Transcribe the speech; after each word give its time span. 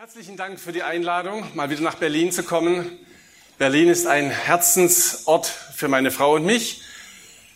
Herzlichen 0.00 0.36
Dank 0.36 0.60
für 0.60 0.70
die 0.70 0.84
Einladung, 0.84 1.44
mal 1.56 1.70
wieder 1.70 1.80
nach 1.80 1.96
Berlin 1.96 2.30
zu 2.30 2.44
kommen. 2.44 2.88
Berlin 3.58 3.88
ist 3.88 4.06
ein 4.06 4.30
Herzensort 4.30 5.48
für 5.48 5.88
meine 5.88 6.12
Frau 6.12 6.36
und 6.36 6.44
mich. 6.44 6.82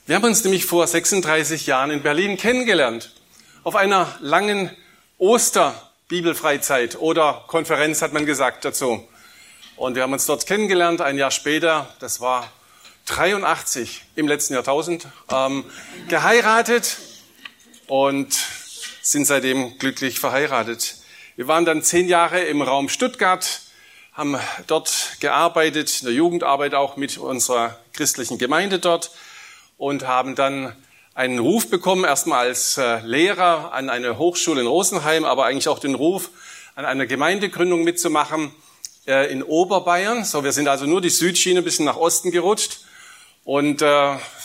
Wir 0.07 0.17
haben 0.17 0.25
uns 0.25 0.43
nämlich 0.43 0.67
vor 0.67 0.85
36 0.85 1.69
Jahren 1.69 1.93
in 1.93 2.03
Berlin 2.03 2.37
kennengelernt. 2.37 3.15
Auf 3.63 3.77
einer 3.77 4.19
langen 4.19 4.77
Oster-Bibelfreizeit 5.19 6.99
oder 6.99 7.45
Konferenz 7.47 8.03
hat 8.03 8.13
man 8.13 8.27
gesagt 8.27 8.65
dazu. 8.65 9.07
Und 9.77 9.95
wir 9.95 10.03
haben 10.03 10.13
uns 10.13 10.27
dort 10.27 10.45
kennengelernt, 10.45 11.01
ein 11.01 11.19
Jahr 11.19 11.31
später, 11.31 11.95
das 12.01 12.21
war 12.21 12.51
83 13.07 14.03
im 14.17 14.27
letzten 14.27 14.55
Jahrtausend, 14.55 15.07
ähm, 15.31 15.65
geheiratet 16.09 16.97
und 17.87 18.37
sind 19.01 19.29
seitdem 19.29 19.79
glücklich 19.79 20.19
verheiratet. 20.19 21.02
Wir 21.35 21.49
waren 21.49 21.65
dann 21.65 21.83
zehn 21.83 22.09
Jahre 22.09 22.41
im 22.41 22.61
Raum 22.61 22.91
Stuttgart, 22.91 23.63
haben 24.13 24.39
dort 24.67 25.17
gearbeitet, 25.21 26.01
in 26.03 26.05
der 26.05 26.15
Jugendarbeit 26.15 26.75
auch 26.75 26.99
mit 26.99 27.17
unserer 27.17 27.79
christlichen 27.95 28.37
Gemeinde 28.37 28.79
dort 28.79 29.13
und 29.79 30.07
haben 30.07 30.35
dann 30.35 30.77
einen 31.15 31.39
Ruf 31.39 31.71
bekommen, 31.71 32.05
erstmal 32.05 32.49
als 32.49 32.77
äh, 32.77 33.01
Lehrer 33.01 33.73
an 33.73 33.89
eine 33.89 34.19
Hochschule 34.19 34.61
in 34.61 34.67
Rosenheim, 34.67 35.25
aber 35.25 35.47
eigentlich 35.47 35.69
auch 35.69 35.79
den 35.79 35.95
Ruf, 35.95 36.29
an 36.75 36.85
einer 36.85 37.07
Gemeindegründung 37.07 37.83
mitzumachen 37.83 38.55
äh, 39.07 39.33
in 39.33 39.43
Oberbayern. 39.43 40.27
So, 40.27 40.45
wir 40.45 40.53
sind 40.53 40.69
also 40.69 40.85
nur 40.85 41.01
die 41.01 41.09
Südschiene 41.09 41.63
ein 41.63 41.65
bisschen 41.65 41.87
nach 41.87 41.97
Osten 41.97 42.31
gerutscht 42.31 42.81
und 43.45 43.81
äh, 43.81 43.87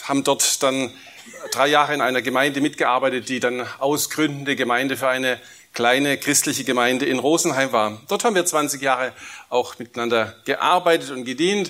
haben 0.03 0.23
dort 0.23 0.63
dann 0.63 0.93
drei 1.51 1.67
Jahre 1.67 1.93
in 1.93 1.99
einer 1.99 2.21
Gemeinde 2.21 2.61
mitgearbeitet, 2.61 3.27
die 3.27 3.41
dann 3.41 3.67
ausgründende 3.79 4.55
Gemeinde 4.55 4.95
für 4.95 5.09
eine 5.09 5.37
kleine 5.77 6.17
christliche 6.17 6.63
Gemeinde 6.63 7.05
in 7.05 7.19
Rosenheim 7.19 7.71
war. 7.71 8.01
Dort 8.07 8.23
haben 8.23 8.33
wir 8.33 8.43
20 8.43 8.81
Jahre 8.81 9.13
auch 9.49 9.77
miteinander 9.77 10.35
gearbeitet 10.43 11.11
und 11.11 11.23
gedient. 11.23 11.69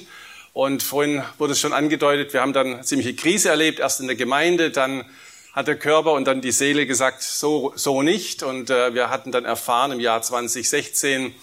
Und 0.54 0.82
vorhin 0.82 1.24
wurde 1.38 1.52
es 1.52 1.60
schon 1.60 1.74
angedeutet, 1.74 2.32
wir 2.32 2.40
haben 2.40 2.54
dann 2.54 2.76
eine 2.76 2.82
ziemliche 2.84 3.16
Krise 3.16 3.50
erlebt, 3.50 3.80
erst 3.80 4.00
in 4.00 4.08
der 4.08 4.16
Gemeinde, 4.16 4.72
dann 4.72 5.04
hat 5.52 5.68
der 5.68 5.78
Körper 5.78 6.14
und 6.14 6.24
dann 6.24 6.40
die 6.40 6.54
Seele 6.54 6.88
gesagt, 6.88 7.22
so, 7.22 7.74
so 7.76 8.02
nicht. 8.02 8.44
Und 8.44 8.70
äh, 8.70 8.94
wir 8.94 9.10
hatten 9.10 9.34
dann 9.34 9.44
erfahren 9.44 9.92
im 9.92 10.00
Jahr 10.00 10.22
2016, 10.22 11.36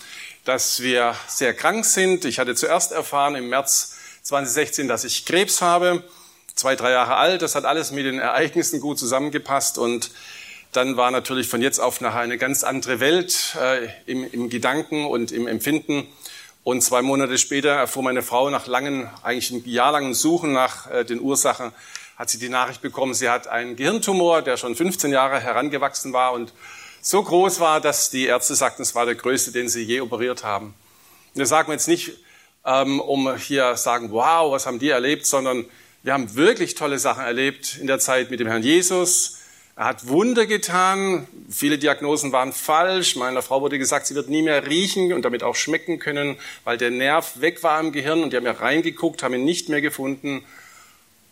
dass 0.46 0.80
wir 0.80 1.14
sehr 1.28 1.52
krank 1.52 1.84
sind. 1.84 2.24
Ich 2.24 2.38
hatte 2.38 2.54
zuerst 2.54 2.92
erfahren 2.92 3.34
im 3.34 3.50
März 3.50 3.98
2016, 4.22 4.88
dass 4.88 5.04
ich 5.04 5.26
Krebs 5.26 5.60
habe, 5.60 6.02
zwei, 6.54 6.76
drei 6.76 6.92
Jahre 6.92 7.16
alt. 7.16 7.42
Das 7.42 7.56
hat 7.56 7.66
alles 7.66 7.92
mit 7.92 8.06
den 8.06 8.20
Ereignissen 8.20 8.80
gut 8.80 8.98
zusammengepasst 8.98 9.76
und 9.76 10.10
dann 10.76 10.96
war 10.96 11.10
natürlich 11.10 11.48
von 11.48 11.62
jetzt 11.62 11.78
auf 11.78 12.00
nachher 12.00 12.20
eine 12.20 12.38
ganz 12.38 12.64
andere 12.64 13.00
Welt 13.00 13.56
äh, 13.60 13.88
im, 14.06 14.30
im 14.30 14.48
Gedanken 14.48 15.06
und 15.06 15.32
im 15.32 15.46
Empfinden. 15.46 16.06
Und 16.64 16.82
zwei 16.82 17.02
Monate 17.02 17.38
später 17.38 17.70
erfuhr 17.70 18.02
meine 18.02 18.22
Frau 18.22 18.50
nach 18.50 18.66
langen, 18.66 19.08
eigentlich 19.22 19.52
einem 19.52 19.62
jahrlangen 19.66 20.14
Suchen 20.14 20.52
nach 20.52 20.90
äh, 20.90 21.04
den 21.04 21.20
Ursachen, 21.20 21.72
hat 22.16 22.30
sie 22.30 22.38
die 22.38 22.48
Nachricht 22.48 22.80
bekommen, 22.80 23.14
sie 23.14 23.28
hat 23.28 23.48
einen 23.48 23.76
Gehirntumor, 23.76 24.42
der 24.42 24.56
schon 24.56 24.74
15 24.74 25.12
Jahre 25.12 25.40
herangewachsen 25.40 26.12
war 26.12 26.32
und 26.32 26.52
so 27.02 27.22
groß 27.22 27.60
war, 27.60 27.80
dass 27.80 28.10
die 28.10 28.26
Ärzte 28.26 28.54
sagten, 28.54 28.82
es 28.82 28.94
war 28.94 29.04
der 29.04 29.14
größte, 29.14 29.52
den 29.52 29.68
sie 29.68 29.82
je 29.82 30.00
operiert 30.00 30.42
haben. 30.42 30.74
Und 31.34 31.40
das 31.40 31.50
sagen 31.50 31.68
wir 31.68 31.74
jetzt 31.74 31.88
nicht, 31.88 32.12
ähm, 32.64 33.00
um 33.00 33.36
hier 33.36 33.76
sagen, 33.76 34.10
wow, 34.10 34.50
was 34.50 34.66
haben 34.66 34.78
die 34.78 34.88
erlebt, 34.88 35.26
sondern 35.26 35.66
wir 36.02 36.14
haben 36.14 36.34
wirklich 36.34 36.74
tolle 36.74 36.98
Sachen 36.98 37.24
erlebt 37.24 37.76
in 37.78 37.86
der 37.86 37.98
Zeit 37.98 38.30
mit 38.30 38.40
dem 38.40 38.46
Herrn 38.46 38.62
Jesus, 38.62 39.38
er 39.76 39.86
hat 39.86 40.06
Wunder 40.06 40.46
getan. 40.46 41.26
Viele 41.50 41.78
Diagnosen 41.78 42.30
waren 42.30 42.52
falsch. 42.52 43.16
Meiner 43.16 43.42
Frau 43.42 43.60
wurde 43.60 43.78
gesagt, 43.78 44.06
sie 44.06 44.14
wird 44.14 44.28
nie 44.28 44.42
mehr 44.42 44.68
riechen 44.68 45.12
und 45.12 45.22
damit 45.22 45.42
auch 45.42 45.56
schmecken 45.56 45.98
können, 45.98 46.36
weil 46.62 46.78
der 46.78 46.90
Nerv 46.90 47.40
weg 47.40 47.62
war 47.64 47.80
im 47.80 47.90
Gehirn 47.90 48.22
und 48.22 48.32
die 48.32 48.36
haben 48.36 48.46
ja 48.46 48.52
reingeguckt, 48.52 49.24
haben 49.24 49.34
ihn 49.34 49.44
nicht 49.44 49.68
mehr 49.68 49.80
gefunden. 49.80 50.44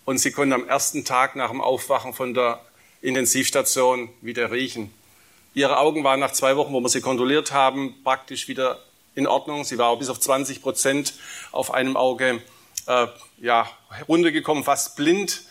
Und 0.05 0.19
sie 0.19 0.33
konnte 0.33 0.57
am 0.57 0.67
ersten 0.67 1.05
Tag 1.05 1.36
nach 1.36 1.51
dem 1.51 1.61
Aufwachen 1.61 2.14
von 2.14 2.35
der 2.35 2.61
Intensivstation 3.01 4.08
wieder 4.20 4.51
riechen. 4.51 4.92
Ihre 5.55 5.79
Augen 5.79 6.02
waren 6.02 6.19
nach 6.19 6.33
zwei 6.33 6.57
Wochen, 6.57 6.73
wo 6.73 6.81
wir 6.81 6.89
sie 6.89 7.01
kontrolliert 7.01 7.52
haben, 7.52 7.95
praktisch 8.02 8.48
wieder 8.48 8.83
in 9.14 9.29
Ordnung. 9.29 9.63
Sie 9.63 9.79
war 9.79 9.89
auch 9.89 9.98
bis 9.98 10.08
auf 10.08 10.19
20 10.19 10.63
Prozent 10.63 11.14
auf 11.52 11.73
einem 11.73 11.97
Auge 11.97 12.42
äh, 12.86 13.07
ja, 13.39 13.70
runtergekommen, 14.08 14.64
fast 14.64 14.97
blind 14.97 15.42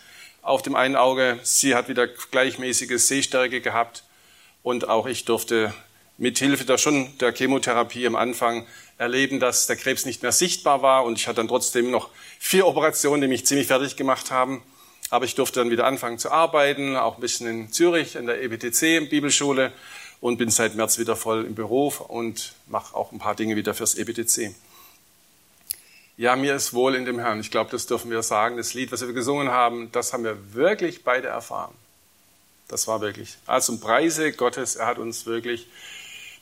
auf 0.42 0.62
dem 0.62 0.76
einen 0.76 0.96
Auge. 0.96 1.40
Sie 1.44 1.76
hat 1.76 1.88
wieder 1.88 2.08
gleichmäßige 2.08 2.98
Sehstärke 3.02 3.62
gehabt 3.62 4.04
und 4.64 4.90
auch 4.90 5.08
ich 5.08 5.26
durfte 5.26 5.74
mit 6.18 6.38
Hilfe 6.38 6.66
der 6.66 6.78
schon 6.78 7.18
der 7.20 7.34
Chemotherapie 7.34 8.06
am 8.06 8.16
Anfang 8.16 8.66
erleben, 8.98 9.40
dass 9.40 9.66
der 9.66 9.76
Krebs 9.76 10.06
nicht 10.06 10.22
mehr 10.22 10.32
sichtbar 10.32 10.82
war 10.82 11.04
und 11.04 11.18
ich 11.18 11.28
hatte 11.28 11.38
dann 11.38 11.48
trotzdem 11.48 11.90
noch 11.90 12.10
vier 12.40 12.68
Operationen, 12.68 13.22
die 13.22 13.28
mich 13.28 13.46
ziemlich 13.46 13.68
fertig 13.68 13.96
gemacht 13.96 14.30
haben. 14.30 14.62
Aber 15.10 15.26
ich 15.26 15.36
durfte 15.36 15.60
dann 15.60 15.72
wieder 15.72 15.86
anfangen 15.86 16.20
zu 16.20 16.32
arbeiten, 16.32 16.96
auch 16.96 17.16
ein 17.16 17.22
bisschen 17.22 17.48
in 17.48 17.72
Zürich 17.72 18.16
in 18.16 18.28
der 18.28 18.42
EBTC 18.42 19.10
Bibelschule 19.10 19.74
und 20.22 20.38
bin 20.38 20.50
seit 20.50 20.76
März 20.76 21.00
wieder 21.00 21.16
voll 21.16 21.46
im 21.46 21.56
Beruf 21.56 22.00
und 22.00 22.54
mache 22.68 22.96
auch 22.96 23.12
ein 23.12 23.20
paar 23.20 23.36
Dinge 23.36 23.56
wieder 23.56 23.74
fürs 23.74 23.96
EBTC. 23.96 24.56
Ja, 26.22 26.36
mir 26.36 26.54
ist 26.54 26.76
wohl 26.76 26.94
in 26.94 27.06
dem 27.06 27.18
Herrn. 27.18 27.40
Ich 27.40 27.50
glaube, 27.50 27.72
das 27.72 27.88
dürfen 27.88 28.12
wir 28.12 28.22
sagen. 28.22 28.56
Das 28.56 28.76
Lied, 28.76 28.92
was 28.92 29.02
wir 29.02 29.12
gesungen 29.12 29.50
haben, 29.50 29.92
das 29.92 30.14
haben 30.14 30.24
wir 30.24 30.54
wirklich 30.54 31.04
beide 31.04 31.30
erfahren. 31.30 31.74
Das 32.68 32.88
war 32.88 33.02
wirklich. 33.02 33.40
Also 33.48 33.76
Preise 33.80 34.32
Gottes, 34.32 34.76
er 34.76 34.86
hat 34.86 35.00
uns 35.00 35.26
wirklich 35.26 35.66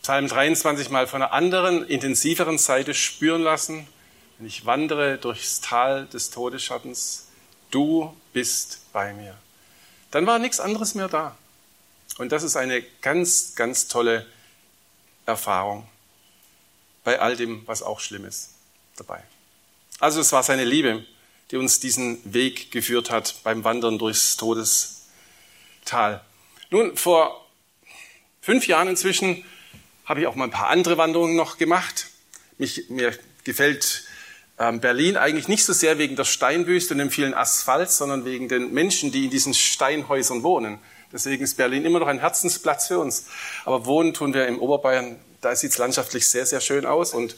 Psalm 0.02 0.28
23 0.28 0.90
mal 0.90 1.08
von 1.08 1.22
einer 1.22 1.32
anderen, 1.32 1.88
intensiveren 1.88 2.58
Seite 2.58 2.94
spüren 2.94 3.42
lassen. 3.42 3.88
Wenn 4.38 4.48
ich 4.48 4.66
wandere 4.66 5.18
durchs 5.18 5.62
Tal 5.62 6.08
des 6.08 6.30
Todesschattens, 6.30 7.30
du 7.72 8.14
bist 8.34 8.82
bei 8.92 9.14
mir. 9.14 9.34
Dann 10.12 10.28
war 10.28 10.40
nichts 10.40 10.60
anderes 10.60 10.94
mehr 10.94 11.08
da. 11.08 11.38
Und 12.18 12.34
das 12.34 12.44
ist 12.44 12.58
eine 12.58 12.82
ganz, 13.02 13.56
ganz 13.56 13.88
tolle 13.88 14.26
Erfahrung 15.26 15.88
bei 17.06 17.22
all 17.22 17.38
dem, 17.38 17.66
was 17.66 17.82
auch 17.82 18.02
schlimm 18.02 18.26
ist 18.26 18.50
dabei. 18.98 19.24
Also 20.00 20.22
es 20.22 20.32
war 20.32 20.44
seine 20.44 20.64
Liebe, 20.64 21.04
die 21.52 21.58
uns 21.58 21.82
diesen 21.82 22.34
Weg 22.34 22.72
geführt 22.72 23.12
hat 23.12 23.36
beim 23.44 23.64
Wandern 23.66 23.98
durchs 23.98 24.38
Todestal. 24.38 26.22
Nun, 26.70 26.96
vor 26.96 27.46
fünf 28.42 28.68
Jahren 28.68 28.88
inzwischen 28.88 29.44
habe 30.06 30.22
ich 30.22 30.28
auch 30.28 30.36
mal 30.36 30.46
ein 30.46 30.52
paar 30.52 30.70
andere 30.70 30.98
Wanderungen 30.98 31.36
noch 31.36 31.58
gemacht. 31.58 32.08
Mich, 32.58 32.90
mir 32.90 33.18
gefällt 33.44 34.06
ähm, 34.58 34.80
Berlin 34.80 35.18
eigentlich 35.18 35.48
nicht 35.48 35.66
so 35.66 35.74
sehr 35.74 35.98
wegen 35.98 36.16
der 36.16 36.26
Steinwüste 36.26 36.94
und 36.94 37.00
dem 37.00 37.12
vielen 37.12 37.34
Asphalt, 37.34 37.92
sondern 37.92 38.24
wegen 38.24 38.48
den 38.48 38.74
Menschen, 38.74 39.12
die 39.12 39.26
in 39.26 39.32
diesen 39.32 39.54
Steinhäusern 39.54 40.44
wohnen. 40.44 40.80
Deswegen 41.12 41.44
ist 41.44 41.58
Berlin 41.58 41.86
immer 41.86 42.00
noch 42.00 42.08
ein 42.08 42.20
Herzensplatz 42.20 42.88
für 42.88 43.00
uns. 43.00 43.26
Aber 43.66 43.86
wohnen 43.86 44.14
tun 44.14 44.34
wir 44.34 44.48
im 44.48 44.60
Oberbayern, 44.60 45.20
da 45.42 45.56
sieht 45.56 45.72
es 45.72 45.78
landschaftlich 45.78 46.28
sehr, 46.28 46.46
sehr 46.46 46.62
schön 46.62 46.86
aus. 46.86 47.14
Und 47.14 47.36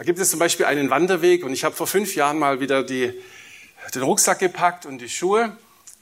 da 0.00 0.04
gibt 0.04 0.18
es 0.18 0.30
zum 0.30 0.38
Beispiel 0.38 0.64
einen 0.64 0.88
Wanderweg 0.88 1.44
und 1.44 1.52
ich 1.52 1.62
habe 1.62 1.76
vor 1.76 1.86
fünf 1.86 2.14
Jahren 2.14 2.38
mal 2.38 2.58
wieder 2.58 2.82
die, 2.82 3.12
den 3.94 4.00
Rucksack 4.00 4.38
gepackt 4.38 4.86
und 4.86 4.96
die 4.96 5.10
Schuhe. 5.10 5.54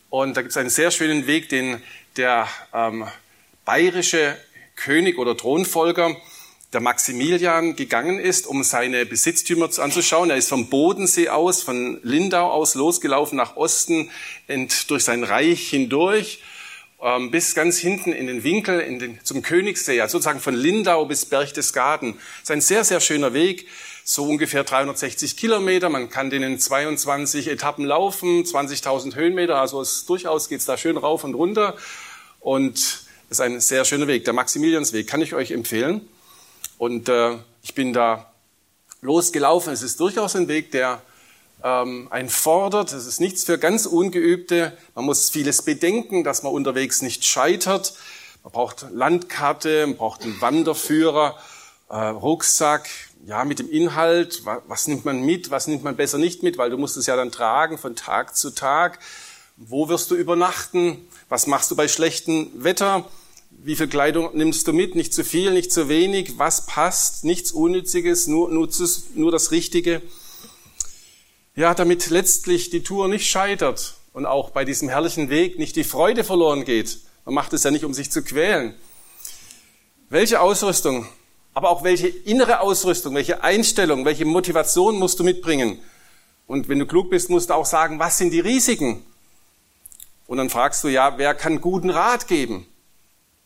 Und 0.09 0.37
da 0.37 0.43
gibt 0.43 0.53
es 0.53 0.57
einen 0.57 0.71
sehr 0.71 0.93
schönen 0.93 1.27
Weg, 1.27 1.49
den 1.49 1.83
der 2.17 2.47
ähm, 2.73 3.09
bayerische 3.65 4.37
König 4.77 5.19
oder 5.19 5.37
Thronfolger, 5.37 6.15
der 6.73 6.81
Maximilian, 6.81 7.75
gegangen 7.75 8.21
ist, 8.21 8.47
um 8.47 8.63
seine 8.63 9.05
Besitztümer 9.05 9.69
anzuschauen. 9.77 10.31
Er 10.31 10.37
ist 10.37 10.49
vom 10.49 10.71
Bodensee 10.71 11.31
aus, 11.31 11.65
von 11.65 11.99
Lindau 12.05 12.53
aus 12.53 12.77
losgelaufen 12.77 13.37
nach 13.37 13.57
Osten, 13.57 14.13
ent, 14.47 14.93
durch 14.93 15.03
sein 15.03 15.25
Reich 15.25 15.71
hindurch, 15.71 16.41
bis 17.31 17.55
ganz 17.55 17.79
hinten 17.79 18.13
in 18.13 18.27
den 18.27 18.43
Winkel 18.43 18.81
in 18.81 18.99
den, 18.99 19.21
zum 19.23 19.43
Königssee, 19.43 20.01
also 20.01 20.19
sozusagen 20.19 20.41
von 20.41 20.55
Lindau 20.55 21.05
bis 21.05 21.27
Berchtesgaden. 21.27 22.15
Das 22.15 22.43
ist 22.43 22.51
ein 22.51 22.61
sehr, 22.61 22.85
sehr 22.85 23.01
schöner 23.01 23.35
Weg 23.35 23.69
so 24.11 24.25
ungefähr 24.25 24.65
360 24.65 25.37
Kilometer. 25.37 25.91
Man 25.91 26.09
kann 26.09 26.31
den 26.31 26.43
in 26.43 26.59
22 26.59 27.47
Etappen 27.47 27.85
laufen, 27.85 28.43
20.000 28.43 29.15
Höhenmeter. 29.15 29.61
Also 29.61 29.83
es, 29.83 30.07
durchaus 30.07 30.49
geht's 30.49 30.65
da 30.65 30.79
schön 30.79 30.97
rauf 30.97 31.25
und 31.25 31.35
runter. 31.35 31.77
Und 32.41 32.79
es 32.79 33.07
ist 33.29 33.41
ein 33.43 33.61
sehr 33.61 33.85
schöner 33.85 34.07
Weg. 34.07 34.25
Der 34.25 34.33
Maximiliansweg 34.33 35.07
kann 35.07 35.21
ich 35.21 35.35
euch 35.35 35.51
empfehlen. 35.51 36.09
Und 36.79 37.11
äh, 37.11 37.37
ich 37.63 37.75
bin 37.75 37.93
da 37.93 38.33
losgelaufen. 39.03 39.75
Es 39.75 39.83
ist 39.83 40.01
durchaus 40.01 40.35
ein 40.37 40.49
Weg, 40.49 40.71
der 40.71 41.03
ähm, 41.63 42.09
einen. 42.11 42.29
Es 42.29 43.07
ist 43.07 43.21
nichts 43.21 43.45
für 43.45 43.59
ganz 43.59 43.87
Ungeübte. 43.87 44.77
Man 44.95 45.05
muss 45.05 45.31
vieles 45.31 45.63
bedenken, 45.63 46.25
dass 46.25 46.43
man 46.43 46.53
unterwegs 46.53 47.03
nicht 47.03 47.25
scheitert. 47.25 47.95
Man 48.43 48.53
braucht 48.53 48.87
Landkarte, 48.93 49.87
man 49.87 49.97
braucht 49.97 50.23
einen 50.23 50.41
Wanderführer, 50.41 51.37
äh, 51.89 51.97
Rucksack, 51.97 52.89
ja, 53.27 53.45
mit 53.45 53.59
dem 53.59 53.71
Inhalt, 53.71 54.45
was, 54.45 54.63
was, 54.69 54.89
nimmt 54.89 55.05
man 55.05 55.23
mit, 55.23 55.51
was 55.51 55.67
nimmt 55.67 55.85
man 55.85 55.97
besser 55.97 56.19
nicht 56.19 56.43
mit, 56.43 56.57
weil 56.57 56.71
du 56.71 56.79
musst 56.79 56.97
es 56.97 57.07
ja 57.07 57.17
dann 57.17 57.33
tragen 57.33 57.79
von 57.79 57.97
Tag 57.97 58.37
zu 58.37 58.51
Tag. 58.51 59.01
Wo 59.57 59.89
wirst 59.89 60.11
du 60.11 60.15
übernachten? 60.15 61.09
Was 61.29 61.47
machst 61.47 61.71
du 61.71 61.77
bei 61.77 61.89
schlechtem 61.89 62.51
Wetter? 62.55 63.05
wie 63.51 63.77
viel 63.77 63.89
Kleidung 63.89 64.31
nimmst 64.35 64.67
du 64.67 64.73
mit? 64.73 64.95
Nicht 64.95 65.13
zu 65.13 65.25
viel, 65.25 65.53
nicht 65.53 65.73
zu 65.73 65.89
wenig. 65.89 66.39
Was 66.39 66.67
passt? 66.67 67.25
Nichts 67.25 67.53
Unnütziges, 67.53 68.27
nur, 68.27 68.51
nur, 68.51 68.69
nur 69.15 69.33
das 69.33 69.51
Richtige. 69.51 70.03
Ja, 71.59 71.75
damit 71.75 72.09
letztlich 72.11 72.71
die 72.71 72.85
Tour 72.85 73.09
nicht 73.09 73.29
scheitert 73.29 73.95
und 74.13 74.27
auch 74.27 74.51
bei 74.51 74.65
diesem 74.65 74.89
herrlichen 74.89 75.29
Weg 75.29 75.59
nicht 75.59 75.75
die 75.75 75.83
Freude 75.83 76.23
verloren 76.23 76.65
geht. 76.65 77.01
Man 77.25 77.35
macht 77.35 77.53
es 77.53 77.65
ja 77.65 77.73
nicht, 77.73 77.85
um 77.85 77.93
sich 77.93 78.13
zu 78.13 78.23
quälen. 78.23 78.77
Welche 80.09 80.41
Ausrüstung, 80.41 81.09
aber 81.55 81.71
auch 81.71 81.83
welche 81.83 82.07
innere 82.07 82.61
Ausrüstung, 82.61 83.17
welche 83.17 83.43
Einstellung, 83.43 84.05
welche 84.05 84.25
Motivation 84.25 85.01
musst 85.01 85.19
du 85.19 85.25
mitbringen? 85.25 85.81
Und 86.47 86.69
wenn 86.69 86.79
du 86.79 86.87
klug 86.87 87.11
bist, 87.11 87.29
musst 87.29 87.51
du 87.51 87.55
auch 87.55 87.67
sagen, 87.67 87.99
was 87.99 88.19
sind 88.19 88.31
die 88.31 88.39
Risiken? 88.39 89.05
Und 90.29 90.39
dann 90.39 90.51
fragst 90.51 90.85
du, 90.85 90.89
ja, 90.89 91.19
wer 91.19 91.35
kann 91.35 91.61
guten 91.61 91.91
Rat 91.91 92.29
geben? 92.29 92.69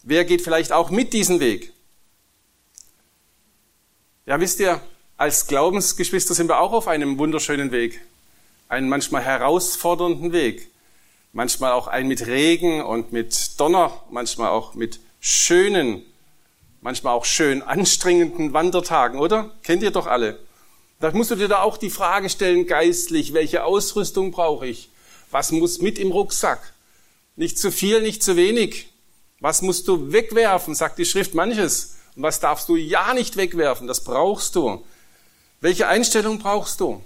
Wer 0.03 0.27
geht 0.27 0.43
vielleicht 0.43 0.73
auch 0.73 0.91
mit 0.91 1.15
diesen 1.15 1.41
Weg? 1.41 1.73
Ja, 4.27 4.39
wisst 4.39 4.61
ihr, 4.61 4.83
als 5.17 5.47
Glaubensgeschwister 5.47 6.35
sind 6.35 6.49
wir 6.49 6.61
auch 6.61 6.73
auf 6.73 6.89
einem 6.89 7.19
wunderschönen 7.19 7.71
Weg. 7.71 8.01
Einen 8.69 8.89
manchmal 8.89 9.23
herausfordernden 9.23 10.33
Weg. 10.33 10.69
Manchmal 11.33 11.73
auch 11.73 11.87
einen 11.87 12.09
mit 12.09 12.27
Regen 12.27 12.83
und 12.83 13.13
mit 13.13 13.59
Donner, 13.59 14.03
manchmal 14.11 14.51
auch 14.51 14.75
mit 14.75 15.01
schönen, 15.21 16.03
manchmal 16.81 17.15
auch 17.15 17.25
schön 17.25 17.63
anstrengenden 17.63 18.53
Wandertagen, 18.53 19.19
oder? 19.19 19.51
Kennt 19.63 19.83
ihr 19.83 19.93
doch 19.93 20.07
alle. 20.07 20.39
Da 21.01 21.11
musst 21.13 21.31
du 21.31 21.37
dir 21.37 21.49
da 21.49 21.63
auch 21.63 21.79
die 21.79 21.91
Frage 21.91 22.29
stellen, 22.29 22.67
geistlich, 22.67 23.33
welche 23.33 23.65
Ausrüstung 23.65 24.31
brauche 24.31 24.67
ich? 24.67 24.91
Was 25.31 25.53
muss 25.53 25.81
mit 25.81 25.99
im 25.99 26.13
Rucksack? 26.13 26.73
Nicht 27.37 27.59
zu 27.59 27.73
viel, 27.73 28.03
nicht 28.03 28.23
zu 28.23 28.37
wenig. 28.37 28.89
Was 29.41 29.63
musst 29.63 29.89
du 29.89 30.13
wegwerfen, 30.13 30.75
sagt 30.75 30.99
die 30.99 31.05
Schrift 31.05 31.35
manches. 31.35 31.97
Und 32.15 32.23
was 32.23 32.41
darfst 32.41 32.69
du 32.69 32.77
ja 32.77 33.15
nicht 33.15 33.37
wegwerfen, 33.37 33.87
das 33.87 34.05
brauchst 34.05 34.55
du. 34.55 34.85
Welche 35.63 35.87
Einstellung 35.87 36.41
brauchst 36.41 36.81
du? 36.81 37.05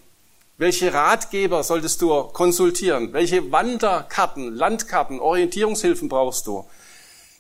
Welche 0.56 0.94
Ratgeber 0.94 1.62
solltest 1.62 2.00
du 2.00 2.22
konsultieren? 2.22 3.12
Welche 3.12 3.52
Wanderkarten, 3.52 4.54
Landkarten, 4.54 5.20
Orientierungshilfen 5.20 6.08
brauchst 6.08 6.46
du? 6.46 6.64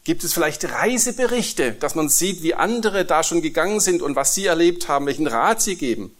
Gibt 0.04 0.24
es 0.24 0.34
vielleicht 0.34 0.70
Reiseberichte, 0.70 1.72
dass 1.72 1.94
man 1.94 2.10
sieht, 2.10 2.42
wie 2.42 2.52
andere 2.52 3.06
da 3.06 3.22
schon 3.22 3.40
gegangen 3.40 3.80
sind 3.80 4.02
und 4.02 4.14
was 4.14 4.34
sie 4.34 4.44
erlebt 4.44 4.88
haben, 4.88 5.06
welchen 5.06 5.26
Rat 5.26 5.62
sie 5.62 5.76
geben? 5.76 6.14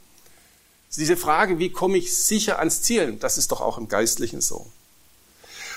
Diese 0.96 1.18
Frage, 1.18 1.58
wie 1.58 1.68
komme 1.68 1.98
ich 1.98 2.16
sicher 2.16 2.58
ans 2.58 2.80
Ziel, 2.80 3.18
das 3.20 3.36
ist 3.36 3.52
doch 3.52 3.60
auch 3.60 3.76
im 3.76 3.88
Geistlichen 3.88 4.40
so. 4.40 4.66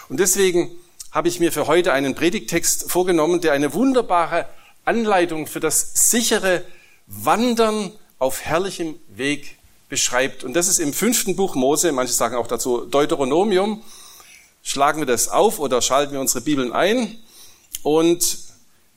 Und 0.08 0.22
deswegen 0.22 0.72
habe 1.12 1.28
ich 1.28 1.42
mir 1.42 1.52
für 1.52 1.68
heute 1.68 1.92
einen 1.92 2.16
Predigtext 2.16 2.90
vorgenommen, 2.90 3.42
der 3.42 3.52
eine 3.52 3.74
wunderbare 3.74 4.48
Anleitung 4.86 5.46
für 5.46 5.60
das 5.60 5.92
sichere 6.10 6.64
Wandern 7.06 7.92
auf 8.20 8.42
herrlichem 8.42 9.00
Weg 9.08 9.58
beschreibt. 9.88 10.44
Und 10.44 10.54
das 10.54 10.68
ist 10.68 10.80
im 10.80 10.94
fünften 10.94 11.36
Buch 11.36 11.56
Mose, 11.56 11.92
manche 11.92 12.14
sagen 12.14 12.36
auch 12.36 12.48
dazu 12.48 12.86
Deuteronomium. 12.86 13.82
Schlagen 14.62 15.02
wir 15.02 15.08
das 15.08 15.30
auf 15.30 15.60
oder 15.60 15.82
schalten 15.82 16.14
wir 16.14 16.20
unsere 16.20 16.42
Bibeln 16.42 16.74
ein 16.74 17.18
und 17.82 18.38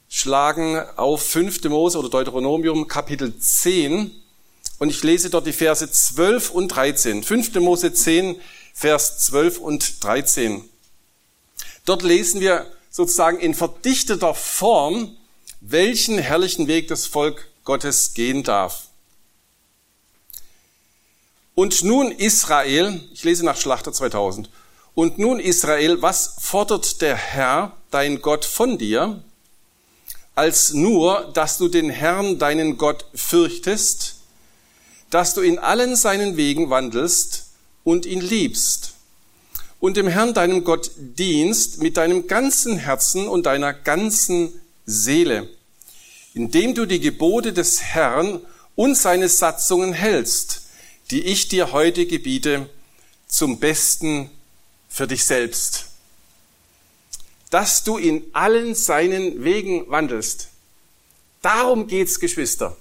schlagen 0.09 0.79
auf 0.97 1.23
fünfte 1.23 1.71
Mose 1.71 1.99
oder 1.99 2.11
Deuteronomium 2.11 2.89
Kapitel 2.89 3.39
10 3.39 4.11
und 4.83 4.91
ich 4.91 5.05
lese 5.05 5.31
dort 5.31 5.47
die 5.47 5.53
Verse 5.53 5.89
12 5.89 6.51
und 6.51 6.69
13. 6.69 7.23
Fünfte 7.23 7.61
Mose 7.61 7.95
10, 7.95 8.41
Vers 8.75 9.19
12 9.21 9.59
und 9.59 10.03
13. 10.03 10.69
Dort 11.85 12.03
lesen 12.03 12.41
wir 12.41 12.67
sozusagen 12.91 13.39
in 13.39 13.55
verdichteter 13.55 14.35
Form, 14.35 15.17
welchen 15.61 16.19
herrlichen 16.19 16.67
Weg 16.67 16.89
das 16.89 17.07
Volk 17.07 17.49
Gottes 17.63 18.15
gehen 18.15 18.43
darf. 18.43 18.89
Und 21.55 21.85
nun 21.85 22.13
Israel, 22.13 23.01
ich 23.13 23.25
lese 23.25 23.45
nach 23.45 23.57
Schlachter 23.57 23.93
2000, 23.93 24.49
und 24.95 25.19
nun 25.19 25.41
Israel, 25.41 26.03
was 26.03 26.37
fordert 26.41 27.01
der 27.01 27.17
Herr, 27.17 27.77
dein 27.91 28.23
Gott, 28.23 28.45
von 28.45 28.79
dir, 28.79 29.23
als 30.35 30.73
nur, 30.73 31.31
dass 31.35 31.59
du 31.59 31.69
den 31.69 31.91
Herrn, 31.91 32.39
deinen 32.39 32.79
Gott, 32.79 33.05
fürchtest, 33.15 34.17
dass 35.11 35.35
du 35.35 35.43
in 35.43 35.59
allen 35.59 35.95
seinen 35.95 36.37
Wegen 36.37 36.71
wandelst 36.71 37.51
und 37.85 38.07
ihn 38.07 38.21
liebst 38.21 38.95
und 39.79 39.97
dem 39.97 40.07
Herrn, 40.07 40.33
deinem 40.33 40.65
Gott, 40.65 40.93
dienst 40.97 41.83
mit 41.83 41.97
deinem 41.97 42.29
ganzen 42.29 42.79
Herzen 42.79 43.29
und 43.29 43.47
deiner 43.47 43.75
ganzen 43.75 44.53
Seele, 44.87 45.49
indem 46.35 46.75
du 46.75 46.87
die 46.87 47.01
Gebote 47.01 47.53
des 47.53 47.83
Herrn 47.83 48.41
und 48.75 48.97
seine 48.97 49.29
Satzungen 49.29 49.93
hältst, 49.93 50.62
die 51.13 51.23
ich 51.23 51.49
dir 51.49 51.73
heute 51.73 52.07
gebiete, 52.07 52.69
zum 53.27 53.61
Besten 53.61 54.31
für 54.89 55.07
dich 55.07 55.25
selbst. 55.25 55.87
Dass 57.51 57.85
du 57.85 57.99
in 57.99 58.25
allen 58.33 58.75
seinen 58.75 59.45
Wegen 59.45 59.89
wandelst. 59.91 60.49
Darum 61.41 61.87
geht's, 61.87 62.19
Geschwister. 62.19 62.77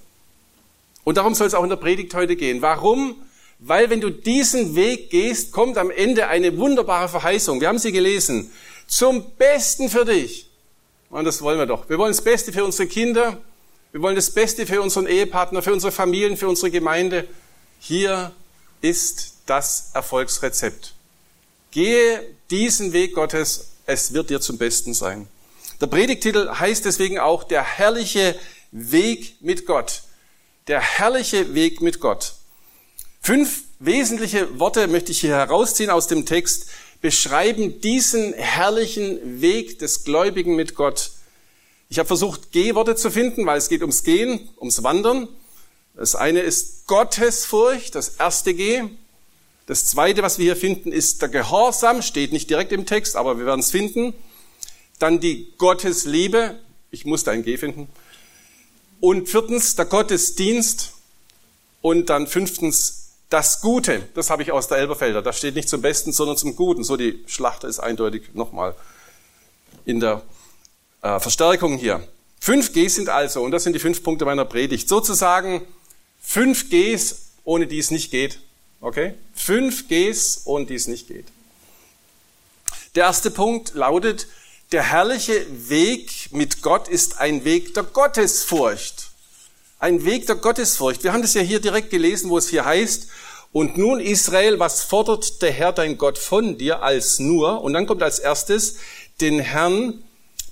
Und 1.04 1.16
darum 1.16 1.34
soll 1.34 1.46
es 1.46 1.54
auch 1.54 1.62
in 1.62 1.68
der 1.68 1.76
Predigt 1.76 2.14
heute 2.14 2.36
gehen. 2.36 2.62
Warum 2.62 3.16
weil 3.64 3.90
wenn 3.90 4.00
du 4.00 4.10
diesen 4.10 4.74
Weg 4.74 5.10
gehst, 5.10 5.52
kommt 5.52 5.78
am 5.78 5.92
Ende 5.92 6.26
eine 6.26 6.58
wunderbare 6.58 7.08
Verheißung. 7.08 7.60
Wir 7.60 7.68
haben 7.68 7.78
sie 7.78 7.92
gelesen. 7.92 8.50
Zum 8.88 9.30
Besten 9.38 9.88
für 9.88 10.04
dich. 10.04 10.50
Und 11.10 11.24
das 11.24 11.42
wollen 11.42 11.58
wir 11.60 11.66
doch. 11.66 11.88
Wir 11.88 11.96
wollen 11.96 12.10
das 12.10 12.22
Beste 12.22 12.52
für 12.52 12.64
unsere 12.64 12.88
Kinder. 12.88 13.40
Wir 13.92 14.02
wollen 14.02 14.16
das 14.16 14.30
Beste 14.30 14.66
für 14.66 14.82
unseren 14.82 15.06
Ehepartner, 15.06 15.62
für 15.62 15.72
unsere 15.72 15.92
Familien, 15.92 16.36
für 16.36 16.48
unsere 16.48 16.72
Gemeinde. 16.72 17.28
Hier 17.84 18.30
ist 18.80 19.38
das 19.46 19.90
Erfolgsrezept. 19.92 20.94
Gehe 21.72 22.24
diesen 22.48 22.92
Weg 22.92 23.12
Gottes. 23.12 23.72
Es 23.86 24.12
wird 24.12 24.30
dir 24.30 24.40
zum 24.40 24.56
Besten 24.56 24.94
sein. 24.94 25.26
Der 25.80 25.88
Predigtitel 25.88 26.48
heißt 26.48 26.84
deswegen 26.84 27.18
auch 27.18 27.42
der 27.42 27.64
herrliche 27.64 28.36
Weg 28.70 29.34
mit 29.40 29.66
Gott. 29.66 30.02
Der 30.68 30.80
herrliche 30.80 31.56
Weg 31.56 31.80
mit 31.80 31.98
Gott. 31.98 32.34
Fünf 33.20 33.64
wesentliche 33.80 34.60
Worte 34.60 34.86
möchte 34.86 35.10
ich 35.10 35.20
hier 35.20 35.34
herausziehen 35.34 35.90
aus 35.90 36.06
dem 36.06 36.24
Text, 36.24 36.66
beschreiben 37.00 37.80
diesen 37.80 38.32
herrlichen 38.34 39.40
Weg 39.40 39.80
des 39.80 40.04
Gläubigen 40.04 40.54
mit 40.54 40.76
Gott. 40.76 41.10
Ich 41.88 41.98
habe 41.98 42.06
versucht, 42.06 42.52
G-Worte 42.52 42.94
zu 42.94 43.10
finden, 43.10 43.44
weil 43.44 43.58
es 43.58 43.68
geht 43.68 43.80
ums 43.80 44.04
Gehen, 44.04 44.50
ums 44.60 44.84
Wandern. 44.84 45.26
Das 45.94 46.14
eine 46.14 46.40
ist 46.40 46.86
Gottesfurcht, 46.86 47.94
das 47.94 48.16
erste 48.16 48.54
G. 48.54 48.82
Das 49.66 49.86
zweite, 49.86 50.22
was 50.22 50.38
wir 50.38 50.44
hier 50.44 50.56
finden, 50.56 50.90
ist 50.90 51.22
der 51.22 51.28
Gehorsam, 51.28 52.02
steht 52.02 52.32
nicht 52.32 52.50
direkt 52.50 52.72
im 52.72 52.86
Text, 52.86 53.16
aber 53.16 53.38
wir 53.38 53.46
werden 53.46 53.60
es 53.60 53.70
finden. 53.70 54.14
Dann 54.98 55.20
die 55.20 55.52
Gottesliebe, 55.58 56.58
ich 56.90 57.04
musste 57.04 57.30
ein 57.30 57.42
G 57.42 57.56
finden. 57.58 57.88
Und 59.00 59.28
viertens, 59.28 59.76
der 59.76 59.84
Gottesdienst. 59.84 60.92
Und 61.80 62.10
dann 62.10 62.26
fünftens, 62.28 63.02
das 63.28 63.60
Gute, 63.60 64.08
das 64.14 64.30
habe 64.30 64.42
ich 64.42 64.52
aus 64.52 64.68
der 64.68 64.78
Elberfelder, 64.78 65.22
das 65.22 65.38
steht 65.38 65.54
nicht 65.54 65.68
zum 65.68 65.80
Besten, 65.80 66.12
sondern 66.12 66.36
zum 66.36 66.54
Guten. 66.54 66.84
So 66.84 66.96
die 66.96 67.24
Schlachter 67.26 67.66
ist 67.66 67.80
eindeutig 67.80 68.34
nochmal 68.34 68.76
in 69.84 70.00
der 70.00 70.22
äh, 71.00 71.18
Verstärkung 71.18 71.78
hier. 71.78 72.06
Fünf 72.40 72.72
Gs 72.72 72.94
sind 72.94 73.08
also, 73.08 73.42
und 73.42 73.50
das 73.50 73.64
sind 73.64 73.72
die 73.72 73.78
fünf 73.78 74.02
Punkte 74.02 74.24
meiner 74.24 74.44
Predigt, 74.44 74.88
sozusagen 74.88 75.62
fünf 76.22 76.70
Gs, 76.70 77.32
ohne 77.44 77.66
die 77.66 77.78
es 77.78 77.90
nicht 77.90 78.10
geht. 78.10 78.38
Okay? 78.80 79.14
Fünf 79.34 79.88
Gs, 79.88 80.42
ohne 80.44 80.64
die 80.64 80.74
es 80.74 80.88
nicht 80.88 81.08
geht. 81.08 81.26
Der 82.94 83.04
erste 83.04 83.30
Punkt 83.30 83.74
lautet, 83.74 84.26
der 84.72 84.82
herrliche 84.82 85.46
Weg 85.68 86.30
mit 86.32 86.62
Gott 86.62 86.88
ist 86.88 87.20
ein 87.20 87.44
Weg 87.44 87.74
der 87.74 87.82
Gottesfurcht. 87.82 89.10
Ein 89.78 90.04
Weg 90.04 90.26
der 90.26 90.36
Gottesfurcht. 90.36 91.04
Wir 91.04 91.12
haben 91.12 91.22
das 91.22 91.34
ja 91.34 91.42
hier 91.42 91.60
direkt 91.60 91.90
gelesen, 91.90 92.30
wo 92.30 92.38
es 92.38 92.48
hier 92.48 92.64
heißt, 92.64 93.08
und 93.52 93.76
nun 93.76 94.00
Israel, 94.00 94.58
was 94.58 94.82
fordert 94.82 95.42
der 95.42 95.52
Herr 95.52 95.72
dein 95.72 95.98
Gott 95.98 96.16
von 96.16 96.56
dir 96.56 96.82
als 96.82 97.18
nur? 97.18 97.60
Und 97.60 97.74
dann 97.74 97.86
kommt 97.86 98.02
als 98.02 98.18
erstes, 98.18 98.76
den 99.20 99.40
Herrn, 99.40 100.02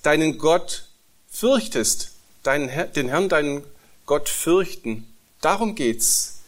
deinen 0.03 0.37
Gott 0.37 0.85
fürchtest. 1.31 2.11
Deinen, 2.43 2.71
den 2.93 3.09
Herrn, 3.09 3.31
deinen 3.31 3.65
Gott 4.05 4.29
fürchten. 4.29 5.10
Darum 5.41 5.75
geht's. 5.75 6.41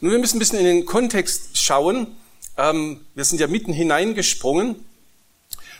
Nun, 0.00 0.12
wir 0.12 0.18
müssen 0.18 0.36
ein 0.36 0.38
bisschen 0.38 0.58
in 0.58 0.64
den 0.64 0.86
Kontext 0.86 1.58
schauen. 1.58 2.06
Ähm, 2.56 3.04
wir 3.14 3.24
sind 3.24 3.40
ja 3.40 3.48
mitten 3.48 3.72
hineingesprungen. 3.72 4.84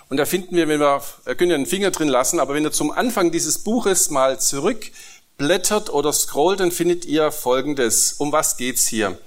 Und 0.09 0.17
da 0.17 0.25
finden 0.25 0.57
wir, 0.57 0.69
wenn 0.69 0.81
wir, 0.81 1.03
wir 1.25 1.35
können 1.35 1.51
ja 1.51 1.57
einen 1.57 1.67
Finger 1.67 1.91
drin 1.91 2.09
lassen, 2.09 2.41
aber 2.41 2.55
wenn 2.55 2.65
ihr 2.65 2.73
zum 2.73 2.91
Anfang 2.91 3.31
dieses 3.31 3.59
Buches 3.59 4.11
mal 4.11 4.41
zurück 4.41 4.91
blättert 5.37 5.91
oder 5.91 6.13
scrollt, 6.13 6.61
dann 6.61 6.73
findet 6.73 7.05
ihr 7.05 7.31
Folgendes. 7.31 8.15
Um 8.15 8.33
was 8.33 8.57
geht's 8.57 8.87
hier? 8.87 9.19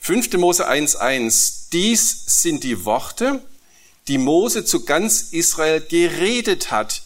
5. 0.00 0.32
Mose 0.34 0.68
1.1. 0.68 1.70
Dies 1.72 2.24
sind 2.26 2.64
die 2.64 2.84
Worte, 2.86 3.42
die 4.06 4.18
Mose 4.18 4.64
zu 4.64 4.84
ganz 4.84 5.32
Israel 5.32 5.82
geredet 5.82 6.70
hat, 6.70 7.02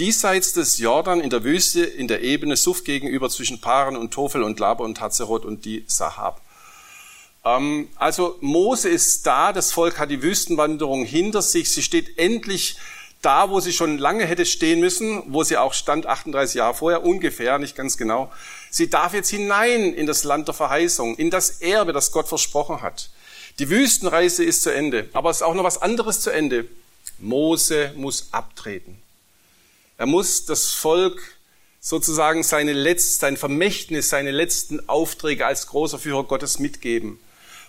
diesseits 0.00 0.54
des 0.54 0.78
Jordan 0.78 1.20
in 1.20 1.28
der 1.28 1.44
Wüste 1.44 1.84
in 1.84 2.08
der 2.08 2.22
Ebene 2.22 2.56
Suff 2.56 2.84
gegenüber 2.84 3.28
zwischen 3.28 3.60
Paran 3.60 3.96
und 3.96 4.12
Tofel 4.12 4.42
und 4.42 4.58
Laber 4.58 4.82
und 4.82 4.98
Hazeroth 4.98 5.44
und 5.44 5.66
die 5.66 5.84
Sahab. 5.86 6.40
Ähm, 7.44 7.88
also 7.96 8.38
Mose 8.40 8.88
ist 8.88 9.26
da, 9.26 9.52
das 9.52 9.72
Volk 9.72 9.98
hat 9.98 10.10
die 10.10 10.22
Wüstenwanderung 10.22 11.04
hinter 11.04 11.42
sich, 11.42 11.70
sie 11.70 11.82
steht 11.82 12.18
endlich 12.18 12.76
da, 13.20 13.50
wo 13.50 13.60
sie 13.60 13.74
schon 13.74 13.98
lange 13.98 14.24
hätte 14.24 14.46
stehen 14.46 14.80
müssen, 14.80 15.22
wo 15.26 15.44
sie 15.44 15.58
auch 15.58 15.74
stand 15.74 16.06
38 16.06 16.54
Jahre 16.54 16.72
vorher, 16.72 17.04
ungefähr, 17.04 17.58
nicht 17.58 17.76
ganz 17.76 17.98
genau. 17.98 18.32
Sie 18.70 18.88
darf 18.88 19.12
jetzt 19.12 19.28
hinein 19.28 19.92
in 19.92 20.06
das 20.06 20.24
Land 20.24 20.48
der 20.48 20.54
Verheißung, 20.54 21.16
in 21.16 21.28
das 21.28 21.60
Erbe, 21.60 21.92
das 21.92 22.10
Gott 22.10 22.26
versprochen 22.26 22.80
hat. 22.80 23.10
Die 23.58 23.68
Wüstenreise 23.68 24.44
ist 24.44 24.62
zu 24.62 24.72
Ende, 24.72 25.10
aber 25.12 25.28
es 25.28 25.38
ist 25.38 25.42
auch 25.42 25.52
noch 25.52 25.64
was 25.64 25.82
anderes 25.82 26.20
zu 26.22 26.30
Ende. 26.30 26.66
Mose 27.18 27.92
muss 27.96 28.28
abtreten. 28.32 28.96
Er 30.00 30.06
muss 30.06 30.46
das 30.46 30.70
Volk 30.70 31.20
sozusagen 31.78 32.42
seine 32.42 32.72
letzte, 32.72 33.18
sein 33.18 33.36
Vermächtnis, 33.36 34.08
seine 34.08 34.30
letzten 34.30 34.88
Aufträge 34.88 35.44
als 35.44 35.66
großer 35.66 35.98
Führer 35.98 36.24
Gottes 36.24 36.58
mitgeben. 36.58 37.20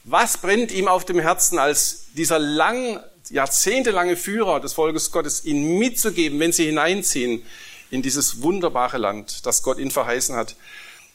Was 0.06 0.38
brennt 0.38 0.72
ihm 0.72 0.88
auf 0.88 1.04
dem 1.04 1.20
Herzen 1.20 1.60
als 1.60 2.06
dieser 2.16 2.40
lang, 2.40 3.04
jahrzehntelange 3.32 4.16
Führer 4.16 4.62
des 4.62 4.72
Volkes 4.72 5.12
Gottes, 5.12 5.44
ihnen 5.44 5.78
mitzugeben, 5.78 6.40
wenn 6.40 6.54
sie 6.54 6.68
hineinziehen 6.68 7.44
in 7.90 8.02
dieses 8.02 8.42
wunderbare 8.42 8.98
Land, 8.98 9.46
das 9.46 9.62
Gott 9.62 9.78
ihnen 9.78 9.92
verheißen 9.92 10.34
hat? 10.34 10.56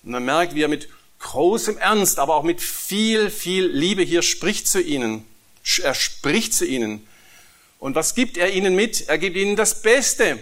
Und 0.03 0.11
man 0.11 0.23
merkt, 0.27 0.55
wie 0.55 0.65
er 0.65 0.69
mit 0.69 0.91
großem 1.21 1.79
Ernst, 1.79 2.19
aber 2.19 2.35
auch 2.35 2.43
mit 2.43 2.61
viel, 2.61 3.31
viel 3.31 3.65
Liebe 3.65 4.03
hier 4.03 4.21
spricht 4.21 4.69
zu 4.69 4.83
ihnen. 4.83 5.25
Er 5.83 5.95
spricht 5.95 6.53
zu 6.53 6.67
ihnen. 6.67 7.07
Und 7.79 7.95
was 7.95 8.15
gibt 8.15 8.37
er 8.37 8.53
ihnen 8.53 8.77
mit? 8.77 9.09
Er 9.09 9.17
gibt 9.17 9.39
ihnen 9.39 9.57
das 9.57 9.81
Beste, 9.81 10.39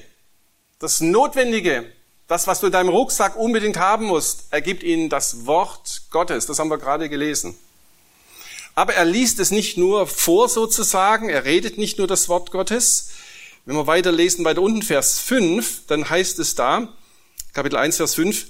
das 0.79 1.01
Notwendige, 1.01 1.91
das, 2.27 2.47
was 2.47 2.61
du 2.61 2.67
in 2.67 2.73
deinem 2.73 2.89
Rucksack 2.89 3.37
unbedingt 3.37 3.77
haben 3.77 4.07
musst. 4.07 4.45
Er 4.51 4.61
gibt 4.61 4.83
ihnen 4.83 5.09
das 5.09 5.47
Wort 5.47 6.03
Gottes. 6.11 6.47
Das 6.47 6.59
haben 6.59 6.71
wir 6.71 6.79
gerade 6.79 7.09
gelesen. 7.09 7.57
Aber 8.75 8.95
er 8.95 9.05
liest 9.05 9.39
es 9.39 9.51
nicht 9.51 9.77
nur 9.77 10.07
vor 10.07 10.49
sozusagen, 10.49 11.29
er 11.29 11.45
redet 11.45 11.79
nicht 11.79 11.99
nur 11.99 12.09
das 12.09 12.29
Wort 12.29 12.51
Gottes. 12.51 13.11
Wenn 13.67 13.77
wir 13.77 13.87
weiterlesen, 13.87 14.45
weiter 14.45 14.63
unten 14.63 14.83
Vers 14.83 15.21
5, 15.21 15.87
dann 15.87 16.09
heißt 16.11 16.39
es 16.41 16.55
da, 16.55 16.89
Kapitel 17.53 17.77
1, 17.77 17.99
Vers 17.99 18.15
5, 18.15 18.47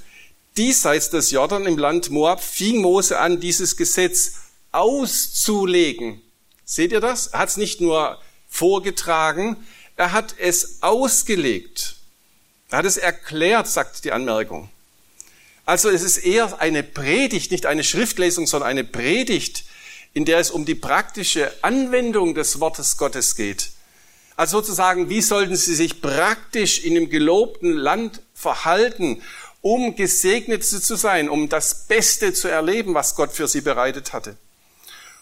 diesseits 0.57 1.11
des 1.11 1.31
Jordan 1.31 1.67
im 1.67 1.77
Land 1.77 2.11
Moab 2.11 2.43
fing 2.43 2.81
Mose 2.81 3.19
an, 3.19 3.39
dieses 3.39 3.77
Gesetz 3.77 4.37
auszulegen. 4.73 6.23
Seht 6.65 6.93
ihr 6.93 7.01
das? 7.01 7.29
Er 7.29 7.41
hat 7.41 7.51
es 7.51 7.57
nicht 7.59 7.83
nur 7.83 8.19
vorgetragen, 8.49 9.57
er 9.97 10.13
hat 10.13 10.35
es 10.39 10.79
ausgelegt. 10.83 11.97
Er 12.71 12.79
hat 12.79 12.85
es 12.85 12.97
erklärt, 12.97 13.69
sagt 13.69 14.05
die 14.05 14.13
Anmerkung. 14.13 14.69
Also 15.67 15.89
es 15.89 16.03
ist 16.03 16.19
eher 16.19 16.61
eine 16.61 16.83
Predigt, 16.83 17.51
nicht 17.51 17.67
eine 17.67 17.85
Schriftlesung, 17.85 18.47
sondern 18.47 18.71
eine 18.71 18.85
Predigt, 18.85 19.65
in 20.13 20.25
der 20.25 20.39
es 20.39 20.51
um 20.51 20.65
die 20.65 20.75
praktische 20.75 21.53
Anwendung 21.63 22.35
des 22.35 22.61
Wortes 22.61 22.97
Gottes 22.97 23.37
geht. 23.37 23.71
Also 24.37 24.59
sozusagen, 24.59 25.09
wie 25.09 25.23
sollten 25.23 25.57
sie 25.57 25.75
sich 25.75 26.01
praktisch 26.01 26.85
in 26.85 26.95
dem 26.95 27.09
gelobten 27.09 27.73
Land 27.73 28.21
verhalten, 28.35 29.23
um 29.61 29.97
gesegnet 29.97 30.65
zu 30.65 30.97
sein, 30.97 31.31
um 31.31 31.49
das 31.49 31.87
Beste 31.87 32.35
zu 32.35 32.49
erleben, 32.49 32.95
was 32.95 33.15
Gott 33.15 33.33
für 33.33 33.49
sie 33.49 33.63
bereitet 33.63 34.13
hatte. 34.13 34.37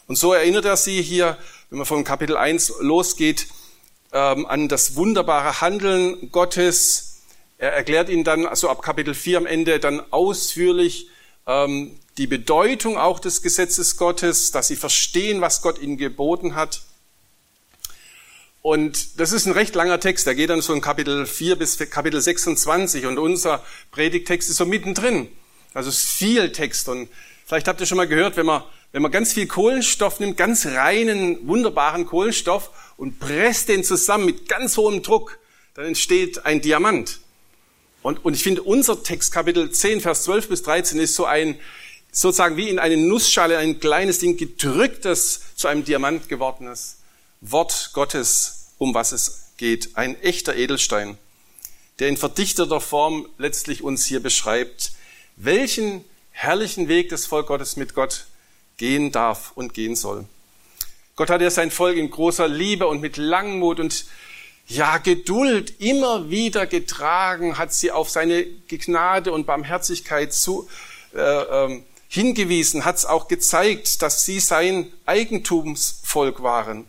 Und 0.08 0.16
so 0.16 0.32
erinnert 0.32 0.64
er 0.64 0.76
sie 0.76 1.00
hier, 1.00 1.38
wenn 1.70 1.78
man 1.78 1.86
von 1.86 2.04
Kapitel 2.04 2.36
1 2.36 2.72
losgeht, 2.80 3.46
ähm, 4.12 4.46
an 4.46 4.68
das 4.68 4.96
wunderbare 4.96 5.60
Handeln 5.60 6.32
Gottes. 6.32 7.11
Er 7.62 7.74
erklärt 7.74 8.08
ihnen 8.08 8.24
dann, 8.24 8.44
also 8.44 8.68
ab 8.68 8.82
Kapitel 8.82 9.14
4 9.14 9.38
am 9.38 9.46
Ende, 9.46 9.78
dann 9.78 10.02
ausführlich 10.10 11.06
ähm, 11.46 11.96
die 12.18 12.26
Bedeutung 12.26 12.98
auch 12.98 13.20
des 13.20 13.40
Gesetzes 13.40 13.96
Gottes, 13.96 14.50
dass 14.50 14.66
sie 14.66 14.74
verstehen, 14.74 15.40
was 15.40 15.62
Gott 15.62 15.80
ihnen 15.80 15.96
geboten 15.96 16.56
hat. 16.56 16.82
Und 18.62 19.20
das 19.20 19.30
ist 19.30 19.46
ein 19.46 19.52
recht 19.52 19.76
langer 19.76 20.00
Text, 20.00 20.26
der 20.26 20.34
geht 20.34 20.50
dann 20.50 20.60
von 20.60 20.80
Kapitel 20.80 21.24
4 21.24 21.54
bis 21.54 21.78
Kapitel 21.88 22.20
26 22.20 23.06
und 23.06 23.16
unser 23.16 23.64
Predigtext 23.92 24.50
ist 24.50 24.56
so 24.56 24.66
mittendrin. 24.66 25.28
Also 25.72 25.88
es 25.88 26.02
ist 26.02 26.10
viel 26.10 26.50
Text 26.50 26.88
und 26.88 27.08
vielleicht 27.46 27.68
habt 27.68 27.78
ihr 27.78 27.86
schon 27.86 27.98
mal 27.98 28.08
gehört, 28.08 28.36
wenn 28.36 28.46
man, 28.46 28.64
wenn 28.90 29.02
man 29.02 29.12
ganz 29.12 29.34
viel 29.34 29.46
Kohlenstoff 29.46 30.18
nimmt, 30.18 30.36
ganz 30.36 30.66
reinen, 30.66 31.46
wunderbaren 31.46 32.06
Kohlenstoff 32.06 32.70
und 32.96 33.20
presst 33.20 33.68
den 33.68 33.84
zusammen 33.84 34.24
mit 34.24 34.48
ganz 34.48 34.76
hohem 34.76 35.04
Druck, 35.04 35.38
dann 35.74 35.84
entsteht 35.84 36.44
ein 36.44 36.60
Diamant. 36.60 37.21
Und, 38.02 38.24
und 38.24 38.34
ich 38.34 38.42
finde, 38.42 38.62
unser 38.62 39.02
Text, 39.02 39.32
Kapitel 39.32 39.70
10, 39.70 40.00
Vers 40.00 40.24
12 40.24 40.48
bis 40.48 40.62
13, 40.62 40.98
ist 40.98 41.14
so 41.14 41.24
ein, 41.24 41.58
sozusagen 42.10 42.56
wie 42.56 42.68
in 42.68 42.78
eine 42.78 42.96
Nussschale 42.96 43.58
ein 43.58 43.80
kleines 43.80 44.18
Ding 44.18 44.36
gedrücktes, 44.36 45.40
zu 45.54 45.68
einem 45.68 45.84
Diamant 45.84 46.28
gewordenes 46.28 46.98
Wort 47.40 47.90
Gottes, 47.92 48.72
um 48.78 48.94
was 48.94 49.12
es 49.12 49.52
geht. 49.56 49.96
Ein 49.96 50.20
echter 50.22 50.56
Edelstein, 50.56 51.16
der 52.00 52.08
in 52.08 52.16
verdichteter 52.16 52.80
Form 52.80 53.28
letztlich 53.38 53.82
uns 53.82 54.04
hier 54.04 54.20
beschreibt, 54.20 54.92
welchen 55.36 56.04
herrlichen 56.30 56.88
Weg 56.88 57.08
das 57.10 57.26
Volk 57.26 57.46
Gottes 57.46 57.76
mit 57.76 57.94
Gott 57.94 58.26
gehen 58.76 59.12
darf 59.12 59.52
und 59.54 59.74
gehen 59.74 59.94
soll. 59.94 60.24
Gott 61.14 61.30
hat 61.30 61.40
ja 61.40 61.50
sein 61.50 61.70
Volk 61.70 61.96
in 61.96 62.10
großer 62.10 62.48
Liebe 62.48 62.88
und 62.88 63.00
mit 63.00 63.16
Langmut 63.16 63.78
und 63.78 64.06
ja, 64.66 64.98
Geduld 64.98 65.80
immer 65.80 66.30
wieder 66.30 66.66
getragen, 66.66 67.58
hat 67.58 67.72
sie 67.72 67.90
auf 67.90 68.08
seine 68.10 68.44
Gnade 68.68 69.32
und 69.32 69.46
Barmherzigkeit 69.46 70.32
zu, 70.32 70.68
äh, 71.14 71.20
ähm, 71.20 71.84
hingewiesen, 72.08 72.84
hat 72.84 72.96
es 72.96 73.06
auch 73.06 73.28
gezeigt, 73.28 74.02
dass 74.02 74.24
sie 74.24 74.38
sein 74.38 74.92
Eigentumsvolk 75.06 76.42
waren. 76.42 76.86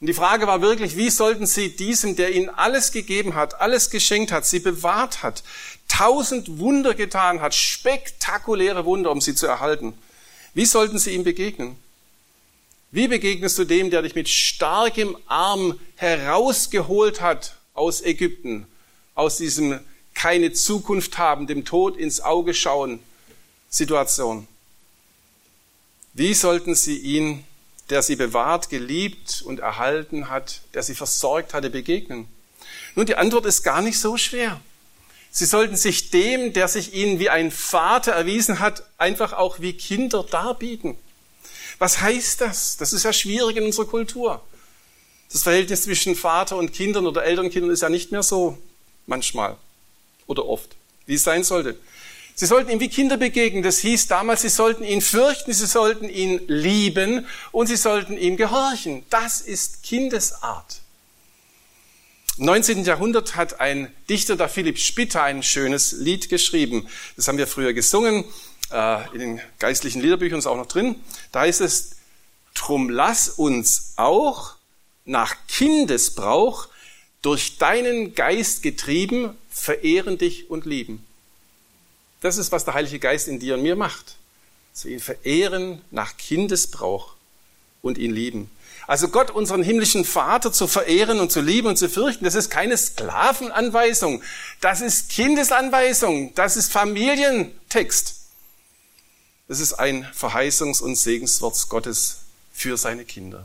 Und 0.00 0.08
die 0.08 0.14
Frage 0.14 0.48
war 0.48 0.60
wirklich, 0.60 0.96
wie 0.96 1.10
sollten 1.10 1.46
sie 1.46 1.76
diesem, 1.76 2.16
der 2.16 2.32
ihnen 2.32 2.48
alles 2.48 2.90
gegeben 2.90 3.36
hat, 3.36 3.60
alles 3.60 3.88
geschenkt 3.88 4.32
hat, 4.32 4.44
sie 4.44 4.58
bewahrt 4.58 5.22
hat, 5.22 5.44
tausend 5.86 6.58
Wunder 6.58 6.94
getan 6.94 7.40
hat, 7.40 7.54
spektakuläre 7.54 8.84
Wunder, 8.84 9.12
um 9.12 9.20
sie 9.20 9.36
zu 9.36 9.46
erhalten, 9.46 9.94
wie 10.54 10.66
sollten 10.66 10.98
sie 10.98 11.14
ihm 11.14 11.22
begegnen? 11.22 11.76
Wie 12.92 13.08
begegnest 13.08 13.58
du 13.58 13.64
dem, 13.64 13.90
der 13.90 14.02
dich 14.02 14.14
mit 14.14 14.28
starkem 14.28 15.16
Arm 15.26 15.80
herausgeholt 15.96 17.22
hat 17.22 17.56
aus 17.72 18.02
Ägypten, 18.02 18.66
aus 19.14 19.38
diesem 19.38 19.80
keine 20.12 20.52
Zukunft 20.52 21.16
haben, 21.16 21.46
dem 21.46 21.64
Tod 21.64 21.96
ins 21.96 22.20
Auge 22.20 22.52
schauen, 22.52 23.00
Situation. 23.70 24.46
Wie 26.12 26.34
sollten 26.34 26.74
sie 26.74 26.98
ihn, 26.98 27.44
der 27.88 28.02
sie 28.02 28.16
bewahrt, 28.16 28.68
geliebt 28.68 29.40
und 29.40 29.60
erhalten 29.60 30.28
hat, 30.28 30.60
der 30.74 30.82
sie 30.82 30.94
versorgt 30.94 31.54
hatte, 31.54 31.70
begegnen? 31.70 32.28
Nun, 32.94 33.06
die 33.06 33.16
Antwort 33.16 33.46
ist 33.46 33.62
gar 33.62 33.80
nicht 33.80 33.98
so 33.98 34.18
schwer. 34.18 34.60
Sie 35.30 35.46
sollten 35.46 35.76
sich 35.76 36.10
dem, 36.10 36.52
der 36.52 36.68
sich 36.68 36.92
ihnen 36.92 37.18
wie 37.18 37.30
ein 37.30 37.50
Vater 37.50 38.12
erwiesen 38.12 38.58
hat, 38.58 38.82
einfach 38.98 39.32
auch 39.32 39.60
wie 39.60 39.72
Kinder 39.72 40.22
darbieten. 40.30 40.98
Was 41.82 42.00
heißt 42.00 42.40
das? 42.40 42.76
Das 42.76 42.92
ist 42.92 43.02
ja 43.02 43.12
schwierig 43.12 43.56
in 43.56 43.64
unserer 43.64 43.86
Kultur. 43.86 44.40
Das 45.32 45.42
Verhältnis 45.42 45.82
zwischen 45.82 46.14
Vater 46.14 46.56
und 46.56 46.72
Kindern 46.72 47.08
oder 47.08 47.24
Elternkindern 47.24 47.72
ist 47.72 47.82
ja 47.82 47.88
nicht 47.88 48.12
mehr 48.12 48.22
so 48.22 48.56
manchmal 49.08 49.56
oder 50.28 50.46
oft, 50.46 50.76
wie 51.06 51.14
es 51.14 51.24
sein 51.24 51.42
sollte. 51.42 51.76
Sie 52.36 52.46
sollten 52.46 52.70
ihm 52.70 52.78
wie 52.78 52.88
Kinder 52.88 53.16
begegnen. 53.16 53.64
Das 53.64 53.78
hieß 53.78 54.06
damals, 54.06 54.42
sie 54.42 54.48
sollten 54.48 54.84
ihn 54.84 55.00
fürchten, 55.00 55.52
sie 55.52 55.66
sollten 55.66 56.08
ihn 56.08 56.40
lieben 56.46 57.26
und 57.50 57.66
sie 57.66 57.74
sollten 57.74 58.16
ihm 58.16 58.36
gehorchen. 58.36 59.04
Das 59.10 59.40
ist 59.40 59.82
Kindesart. 59.82 60.82
Im 62.38 62.44
19. 62.44 62.84
Jahrhundert 62.84 63.34
hat 63.34 63.58
ein 63.58 63.92
Dichter, 64.08 64.36
der 64.36 64.48
Philipp 64.48 64.78
Spitter, 64.78 65.24
ein 65.24 65.42
schönes 65.42 65.90
Lied 65.90 66.28
geschrieben. 66.28 66.86
Das 67.16 67.26
haben 67.26 67.38
wir 67.38 67.48
früher 67.48 67.72
gesungen, 67.72 68.24
in 69.12 69.18
den 69.18 69.40
geistlichen 69.58 70.00
Liederbüchern 70.00 70.38
ist 70.38 70.46
auch 70.46 70.56
noch 70.56 70.66
drin. 70.66 70.96
Da 71.30 71.40
heißt 71.40 71.60
es, 71.60 71.96
drum 72.54 72.88
lass 72.88 73.28
uns 73.28 73.92
auch 73.96 74.54
nach 75.04 75.36
Kindesbrauch 75.48 76.68
durch 77.22 77.58
deinen 77.58 78.14
Geist 78.14 78.62
getrieben 78.62 79.36
verehren 79.48 80.18
dich 80.18 80.50
und 80.50 80.66
lieben. 80.66 81.04
Das 82.20 82.38
ist, 82.38 82.52
was 82.52 82.64
der 82.64 82.74
Heilige 82.74 82.98
Geist 82.98 83.28
in 83.28 83.38
dir 83.38 83.54
und 83.54 83.62
mir 83.62 83.76
macht. 83.76 84.16
Dass 84.72 84.84
wir 84.84 84.92
ihn 84.92 85.00
verehren 85.00 85.82
nach 85.90 86.16
Kindesbrauch 86.16 87.14
und 87.82 87.98
ihn 87.98 88.12
lieben. 88.12 88.50
Also 88.86 89.08
Gott, 89.08 89.30
unseren 89.30 89.62
himmlischen 89.62 90.04
Vater, 90.04 90.52
zu 90.52 90.66
verehren 90.66 91.20
und 91.20 91.30
zu 91.30 91.40
lieben 91.40 91.68
und 91.68 91.76
zu 91.76 91.88
fürchten, 91.88 92.24
das 92.24 92.34
ist 92.34 92.50
keine 92.50 92.76
Sklavenanweisung. 92.76 94.22
Das 94.60 94.80
ist 94.80 95.10
Kindesanweisung. 95.10 96.34
Das 96.34 96.56
ist 96.56 96.72
Familientext. 96.72 98.21
Das 99.52 99.60
ist 99.60 99.74
ein 99.74 100.06
Verheißungs- 100.18 100.80
und 100.80 100.96
Segenswort 100.96 101.68
Gottes 101.68 102.20
für 102.54 102.78
seine 102.78 103.04
Kinder. 103.04 103.44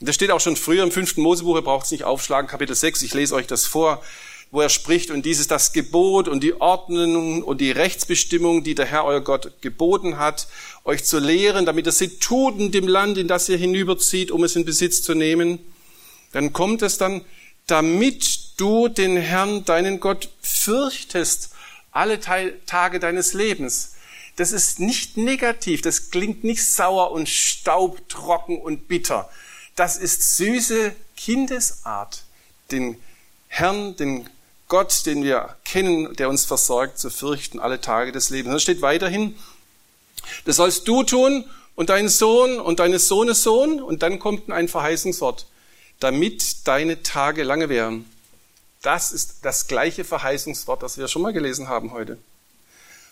Und 0.00 0.08
das 0.08 0.14
steht 0.14 0.30
auch 0.30 0.40
schon 0.40 0.56
früher 0.56 0.82
im 0.82 0.90
fünften 0.90 1.20
Mosebuch, 1.20 1.56
ihr 1.56 1.60
braucht 1.60 1.84
es 1.84 1.92
nicht 1.92 2.04
aufschlagen, 2.04 2.48
Kapitel 2.48 2.74
6, 2.74 3.02
ich 3.02 3.12
lese 3.12 3.34
euch 3.34 3.46
das 3.46 3.66
vor 3.66 4.02
wo 4.50 4.62
er 4.62 4.70
spricht, 4.70 5.10
und 5.10 5.26
dies 5.26 5.38
ist 5.38 5.50
das 5.50 5.74
Gebot 5.74 6.28
und 6.28 6.42
die 6.42 6.58
Ordnung 6.58 7.42
und 7.42 7.60
die 7.60 7.72
Rechtsbestimmung, 7.72 8.64
die 8.64 8.74
der 8.74 8.86
Herr 8.86 9.04
euer 9.04 9.20
Gott 9.20 9.60
geboten 9.60 10.16
hat, 10.16 10.48
euch 10.84 11.04
zu 11.04 11.18
lehren, 11.18 11.66
damit 11.66 11.84
ihr 11.84 11.92
sie 11.92 12.16
tut 12.18 12.58
in 12.58 12.72
dem 12.72 12.88
Land, 12.88 13.18
in 13.18 13.28
das 13.28 13.50
ihr 13.50 13.58
hinüberzieht, 13.58 14.30
um 14.30 14.44
es 14.44 14.56
in 14.56 14.64
Besitz 14.64 15.02
zu 15.02 15.14
nehmen. 15.14 15.58
Dann 16.32 16.54
kommt 16.54 16.80
es 16.80 16.96
dann, 16.96 17.22
damit 17.66 18.52
du 18.56 18.88
den 18.88 19.18
Herrn, 19.18 19.66
deinen 19.66 20.00
Gott, 20.00 20.30
fürchtest 20.40 21.50
alle 21.90 22.18
Tage 22.18 22.98
deines 22.98 23.34
Lebens. 23.34 23.95
Das 24.36 24.52
ist 24.52 24.80
nicht 24.80 25.16
negativ, 25.16 25.80
das 25.80 26.10
klingt 26.10 26.44
nicht 26.44 26.64
sauer 26.64 27.10
und 27.10 27.28
staubtrocken 27.28 28.60
und 28.60 28.86
bitter. 28.86 29.30
Das 29.74 29.96
ist 29.96 30.36
süße 30.36 30.94
Kindesart, 31.16 32.22
den 32.70 33.00
Herrn, 33.48 33.96
den 33.96 34.28
Gott, 34.68 35.06
den 35.06 35.22
wir 35.22 35.56
kennen, 35.64 36.14
der 36.16 36.28
uns 36.28 36.44
versorgt, 36.44 36.98
zu 36.98 37.08
fürchten 37.08 37.60
alle 37.60 37.80
Tage 37.80 38.12
des 38.12 38.30
Lebens. 38.30 38.52
Da 38.52 38.58
steht 38.58 38.82
weiterhin, 38.82 39.36
das 40.44 40.56
sollst 40.56 40.86
du 40.88 41.02
tun 41.02 41.44
und 41.74 41.88
dein 41.88 42.08
Sohn 42.08 42.58
und 42.58 42.80
deines 42.80 43.08
Sohnes 43.08 43.42
Sohn 43.42 43.80
und 43.80 44.02
dann 44.02 44.18
kommt 44.18 44.50
ein 44.50 44.68
Verheißungswort, 44.68 45.46
damit 46.00 46.66
deine 46.66 47.02
Tage 47.02 47.42
lange 47.42 47.68
wären. 47.68 48.10
Das 48.82 49.12
ist 49.12 49.38
das 49.42 49.66
gleiche 49.66 50.04
Verheißungswort, 50.04 50.82
das 50.82 50.98
wir 50.98 51.08
schon 51.08 51.22
mal 51.22 51.32
gelesen 51.32 51.68
haben 51.68 51.92
heute. 51.92 52.18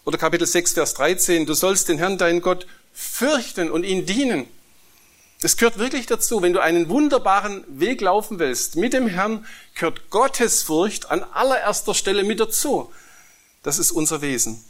Oder 0.05 0.19
Kapitel 0.19 0.47
6, 0.47 0.75
Vers 0.75 0.95
13, 0.95 1.47
du 1.47 1.55
sollst 1.55 1.89
den 1.89 1.99
Herrn, 1.99 2.19
deinen 2.19 2.43
Gott, 2.43 2.67
fürchten 2.93 3.71
und 3.71 3.85
ihn 3.85 4.05
dienen. 4.05 4.47
Das 5.41 5.57
gehört 5.57 5.79
wirklich 5.79 6.07
dazu. 6.07 6.43
Wenn 6.43 6.53
du 6.53 6.61
einen 6.61 6.89
wunderbaren 6.89 7.65
Weg 7.69 8.01
laufen 8.01 8.39
willst 8.39 8.77
mit 8.77 8.93
dem 8.93 9.07
Herrn, 9.07 9.47
gehört 9.75 10.11
Gottesfurcht 10.11 11.11
an 11.11 11.23
allererster 11.23 11.95
Stelle 11.95 12.25
mit 12.25 12.41
dazu. 12.41 12.93
Das 13.63 13.79
ist 13.79 13.91
unser 13.93 14.21
Wesen. 14.21 14.63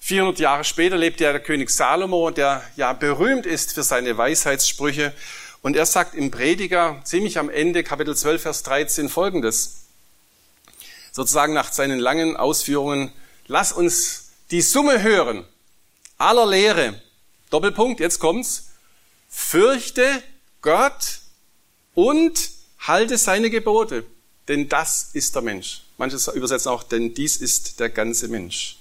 400 0.00 0.38
Jahre 0.38 0.64
später 0.64 0.96
lebte 0.96 1.24
ja 1.24 1.32
der 1.32 1.40
König 1.40 1.70
Salomo, 1.70 2.30
der 2.30 2.62
ja 2.76 2.92
berühmt 2.92 3.46
ist 3.46 3.72
für 3.72 3.82
seine 3.82 4.18
Weisheitssprüche. 4.18 5.14
Und 5.62 5.76
er 5.76 5.86
sagt 5.86 6.14
im 6.14 6.30
Prediger, 6.30 7.00
ziemlich 7.04 7.38
am 7.38 7.48
Ende, 7.48 7.82
Kapitel 7.84 8.14
12, 8.14 8.42
Vers 8.42 8.62
13, 8.64 9.08
folgendes. 9.08 9.86
Sozusagen 11.10 11.54
nach 11.54 11.72
seinen 11.72 11.98
langen 11.98 12.36
Ausführungen, 12.36 13.12
lass 13.46 13.72
uns 13.72 14.23
die 14.50 14.62
Summe 14.62 15.02
hören 15.02 15.44
aller 16.18 16.46
Lehre. 16.46 17.00
Doppelpunkt, 17.50 18.00
jetzt 18.00 18.18
kommt's. 18.18 18.70
Fürchte 19.28 20.22
Gott 20.62 21.20
und 21.94 22.50
halte 22.78 23.18
seine 23.18 23.50
Gebote, 23.50 24.04
denn 24.48 24.68
das 24.68 25.10
ist 25.12 25.34
der 25.34 25.42
Mensch. 25.42 25.82
Manche 25.98 26.16
übersetzen 26.32 26.70
auch, 26.70 26.82
denn 26.82 27.14
dies 27.14 27.36
ist 27.36 27.80
der 27.80 27.90
ganze 27.90 28.28
Mensch. 28.28 28.76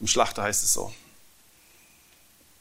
Im 0.00 0.06
Schlachter 0.06 0.42
heißt 0.42 0.64
es 0.64 0.72
so. 0.72 0.92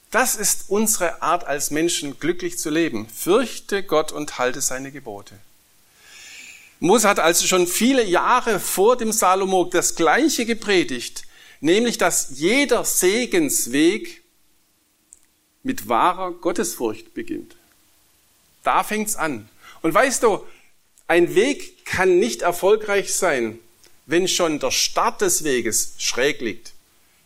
Das 0.09 0.35
ist 0.35 0.65
unsere 0.69 1.21
Art 1.21 1.43
als 1.43 1.69
Menschen 1.69 2.19
glücklich 2.19 2.57
zu 2.57 2.69
leben. 2.69 3.07
Fürchte 3.09 3.83
Gott 3.83 4.11
und 4.11 4.37
halte 4.37 4.61
seine 4.61 4.91
Gebote. 4.91 5.37
Mose 6.79 7.07
hat 7.09 7.19
also 7.19 7.45
schon 7.45 7.67
viele 7.67 8.05
Jahre 8.05 8.59
vor 8.59 8.95
dem 8.95 9.11
Salomo 9.11 9.65
das 9.65 9.95
Gleiche 9.95 10.45
gepredigt 10.45 11.26
nämlich 11.59 11.97
dass 11.97 12.29
jeder 12.31 12.85
Segensweg 12.85 14.23
mit 15.63 15.89
wahrer 15.89 16.31
Gottesfurcht 16.31 17.13
beginnt. 17.13 17.55
Da 18.63 18.83
fängt's 18.83 19.15
an. 19.15 19.49
Und 19.81 19.93
weißt 19.93 20.23
du, 20.23 20.43
ein 21.07 21.35
Weg 21.35 21.85
kann 21.85 22.19
nicht 22.19 22.41
erfolgreich 22.41 23.13
sein, 23.13 23.59
wenn 24.05 24.27
schon 24.27 24.59
der 24.59 24.71
Start 24.71 25.21
des 25.21 25.43
Weges 25.43 25.93
schräg 25.97 26.41
liegt. 26.41 26.73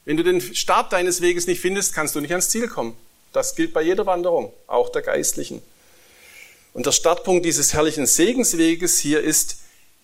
Wenn 0.05 0.17
du 0.17 0.23
den 0.23 0.41
Start 0.41 0.93
deines 0.93 1.21
Weges 1.21 1.47
nicht 1.47 1.61
findest, 1.61 1.93
kannst 1.93 2.15
du 2.15 2.21
nicht 2.21 2.31
ans 2.31 2.49
Ziel 2.49 2.67
kommen. 2.67 2.95
Das 3.33 3.55
gilt 3.55 3.73
bei 3.73 3.81
jeder 3.81 4.05
Wanderung, 4.05 4.51
auch 4.67 4.89
der 4.89 5.03
geistlichen. 5.03 5.61
Und 6.73 6.85
der 6.85 6.91
Startpunkt 6.91 7.45
dieses 7.45 7.73
herrlichen 7.73 8.05
Segensweges 8.05 8.99
hier 8.99 9.21
ist 9.21 9.57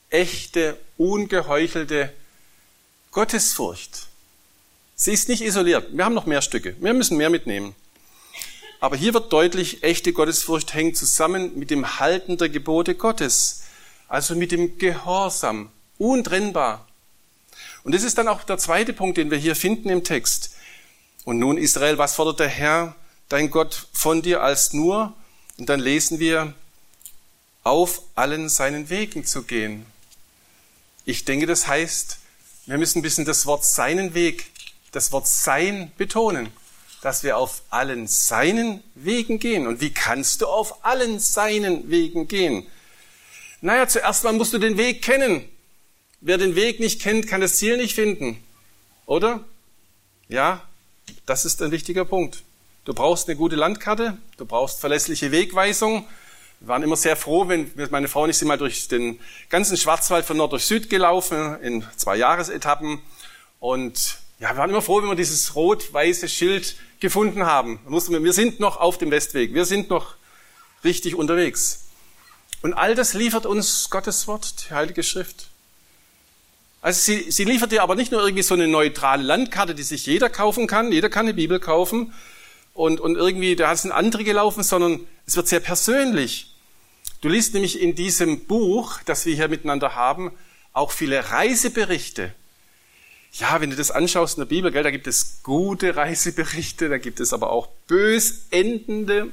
echte, 0.09 0.77
ungeheuchelte 0.97 2.13
Gottesfurcht. 3.11 4.07
Sie 4.99 5.11
ist 5.11 5.29
nicht 5.29 5.43
isoliert. 5.43 5.95
Wir 5.95 6.05
haben 6.05 6.15
noch 6.15 6.25
mehr 6.25 6.41
Stücke. 6.41 6.75
Wir 6.79 6.91
müssen 6.91 7.17
mehr 7.17 7.29
mitnehmen. 7.29 7.75
Aber 8.79 8.95
hier 8.95 9.13
wird 9.13 9.31
deutlich, 9.31 9.83
echte 9.83 10.11
Gottesfurcht 10.11 10.73
hängt 10.73 10.97
zusammen 10.97 11.57
mit 11.57 11.69
dem 11.69 11.99
Halten 11.99 12.37
der 12.37 12.49
Gebote 12.49 12.95
Gottes. 12.95 13.61
Also 14.07 14.35
mit 14.35 14.51
dem 14.51 14.79
Gehorsam. 14.79 15.69
Untrennbar. 15.99 16.87
Und 17.83 17.93
das 17.93 18.01
ist 18.01 18.17
dann 18.17 18.27
auch 18.27 18.43
der 18.43 18.57
zweite 18.57 18.91
Punkt, 18.91 19.19
den 19.19 19.29
wir 19.29 19.37
hier 19.37 19.55
finden 19.55 19.89
im 19.89 20.03
Text. 20.03 20.55
Und 21.25 21.37
nun 21.37 21.59
Israel, 21.59 21.99
was 21.99 22.15
fordert 22.15 22.39
der 22.39 22.47
Herr, 22.47 22.95
dein 23.29 23.51
Gott, 23.51 23.87
von 23.93 24.23
dir 24.23 24.41
als 24.41 24.73
nur? 24.73 25.13
Und 25.59 25.69
dann 25.69 25.79
lesen 25.79 26.19
wir, 26.19 26.55
auf 27.63 28.01
allen 28.15 28.49
seinen 28.49 28.89
Wegen 28.89 29.25
zu 29.25 29.43
gehen. 29.43 29.85
Ich 31.05 31.23
denke, 31.23 31.45
das 31.45 31.67
heißt, 31.67 32.17
wir 32.65 32.79
müssen 32.79 32.99
ein 32.99 33.03
bisschen 33.03 33.25
das 33.25 33.45
Wort 33.45 33.63
seinen 33.63 34.15
Weg 34.15 34.47
das 34.97 35.11
Wort 35.11 35.27
sein 35.27 35.91
betonen, 35.97 36.49
dass 37.03 37.23
wir 37.23 37.37
auf 37.37 37.61
allen 37.69 38.07
seinen 38.07 38.83
Wegen 38.95 39.37
gehen. 39.37 39.67
Und 39.67 39.79
wie 39.79 39.91
kannst 39.91 40.41
du 40.41 40.47
auf 40.47 40.83
allen 40.83 41.19
seinen 41.19 41.91
Wegen 41.91 42.27
gehen? 42.27 42.65
Naja, 43.61 43.87
zuerst 43.87 44.23
mal 44.23 44.33
musst 44.33 44.53
du 44.53 44.57
den 44.57 44.77
Weg 44.77 45.03
kennen. 45.03 45.47
Wer 46.19 46.39
den 46.39 46.55
Weg 46.55 46.79
nicht 46.79 46.99
kennt, 46.99 47.27
kann 47.27 47.41
das 47.41 47.57
Ziel 47.57 47.77
nicht 47.77 47.93
finden. 47.93 48.43
Oder? 49.05 49.43
Ja, 50.29 50.63
das 51.27 51.45
ist 51.45 51.61
ein 51.61 51.69
wichtiger 51.69 52.03
Punkt. 52.03 52.43
Du 52.83 52.95
brauchst 52.95 53.27
eine 53.27 53.37
gute 53.37 53.55
Landkarte, 53.55 54.17
du 54.37 54.45
brauchst 54.45 54.79
verlässliche 54.79 55.31
Wegweisung. 55.31 56.07
Wir 56.59 56.69
waren 56.69 56.81
immer 56.81 56.95
sehr 56.95 57.15
froh, 57.15 57.47
wenn 57.47 57.71
meine 57.91 58.07
Frau 58.07 58.23
und 58.23 58.31
ich 58.31 58.37
sind 58.39 58.47
mal 58.47 58.57
durch 58.57 58.87
den 58.87 59.19
ganzen 59.49 59.77
Schwarzwald 59.77 60.25
von 60.25 60.37
Nord 60.37 60.53
durch 60.53 60.65
Süd 60.65 60.89
gelaufen, 60.89 61.61
in 61.61 61.85
zwei 61.97 62.15
Jahresetappen. 62.15 62.99
Und 63.59 64.17
ja, 64.39 64.51
wir 64.53 64.57
waren 64.57 64.69
immer 64.69 64.81
froh, 64.81 65.01
wenn 65.01 65.09
wir 65.09 65.15
dieses 65.15 65.55
rot-weiße 65.55 66.29
Schild 66.29 66.75
gefunden 66.99 67.45
haben. 67.45 67.79
Wir 67.87 68.33
sind 68.33 68.59
noch 68.59 68.77
auf 68.77 68.97
dem 68.97 69.09
Westweg. 69.09 69.53
Wir 69.53 69.65
sind 69.65 69.89
noch 69.89 70.15
richtig 70.83 71.15
unterwegs. 71.15 71.85
Und 72.61 72.73
all 72.73 72.93
das 72.93 73.13
liefert 73.13 73.45
uns 73.45 73.89
Gottes 73.89 74.27
Wort, 74.27 74.69
die 74.69 74.73
Heilige 74.73 75.03
Schrift. 75.03 75.47
Also 76.81 76.99
sie, 77.01 77.31
sie 77.31 77.43
liefert 77.43 77.71
dir 77.71 77.81
aber 77.81 77.95
nicht 77.95 78.11
nur 78.11 78.21
irgendwie 78.21 78.43
so 78.43 78.53
eine 78.53 78.67
neutrale 78.67 79.23
Landkarte, 79.23 79.73
die 79.73 79.83
sich 79.83 80.05
jeder 80.05 80.29
kaufen 80.29 80.67
kann. 80.67 80.91
Jeder 80.91 81.09
kann 81.09 81.25
eine 81.25 81.33
Bibel 81.33 81.59
kaufen. 81.59 82.13
Und, 82.73 82.99
und 82.99 83.15
irgendwie, 83.15 83.55
da 83.55 83.75
sind 83.75 83.91
andere 83.91 84.23
gelaufen, 84.23 84.61
sondern 84.61 85.07
es 85.25 85.35
wird 85.35 85.47
sehr 85.47 85.59
persönlich. 85.59 86.55
Du 87.21 87.29
liest 87.29 87.55
nämlich 87.55 87.81
in 87.81 87.95
diesem 87.95 88.45
Buch, 88.45 88.99
das 89.05 89.25
wir 89.25 89.33
hier 89.33 89.47
miteinander 89.47 89.95
haben, 89.95 90.31
auch 90.73 90.91
viele 90.91 91.31
Reiseberichte 91.31 92.33
ja, 93.33 93.61
wenn 93.61 93.69
du 93.69 93.75
das 93.75 93.91
anschaust 93.91 94.37
in 94.37 94.41
der 94.41 94.47
Bibel, 94.47 94.71
gell, 94.71 94.83
da 94.83 94.91
gibt 94.91 95.07
es 95.07 95.43
gute 95.43 95.95
Reiseberichte, 95.95 96.89
da 96.89 96.97
gibt 96.97 97.19
es 97.19 97.33
aber 97.33 97.51
auch 97.51 97.67
bös 97.87 98.47
endende 98.51 99.31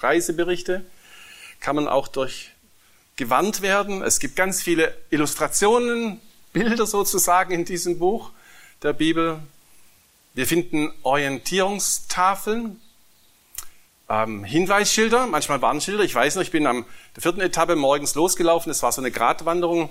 Reiseberichte. 0.00 0.84
Kann 1.60 1.76
man 1.76 1.88
auch 1.88 2.08
durch 2.08 2.50
gewandt 3.16 3.60
werden. 3.60 4.02
Es 4.02 4.18
gibt 4.18 4.34
ganz 4.34 4.62
viele 4.62 4.96
Illustrationen, 5.10 6.20
Bilder 6.52 6.86
sozusagen 6.86 7.52
in 7.52 7.64
diesem 7.64 7.98
Buch 7.98 8.30
der 8.82 8.92
Bibel. 8.94 9.40
Wir 10.34 10.46
finden 10.46 10.90
Orientierungstafeln, 11.02 12.80
ähm, 14.08 14.42
Hinweisschilder, 14.42 15.26
manchmal 15.26 15.60
Warnschilder. 15.60 16.02
Ich 16.02 16.14
weiß 16.14 16.36
noch, 16.36 16.42
ich 16.42 16.50
bin 16.50 16.66
am 16.66 16.86
der 17.14 17.22
vierten 17.22 17.40
Etappe 17.40 17.76
morgens 17.76 18.14
losgelaufen. 18.14 18.70
Es 18.70 18.82
war 18.82 18.90
so 18.90 19.00
eine 19.00 19.10
Gratwanderung 19.10 19.90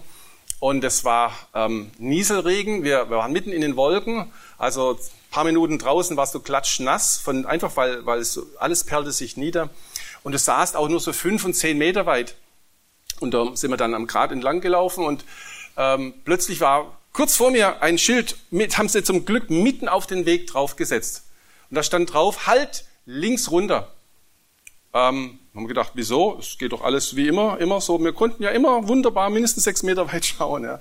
und 0.60 0.84
es 0.84 1.06
war 1.06 1.34
ähm, 1.54 1.92
Nieselregen. 1.98 2.84
Wir, 2.84 3.10
wir 3.10 3.18
waren 3.18 3.32
mitten 3.32 3.52
in 3.52 3.62
den 3.62 3.76
Wolken. 3.76 4.32
Also 4.58 4.94
ein 4.94 5.32
paar 5.32 5.44
Minuten 5.46 5.80
draußen 5.80 6.18
warst 6.18 6.36
du 6.36 6.40
klatschnass, 6.40 7.18
von, 7.18 7.46
einfach 7.46 7.76
weil, 7.78 8.06
weil 8.06 8.20
es, 8.20 8.40
alles 8.60 8.84
perlte 8.84 9.12
sich 9.12 9.38
nieder. 9.38 9.70
Und 10.24 10.34
du 10.34 10.38
saßt 10.38 10.76
auch 10.76 10.90
nur 10.90 11.00
so 11.00 11.14
fünf 11.14 11.46
und 11.46 11.54
zehn 11.54 11.78
Meter 11.78 12.06
weit. 12.06 12.36
Und 13.22 13.34
da 13.34 13.56
sind 13.56 13.70
wir 13.72 13.78
dann 13.78 13.94
am 13.94 14.08
Grat 14.08 14.32
entlang 14.32 14.62
gelaufen 14.62 15.06
und 15.06 15.26
ähm, 15.78 16.14
plötzlich 16.26 16.62
war 16.62 16.98
kurz 17.14 17.36
vor 17.36 17.52
mir 17.52 17.82
ein 17.82 17.98
Schild, 17.98 18.38
mit, 18.50 18.78
haben 18.78 18.90
sie 18.90 19.04
zum 19.04 19.26
Glück 19.26 19.50
mitten 19.50 19.88
auf 19.88 20.08
den 20.08 20.26
Weg 20.26 20.48
draufgesetzt. 20.48 21.24
Und 21.70 21.76
da 21.76 21.84
stand 21.84 22.14
drauf, 22.14 22.48
halt 22.48 22.86
links 23.06 23.52
runter. 23.52 23.94
Ähm, 24.94 25.39
haben 25.56 25.64
wir 25.64 25.70
gedacht, 25.70 25.92
wieso? 25.96 26.38
Es 26.40 26.58
geht 26.58 26.72
doch 26.72 26.82
alles 26.82 27.16
wie 27.16 27.28
immer, 27.28 27.58
immer 27.60 27.82
so. 27.82 28.00
Wir 28.04 28.14
konnten 28.14 28.44
ja 28.44 28.50
immer 28.50 28.88
wunderbar 28.88 29.30
mindestens 29.30 29.64
sechs 29.64 29.84
Meter 29.84 30.12
weit 30.12 30.26
schauen. 30.26 30.64
Ja, 30.64 30.80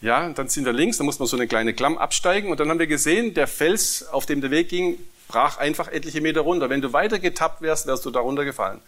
ja 0.00 0.26
und 0.26 0.38
dann 0.38 0.48
sind 0.48 0.64
wir 0.64 0.72
links, 0.72 0.98
dann 0.98 1.06
muss 1.06 1.18
man 1.18 1.26
so 1.26 1.36
eine 1.36 1.46
kleine 1.46 1.72
Klamm 1.74 1.96
absteigen 1.96 2.50
und 2.50 2.60
dann 2.60 2.68
haben 2.68 2.78
wir 2.78 2.86
gesehen, 2.86 3.34
der 3.34 3.46
Fels, 3.46 4.06
auf 4.08 4.26
dem 4.26 4.40
der 4.40 4.50
Weg 4.50 4.68
ging, 4.68 4.98
brach 5.28 5.58
einfach 5.58 5.88
etliche 5.88 6.20
Meter 6.20 6.42
runter. 6.42 6.68
Wenn 6.70 6.82
du 6.82 6.92
weiter 6.92 7.18
getappt 7.18 7.62
wärst, 7.62 7.86
wärst 7.86 8.04
du 8.04 8.10
da 8.10 8.20
runtergefallen. 8.20 8.80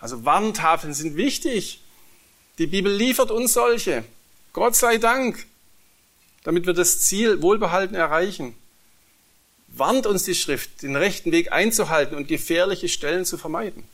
Also 0.00 0.24
Warntafeln 0.24 0.94
sind 0.94 1.16
wichtig. 1.16 1.82
Die 2.58 2.66
Bibel 2.66 2.92
liefert 2.92 3.30
uns 3.30 3.52
solche. 3.52 4.04
Gott 4.52 4.74
sei 4.74 4.96
Dank, 4.96 5.46
damit 6.42 6.66
wir 6.66 6.72
das 6.72 7.00
Ziel 7.00 7.42
wohlbehalten 7.42 7.94
erreichen. 7.94 8.54
Warnt 9.68 10.06
uns 10.06 10.24
die 10.24 10.34
Schrift, 10.34 10.82
den 10.82 10.96
rechten 10.96 11.30
Weg 11.30 11.52
einzuhalten 11.52 12.16
und 12.16 12.26
gefährliche 12.26 12.88
Stellen 12.88 13.24
zu 13.24 13.38
vermeiden. 13.38 13.84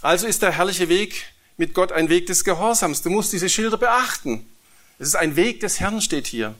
Also 0.00 0.26
ist 0.26 0.40
der 0.42 0.52
herrliche 0.52 0.88
Weg 0.88 1.32
mit 1.56 1.74
Gott 1.74 1.92
ein 1.92 2.08
Weg 2.08 2.26
des 2.26 2.44
Gehorsams. 2.44 3.02
Du 3.02 3.10
musst 3.10 3.32
diese 3.32 3.48
Schilder 3.48 3.76
beachten. 3.76 4.48
Es 4.98 5.08
ist 5.08 5.16
ein 5.16 5.36
Weg 5.36 5.60
des 5.60 5.80
Herrn, 5.80 6.00
steht 6.00 6.26
hier. 6.26 6.54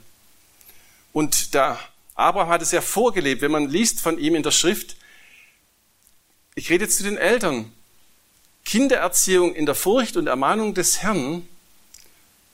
Und 1.12 1.54
der 1.54 1.78
Abraham 2.14 2.48
hat 2.48 2.62
es 2.62 2.72
ja 2.72 2.80
vorgelebt. 2.80 3.42
Wenn 3.42 3.52
man 3.52 3.68
liest 3.68 4.00
von 4.00 4.18
ihm 4.18 4.34
in 4.34 4.42
der 4.42 4.50
Schrift, 4.50 4.96
ich 6.56 6.70
rede 6.70 6.84
jetzt 6.84 6.96
zu 6.96 7.04
den 7.04 7.16
Eltern, 7.16 7.72
Kindererziehung 8.64 9.54
in 9.54 9.66
der 9.66 9.76
Furcht 9.76 10.16
und 10.16 10.26
Ermahnung 10.26 10.74
des 10.74 11.02
Herrn, 11.02 11.46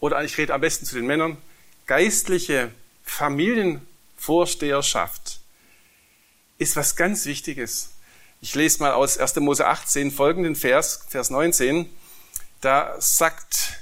oder 0.01 0.23
ich 0.23 0.37
rede 0.37 0.53
am 0.53 0.61
besten 0.61 0.85
zu 0.85 0.97
den 0.97 1.07
Männern, 1.07 1.39
geistliche 1.87 2.71
Familienvorsteherschaft 3.05 5.41
ist 6.59 6.77
was 6.77 6.95
ganz 6.95 7.25
Wichtiges. 7.25 7.94
Ich 8.45 8.55
lese 8.55 8.81
mal 8.81 8.93
aus 8.93 9.17
1. 9.17 9.37
Mose 9.37 9.67
18 9.67 10.11
folgenden 10.11 10.55
Vers, 10.55 11.07
Vers 11.09 11.31
19. 11.31 11.89
Da 12.61 12.95
sagt 12.99 13.81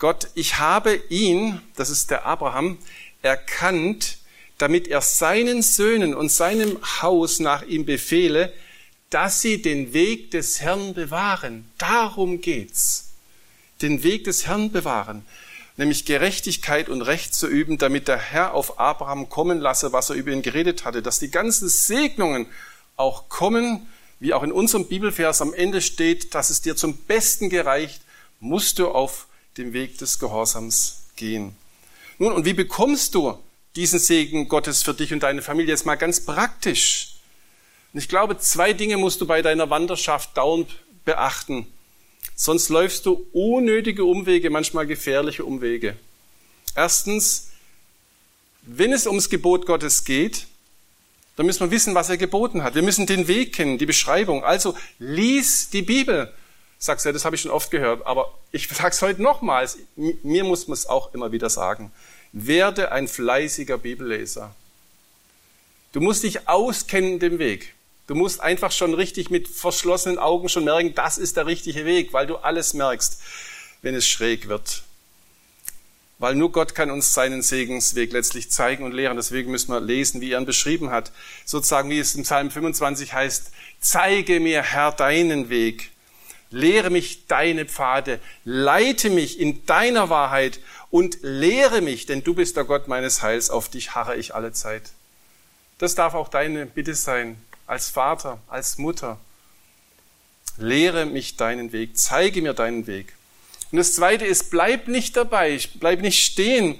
Gott, 0.00 0.30
ich 0.34 0.58
habe 0.58 0.96
ihn, 1.10 1.62
das 1.76 1.90
ist 1.90 2.10
der 2.10 2.26
Abraham, 2.26 2.78
erkannt, 3.22 4.18
damit 4.58 4.88
er 4.88 5.00
seinen 5.00 5.62
Söhnen 5.62 6.16
und 6.16 6.28
seinem 6.28 6.76
Haus 7.00 7.38
nach 7.38 7.62
ihm 7.62 7.86
befehle, 7.86 8.52
dass 9.10 9.42
sie 9.42 9.62
den 9.62 9.92
Weg 9.92 10.32
des 10.32 10.60
Herrn 10.60 10.92
bewahren. 10.92 11.70
Darum 11.78 12.40
geht's. 12.40 13.12
Den 13.80 14.02
Weg 14.02 14.24
des 14.24 14.44
Herrn 14.44 14.72
bewahren. 14.72 15.24
Nämlich 15.76 16.04
Gerechtigkeit 16.04 16.88
und 16.88 17.02
Recht 17.02 17.32
zu 17.32 17.46
üben, 17.46 17.78
damit 17.78 18.08
der 18.08 18.18
Herr 18.18 18.54
auf 18.54 18.80
Abraham 18.80 19.28
kommen 19.28 19.60
lasse, 19.60 19.92
was 19.92 20.10
er 20.10 20.16
über 20.16 20.32
ihn 20.32 20.42
geredet 20.42 20.84
hatte. 20.84 21.00
Dass 21.00 21.20
die 21.20 21.30
ganzen 21.30 21.68
Segnungen 21.68 22.48
auch 22.96 23.28
kommen, 23.28 23.86
wie 24.20 24.34
auch 24.34 24.42
in 24.42 24.52
unserem 24.52 24.86
Bibelvers 24.86 25.42
am 25.42 25.54
Ende 25.54 25.80
steht, 25.80 26.34
dass 26.34 26.50
es 26.50 26.60
dir 26.60 26.76
zum 26.76 26.96
Besten 26.96 27.48
gereicht, 27.48 28.02
musst 28.38 28.78
du 28.78 28.88
auf 28.88 29.26
dem 29.56 29.72
Weg 29.72 29.98
des 29.98 30.18
Gehorsams 30.18 31.04
gehen. 31.16 31.56
Nun, 32.18 32.32
und 32.32 32.44
wie 32.44 32.52
bekommst 32.52 33.14
du 33.14 33.38
diesen 33.76 33.98
Segen 33.98 34.48
Gottes 34.48 34.82
für 34.82 34.94
dich 34.94 35.12
und 35.12 35.22
deine 35.22 35.42
Familie 35.42 35.72
jetzt 35.72 35.86
mal 35.86 35.96
ganz 35.96 36.24
praktisch? 36.24 37.14
Und 37.92 37.98
ich 38.00 38.08
glaube, 38.08 38.38
zwei 38.38 38.72
Dinge 38.72 38.98
musst 38.98 39.20
du 39.20 39.26
bei 39.26 39.42
deiner 39.42 39.70
Wanderschaft 39.70 40.36
dauernd 40.36 40.68
beachten. 41.04 41.66
Sonst 42.36 42.68
läufst 42.68 43.06
du 43.06 43.26
unnötige 43.32 44.04
Umwege, 44.04 44.50
manchmal 44.50 44.86
gefährliche 44.86 45.44
Umwege. 45.44 45.96
Erstens, 46.74 47.48
wenn 48.62 48.92
es 48.92 49.06
ums 49.06 49.30
Gebot 49.30 49.66
Gottes 49.66 50.04
geht, 50.04 50.46
dann 51.36 51.46
müssen 51.46 51.60
wir 51.60 51.70
wissen, 51.70 51.94
was 51.94 52.10
er 52.10 52.16
geboten 52.16 52.62
hat. 52.62 52.74
Wir 52.74 52.82
müssen 52.82 53.06
den 53.06 53.28
Weg 53.28 53.54
kennen, 53.54 53.78
die 53.78 53.86
Beschreibung. 53.86 54.44
Also 54.44 54.76
lies 54.98 55.70
die 55.70 55.82
Bibel. 55.82 56.32
Sagst 56.78 57.04
du, 57.04 57.10
ja, 57.10 57.12
das 57.12 57.24
habe 57.24 57.36
ich 57.36 57.42
schon 57.42 57.50
oft 57.50 57.70
gehört, 57.70 58.06
aber 58.06 58.32
ich 58.52 58.68
sage 58.68 58.90
es 58.90 59.02
heute 59.02 59.22
nochmals. 59.22 59.78
Mir 59.96 60.44
muss 60.44 60.66
man 60.66 60.74
es 60.74 60.86
auch 60.86 61.14
immer 61.14 61.32
wieder 61.32 61.50
sagen. 61.50 61.92
Werde 62.32 62.92
ein 62.92 63.06
fleißiger 63.06 63.78
Bibelleser. 63.78 64.54
Du 65.92 66.00
musst 66.00 66.22
dich 66.22 66.48
auskennen 66.48 67.18
dem 67.18 67.38
Weg. 67.38 67.74
Du 68.06 68.14
musst 68.14 68.40
einfach 68.40 68.72
schon 68.72 68.94
richtig 68.94 69.30
mit 69.30 69.46
verschlossenen 69.46 70.18
Augen 70.18 70.48
schon 70.48 70.64
merken, 70.64 70.94
das 70.94 71.16
ist 71.16 71.36
der 71.36 71.46
richtige 71.46 71.84
Weg, 71.84 72.12
weil 72.12 72.26
du 72.26 72.36
alles 72.36 72.74
merkst, 72.74 73.20
wenn 73.82 73.94
es 73.94 74.08
schräg 74.08 74.48
wird. 74.48 74.82
Weil 76.20 76.36
nur 76.36 76.52
Gott 76.52 76.76
kann 76.76 76.92
uns 76.92 77.12
seinen 77.12 77.42
Segensweg 77.42 78.12
letztlich 78.12 78.52
zeigen 78.52 78.84
und 78.84 78.92
lehren. 78.92 79.16
Deswegen 79.16 79.50
müssen 79.50 79.72
wir 79.72 79.80
lesen, 79.80 80.20
wie 80.20 80.30
er 80.30 80.38
ihn 80.38 80.46
beschrieben 80.46 80.90
hat. 80.90 81.10
Sozusagen, 81.44 81.90
wie 81.90 81.98
es 81.98 82.14
im 82.14 82.22
Psalm 82.22 82.52
25 82.52 83.12
heißt, 83.12 83.50
zeige 83.80 84.38
mir, 84.38 84.62
Herr, 84.62 84.92
deinen 84.92 85.50
Weg 85.50 85.90
Lehre 86.50 86.90
mich 86.90 87.28
deine 87.28 87.64
Pfade, 87.64 88.18
leite 88.44 89.08
mich 89.08 89.38
in 89.38 89.64
deiner 89.66 90.10
Wahrheit 90.10 90.58
und 90.90 91.18
lehre 91.22 91.80
mich, 91.80 92.06
denn 92.06 92.24
du 92.24 92.34
bist 92.34 92.56
der 92.56 92.64
Gott 92.64 92.88
meines 92.88 93.22
Heils, 93.22 93.50
auf 93.50 93.68
dich 93.68 93.94
harre 93.94 94.16
ich 94.16 94.34
alle 94.34 94.52
Zeit. 94.52 94.90
Das 95.78 95.94
darf 95.94 96.14
auch 96.14 96.28
deine 96.28 96.66
Bitte 96.66 96.96
sein, 96.96 97.40
als 97.68 97.88
Vater, 97.88 98.38
als 98.48 98.78
Mutter. 98.78 99.18
Lehre 100.56 101.06
mich 101.06 101.36
deinen 101.36 101.70
Weg, 101.70 101.96
zeige 101.96 102.42
mir 102.42 102.52
deinen 102.52 102.88
Weg. 102.88 103.14
Und 103.70 103.78
das 103.78 103.94
Zweite 103.94 104.24
ist, 104.26 104.50
bleib 104.50 104.88
nicht 104.88 105.16
dabei, 105.16 105.58
bleib 105.74 106.00
nicht 106.00 106.24
stehen. 106.24 106.78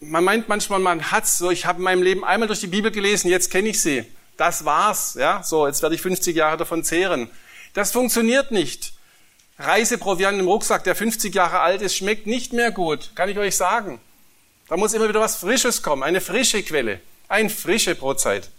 Man 0.00 0.24
meint 0.24 0.48
manchmal, 0.48 0.80
man 0.80 1.10
hat's 1.10 1.38
so, 1.38 1.50
ich 1.50 1.66
habe 1.66 1.78
in 1.78 1.84
meinem 1.84 2.02
Leben 2.02 2.24
einmal 2.24 2.46
durch 2.46 2.60
die 2.60 2.66
Bibel 2.66 2.90
gelesen, 2.90 3.28
jetzt 3.28 3.50
kenne 3.50 3.68
ich 3.68 3.80
sie. 3.80 4.04
Das 4.36 4.64
war's, 4.64 5.14
ja, 5.14 5.42
so, 5.42 5.66
jetzt 5.66 5.82
werde 5.82 5.94
ich 5.94 6.00
50 6.00 6.34
Jahre 6.34 6.56
davon 6.56 6.82
zehren. 6.82 7.30
Das 7.74 7.92
funktioniert 7.92 8.50
nicht. 8.50 8.94
Reiseproviant 9.58 10.40
im 10.40 10.48
Rucksack, 10.48 10.82
der 10.84 10.96
50 10.96 11.34
Jahre 11.34 11.60
alt 11.60 11.82
ist, 11.82 11.94
schmeckt 11.94 12.26
nicht 12.26 12.52
mehr 12.52 12.72
gut, 12.72 13.12
kann 13.14 13.28
ich 13.28 13.38
euch 13.38 13.56
sagen. 13.56 14.00
Da 14.68 14.76
muss 14.76 14.94
immer 14.94 15.08
wieder 15.08 15.20
was 15.20 15.36
Frisches 15.36 15.82
kommen, 15.82 16.02
eine 16.02 16.20
frische 16.20 16.62
Quelle, 16.62 17.00
eine 17.28 17.50
frische 17.50 17.94
Brotzeit. 17.94 18.50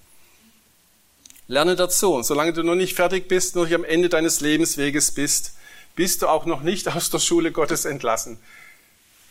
Lerne 1.48 1.76
dazu. 1.76 2.24
Solange 2.24 2.54
du 2.54 2.64
noch 2.64 2.76
nicht 2.76 2.96
fertig 2.96 3.28
bist, 3.28 3.56
noch 3.56 3.66
nicht 3.66 3.76
am 3.76 3.84
Ende 3.84 4.10
deines 4.10 4.42
Lebensweges 4.42 5.12
bist, 5.12 5.56
bist 5.96 6.22
du 6.22 6.28
auch 6.28 6.46
noch 6.46 6.62
nicht 6.62 6.88
aus 6.88 7.10
der 7.10 7.20
Schule 7.20 7.52
Gottes 7.52 7.86
entlassen. 7.86 8.40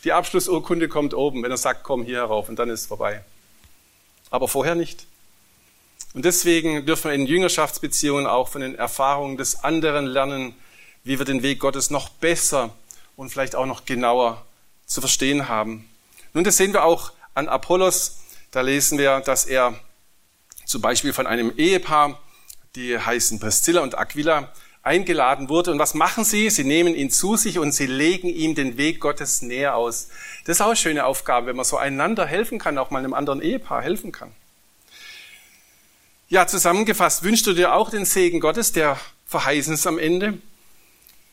Die 0.04 0.12
Abschlussurkunde 0.12 0.88
kommt 0.88 1.14
oben, 1.14 1.42
wenn 1.42 1.50
er 1.50 1.56
sagt, 1.56 1.82
komm 1.82 2.04
hier 2.04 2.18
herauf 2.18 2.48
und 2.48 2.58
dann 2.58 2.68
ist 2.68 2.82
es 2.82 2.86
vorbei. 2.86 3.24
Aber 4.30 4.48
vorher 4.48 4.74
nicht. 4.74 5.06
Und 6.12 6.24
deswegen 6.24 6.86
dürfen 6.86 7.10
wir 7.10 7.14
in 7.14 7.26
Jüngerschaftsbeziehungen 7.26 8.26
auch 8.26 8.48
von 8.48 8.60
den 8.60 8.74
Erfahrungen 8.74 9.36
des 9.36 9.64
anderen 9.64 10.06
lernen, 10.06 10.54
wie 11.02 11.18
wir 11.18 11.26
den 11.26 11.42
Weg 11.42 11.60
Gottes 11.60 11.90
noch 11.90 12.08
besser 12.08 12.74
und 13.16 13.30
vielleicht 13.30 13.56
auch 13.56 13.66
noch 13.66 13.84
genauer 13.84 14.44
zu 14.86 15.00
verstehen 15.00 15.48
haben. 15.48 15.88
Nun, 16.32 16.44
das 16.44 16.56
sehen 16.56 16.72
wir 16.72 16.84
auch 16.84 17.12
an 17.34 17.48
Apollos. 17.48 18.18
Da 18.50 18.60
lesen 18.60 18.98
wir, 18.98 19.20
dass 19.20 19.46
er 19.46 19.78
zum 20.64 20.80
Beispiel 20.80 21.12
von 21.12 21.26
einem 21.26 21.52
Ehepaar, 21.56 22.20
die 22.74 22.98
heißen 22.98 23.38
Priscilla 23.40 23.82
und 23.82 23.96
Aquila, 23.96 24.52
eingeladen 24.84 25.48
wurde. 25.48 25.72
Und 25.72 25.78
was 25.78 25.94
machen 25.94 26.24
sie? 26.24 26.50
Sie 26.50 26.62
nehmen 26.62 26.94
ihn 26.94 27.10
zu 27.10 27.36
sich 27.36 27.58
und 27.58 27.72
sie 27.72 27.86
legen 27.86 28.28
ihm 28.28 28.54
den 28.54 28.76
Weg 28.76 29.00
Gottes 29.00 29.42
näher 29.42 29.74
aus. 29.74 30.08
Das 30.44 30.58
ist 30.58 30.60
auch 30.60 30.66
eine 30.66 30.76
schöne 30.76 31.06
Aufgabe, 31.06 31.48
wenn 31.48 31.56
man 31.56 31.64
so 31.64 31.78
einander 31.78 32.26
helfen 32.26 32.58
kann, 32.58 32.78
auch 32.78 32.90
mal 32.90 32.98
einem 32.98 33.14
anderen 33.14 33.40
Ehepaar 33.42 33.82
helfen 33.82 34.12
kann. 34.12 34.30
Ja, 36.28 36.46
zusammengefasst, 36.46 37.22
wünschst 37.22 37.46
du 37.46 37.54
dir 37.54 37.74
auch 37.74 37.90
den 37.90 38.04
Segen 38.04 38.40
Gottes, 38.40 38.72
der 38.72 38.98
verheißen 39.26 39.74
ist 39.74 39.86
am 39.86 39.98
Ende? 39.98 40.38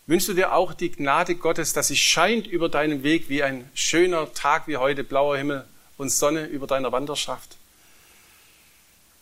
Wünschst 0.07 0.29
du 0.29 0.33
dir 0.33 0.53
auch 0.53 0.73
die 0.73 0.91
Gnade 0.91 1.35
Gottes, 1.35 1.73
dass 1.73 1.89
sie 1.89 1.97
scheint 1.97 2.47
über 2.47 2.69
deinem 2.69 3.03
Weg 3.03 3.29
wie 3.29 3.43
ein 3.43 3.69
schöner 3.73 4.33
Tag 4.33 4.67
wie 4.67 4.77
heute, 4.77 5.03
blauer 5.03 5.37
Himmel 5.37 5.65
und 5.97 6.09
Sonne 6.09 6.45
über 6.45 6.67
deiner 6.67 6.91
Wanderschaft? 6.91 7.57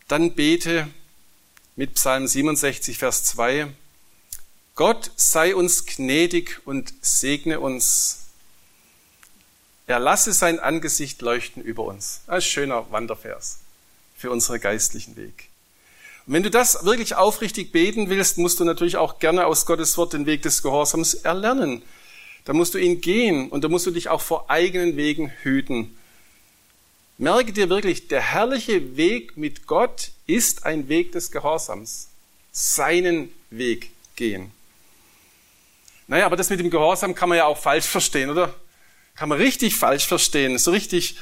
Dann 0.08 0.34
bete 0.34 0.88
mit 1.76 1.94
Psalm 1.94 2.26
67, 2.26 2.98
Vers 2.98 3.24
2. 3.24 3.68
Gott 4.80 5.10
sei 5.14 5.54
uns 5.54 5.84
gnädig 5.84 6.62
und 6.64 6.94
segne 7.02 7.60
uns. 7.60 8.28
Er 9.86 9.98
lasse 9.98 10.32
sein 10.32 10.58
Angesicht 10.58 11.20
leuchten 11.20 11.62
über 11.62 11.84
uns. 11.84 12.22
Ein 12.26 12.40
schöner 12.40 12.90
Wandervers 12.90 13.58
für 14.16 14.30
unseren 14.30 14.58
geistlichen 14.58 15.16
Weg. 15.16 15.50
Und 16.24 16.32
wenn 16.32 16.42
du 16.42 16.50
das 16.50 16.82
wirklich 16.86 17.14
aufrichtig 17.14 17.72
beten 17.72 18.08
willst, 18.08 18.38
musst 18.38 18.58
du 18.58 18.64
natürlich 18.64 18.96
auch 18.96 19.18
gerne 19.18 19.44
aus 19.44 19.66
Gottes 19.66 19.98
Wort 19.98 20.14
den 20.14 20.24
Weg 20.24 20.40
des 20.40 20.62
Gehorsams 20.62 21.12
erlernen. 21.12 21.82
Da 22.46 22.54
musst 22.54 22.72
du 22.72 22.78
ihn 22.78 23.02
gehen 23.02 23.50
und 23.50 23.64
da 23.64 23.68
musst 23.68 23.84
du 23.84 23.90
dich 23.90 24.08
auch 24.08 24.22
vor 24.22 24.48
eigenen 24.48 24.96
Wegen 24.96 25.28
hüten. 25.42 25.94
Merke 27.18 27.52
dir 27.52 27.68
wirklich, 27.68 28.08
der 28.08 28.22
herrliche 28.22 28.96
Weg 28.96 29.36
mit 29.36 29.66
Gott 29.66 30.12
ist 30.26 30.64
ein 30.64 30.88
Weg 30.88 31.12
des 31.12 31.30
Gehorsams. 31.30 32.08
Seinen 32.50 33.30
Weg 33.50 33.90
gehen. 34.16 34.52
Naja, 36.10 36.26
aber 36.26 36.34
das 36.34 36.50
mit 36.50 36.58
dem 36.58 36.70
Gehorsam 36.70 37.14
kann 37.14 37.28
man 37.28 37.38
ja 37.38 37.46
auch 37.46 37.56
falsch 37.56 37.86
verstehen, 37.86 38.30
oder? 38.30 38.52
Kann 39.14 39.28
man 39.28 39.38
richtig 39.38 39.76
falsch 39.76 40.08
verstehen. 40.08 40.58
So 40.58 40.72
richtig 40.72 41.14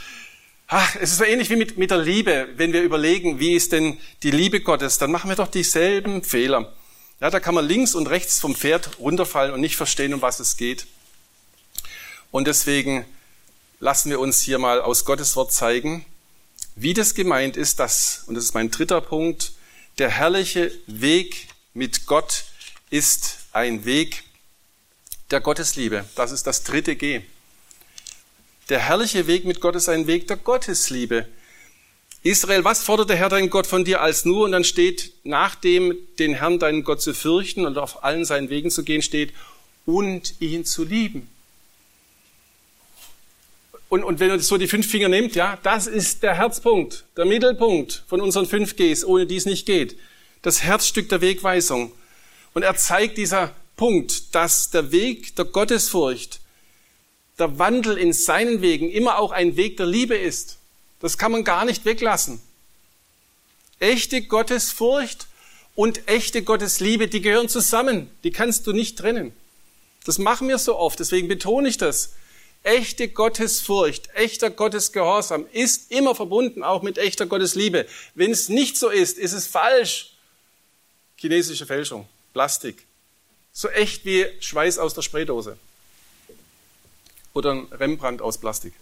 Ach, 0.66 0.96
es 0.96 1.12
ist 1.12 1.18
so 1.18 1.24
ähnlich 1.24 1.50
wie 1.50 1.56
mit, 1.56 1.76
mit 1.76 1.90
der 1.90 1.98
Liebe. 1.98 2.48
Wenn 2.56 2.72
wir 2.72 2.82
überlegen, 2.82 3.38
wie 3.38 3.54
ist 3.54 3.72
denn 3.72 3.98
die 4.22 4.30
Liebe 4.30 4.60
Gottes, 4.60 4.96
dann 4.96 5.10
machen 5.10 5.28
wir 5.28 5.36
doch 5.36 5.50
dieselben 5.50 6.22
Fehler. 6.22 6.72
Ja, 7.20 7.28
da 7.28 7.38
kann 7.38 7.54
man 7.54 7.66
links 7.66 7.94
und 7.94 8.06
rechts 8.06 8.40
vom 8.40 8.54
Pferd 8.54 8.98
runterfallen 8.98 9.52
und 9.52 9.60
nicht 9.60 9.76
verstehen, 9.76 10.14
um 10.14 10.22
was 10.22 10.40
es 10.40 10.56
geht. 10.56 10.86
Und 12.30 12.46
deswegen 12.46 13.04
lassen 13.80 14.10
wir 14.10 14.20
uns 14.20 14.40
hier 14.40 14.58
mal 14.58 14.80
aus 14.80 15.04
Gottes 15.04 15.36
Wort 15.36 15.52
zeigen, 15.52 16.06
wie 16.76 16.94
das 16.94 17.14
gemeint 17.14 17.58
ist, 17.58 17.78
dass, 17.78 18.24
und 18.26 18.36
das 18.36 18.44
ist 18.44 18.54
mein 18.54 18.70
dritter 18.70 19.02
Punkt, 19.02 19.52
der 19.98 20.08
herrliche 20.10 20.72
Weg 20.86 21.48
mit 21.74 22.06
Gott 22.06 22.44
ist 22.88 23.38
ein 23.52 23.84
Weg 23.84 24.24
der 25.30 25.40
Gottesliebe. 25.40 26.04
Das 26.14 26.32
ist 26.32 26.46
das 26.46 26.64
dritte 26.64 26.96
G. 26.96 27.22
Der 28.68 28.80
herrliche 28.80 29.26
Weg 29.26 29.44
mit 29.44 29.60
Gott 29.60 29.76
ist 29.76 29.88
ein 29.88 30.06
Weg 30.06 30.28
der 30.28 30.36
Gottesliebe. 30.36 31.26
Israel, 32.22 32.64
was 32.64 32.82
fordert 32.82 33.10
der 33.10 33.16
Herr 33.16 33.28
dein 33.28 33.48
Gott 33.48 33.66
von 33.66 33.84
dir 33.84 34.00
als 34.00 34.24
nur? 34.24 34.44
Und 34.44 34.52
dann 34.52 34.64
steht, 34.64 35.12
nach 35.24 35.54
dem 35.54 35.96
den 36.18 36.34
Herrn 36.34 36.58
deinen 36.58 36.84
Gott 36.84 37.00
zu 37.00 37.14
fürchten 37.14 37.64
und 37.64 37.78
auf 37.78 38.04
allen 38.04 38.24
seinen 38.24 38.50
Wegen 38.50 38.70
zu 38.70 38.84
gehen, 38.84 39.02
steht, 39.02 39.32
und 39.86 40.34
ihn 40.40 40.66
zu 40.66 40.84
lieben. 40.84 41.30
Und, 43.88 44.04
und 44.04 44.20
wenn 44.20 44.30
ihr 44.30 44.40
so 44.40 44.58
die 44.58 44.68
fünf 44.68 44.90
Finger 44.90 45.08
nimmt, 45.08 45.34
ja, 45.34 45.58
das 45.62 45.86
ist 45.86 46.22
der 46.22 46.34
Herzpunkt, 46.34 47.04
der 47.16 47.24
Mittelpunkt 47.24 48.04
von 48.06 48.20
unseren 48.20 48.46
fünf 48.46 48.76
Gs, 48.76 49.04
ohne 49.04 49.26
die 49.26 49.36
es 49.36 49.46
nicht 49.46 49.64
geht. 49.64 49.96
Das 50.42 50.62
Herzstück 50.62 51.08
der 51.08 51.22
Wegweisung. 51.22 51.92
Und 52.52 52.62
er 52.64 52.76
zeigt 52.76 53.16
dieser 53.16 53.54
Punkt, 53.78 54.34
dass 54.34 54.70
der 54.70 54.90
Weg 54.90 55.36
der 55.36 55.46
Gottesfurcht, 55.46 56.40
der 57.38 57.58
Wandel 57.60 57.96
in 57.96 58.12
seinen 58.12 58.60
Wegen 58.60 58.90
immer 58.90 59.18
auch 59.18 59.30
ein 59.30 59.56
Weg 59.56 59.76
der 59.76 59.86
Liebe 59.86 60.16
ist. 60.16 60.58
Das 61.00 61.16
kann 61.16 61.30
man 61.30 61.44
gar 61.44 61.64
nicht 61.64 61.84
weglassen. 61.84 62.42
Echte 63.78 64.22
Gottesfurcht 64.22 65.28
und 65.76 66.08
echte 66.08 66.42
Gottesliebe, 66.42 67.06
die 67.06 67.22
gehören 67.22 67.48
zusammen. 67.48 68.10
Die 68.24 68.32
kannst 68.32 68.66
du 68.66 68.72
nicht 68.72 68.98
trennen. 68.98 69.32
Das 70.04 70.18
machen 70.18 70.48
wir 70.48 70.58
so 70.58 70.76
oft, 70.76 70.98
deswegen 70.98 71.28
betone 71.28 71.68
ich 71.68 71.78
das. 71.78 72.14
Echte 72.64 73.08
Gottesfurcht, 73.08 74.08
echter 74.14 74.50
Gottesgehorsam 74.50 75.46
ist 75.52 75.92
immer 75.92 76.16
verbunden 76.16 76.64
auch 76.64 76.82
mit 76.82 76.98
echter 76.98 77.26
Gottesliebe. 77.26 77.86
Wenn 78.16 78.32
es 78.32 78.48
nicht 78.48 78.76
so 78.76 78.88
ist, 78.88 79.18
ist 79.18 79.34
es 79.34 79.46
falsch. 79.46 80.14
Chinesische 81.16 81.64
Fälschung, 81.64 82.08
Plastik. 82.32 82.88
So 83.60 83.68
echt 83.70 84.04
wie 84.04 84.24
Schweiß 84.38 84.78
aus 84.78 84.94
der 84.94 85.02
Spraydose. 85.02 85.58
Oder 87.32 87.54
ein 87.54 87.66
Rembrandt 87.72 88.22
aus 88.22 88.38
Plastik. 88.38 88.72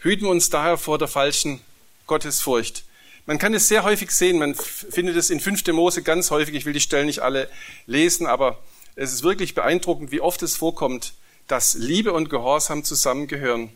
Hüten 0.00 0.26
wir 0.26 0.30
uns 0.30 0.50
daher 0.50 0.76
vor 0.76 0.98
der 0.98 1.08
falschen 1.08 1.62
Gottesfurcht. 2.06 2.84
Man 3.24 3.38
kann 3.38 3.54
es 3.54 3.68
sehr 3.68 3.84
häufig 3.84 4.10
sehen, 4.10 4.38
man 4.38 4.54
findet 4.54 5.16
es 5.16 5.30
in 5.30 5.40
5. 5.40 5.66
Mose 5.68 6.02
ganz 6.02 6.30
häufig, 6.30 6.54
ich 6.54 6.66
will 6.66 6.74
die 6.74 6.80
Stellen 6.80 7.06
nicht 7.06 7.20
alle 7.20 7.48
lesen, 7.86 8.26
aber 8.26 8.62
es 8.94 9.10
ist 9.10 9.22
wirklich 9.22 9.54
beeindruckend, 9.54 10.12
wie 10.12 10.20
oft 10.20 10.42
es 10.42 10.56
vorkommt, 10.56 11.14
dass 11.46 11.72
Liebe 11.72 12.12
und 12.12 12.28
Gehorsam 12.28 12.84
zusammengehören. 12.84 13.72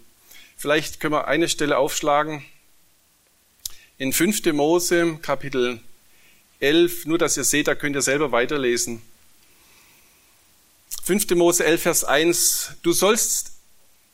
Vielleicht 0.59 1.01
können 1.01 1.15
wir 1.15 1.29
eine 1.29 1.49
Stelle 1.49 1.79
aufschlagen. 1.79 2.45
In 3.97 4.13
5. 4.13 4.45
Mose, 4.53 5.19
Kapitel 5.23 5.81
11, 6.61 7.07
nur 7.07 7.19
dass 7.19 7.37
ihr 7.37 7.45
seht, 7.45 7.69
da 7.69 7.75
könnt 7.75 7.97
ihr 7.97 8.03
selber 8.03 8.33
weiterlesen. 8.33 9.03
5. 11.05 11.31
Mose 11.31 11.65
11, 11.65 11.83
Vers 11.83 12.05
1. 12.05 12.71
Du 12.83 12.93
sollst, 12.93 13.53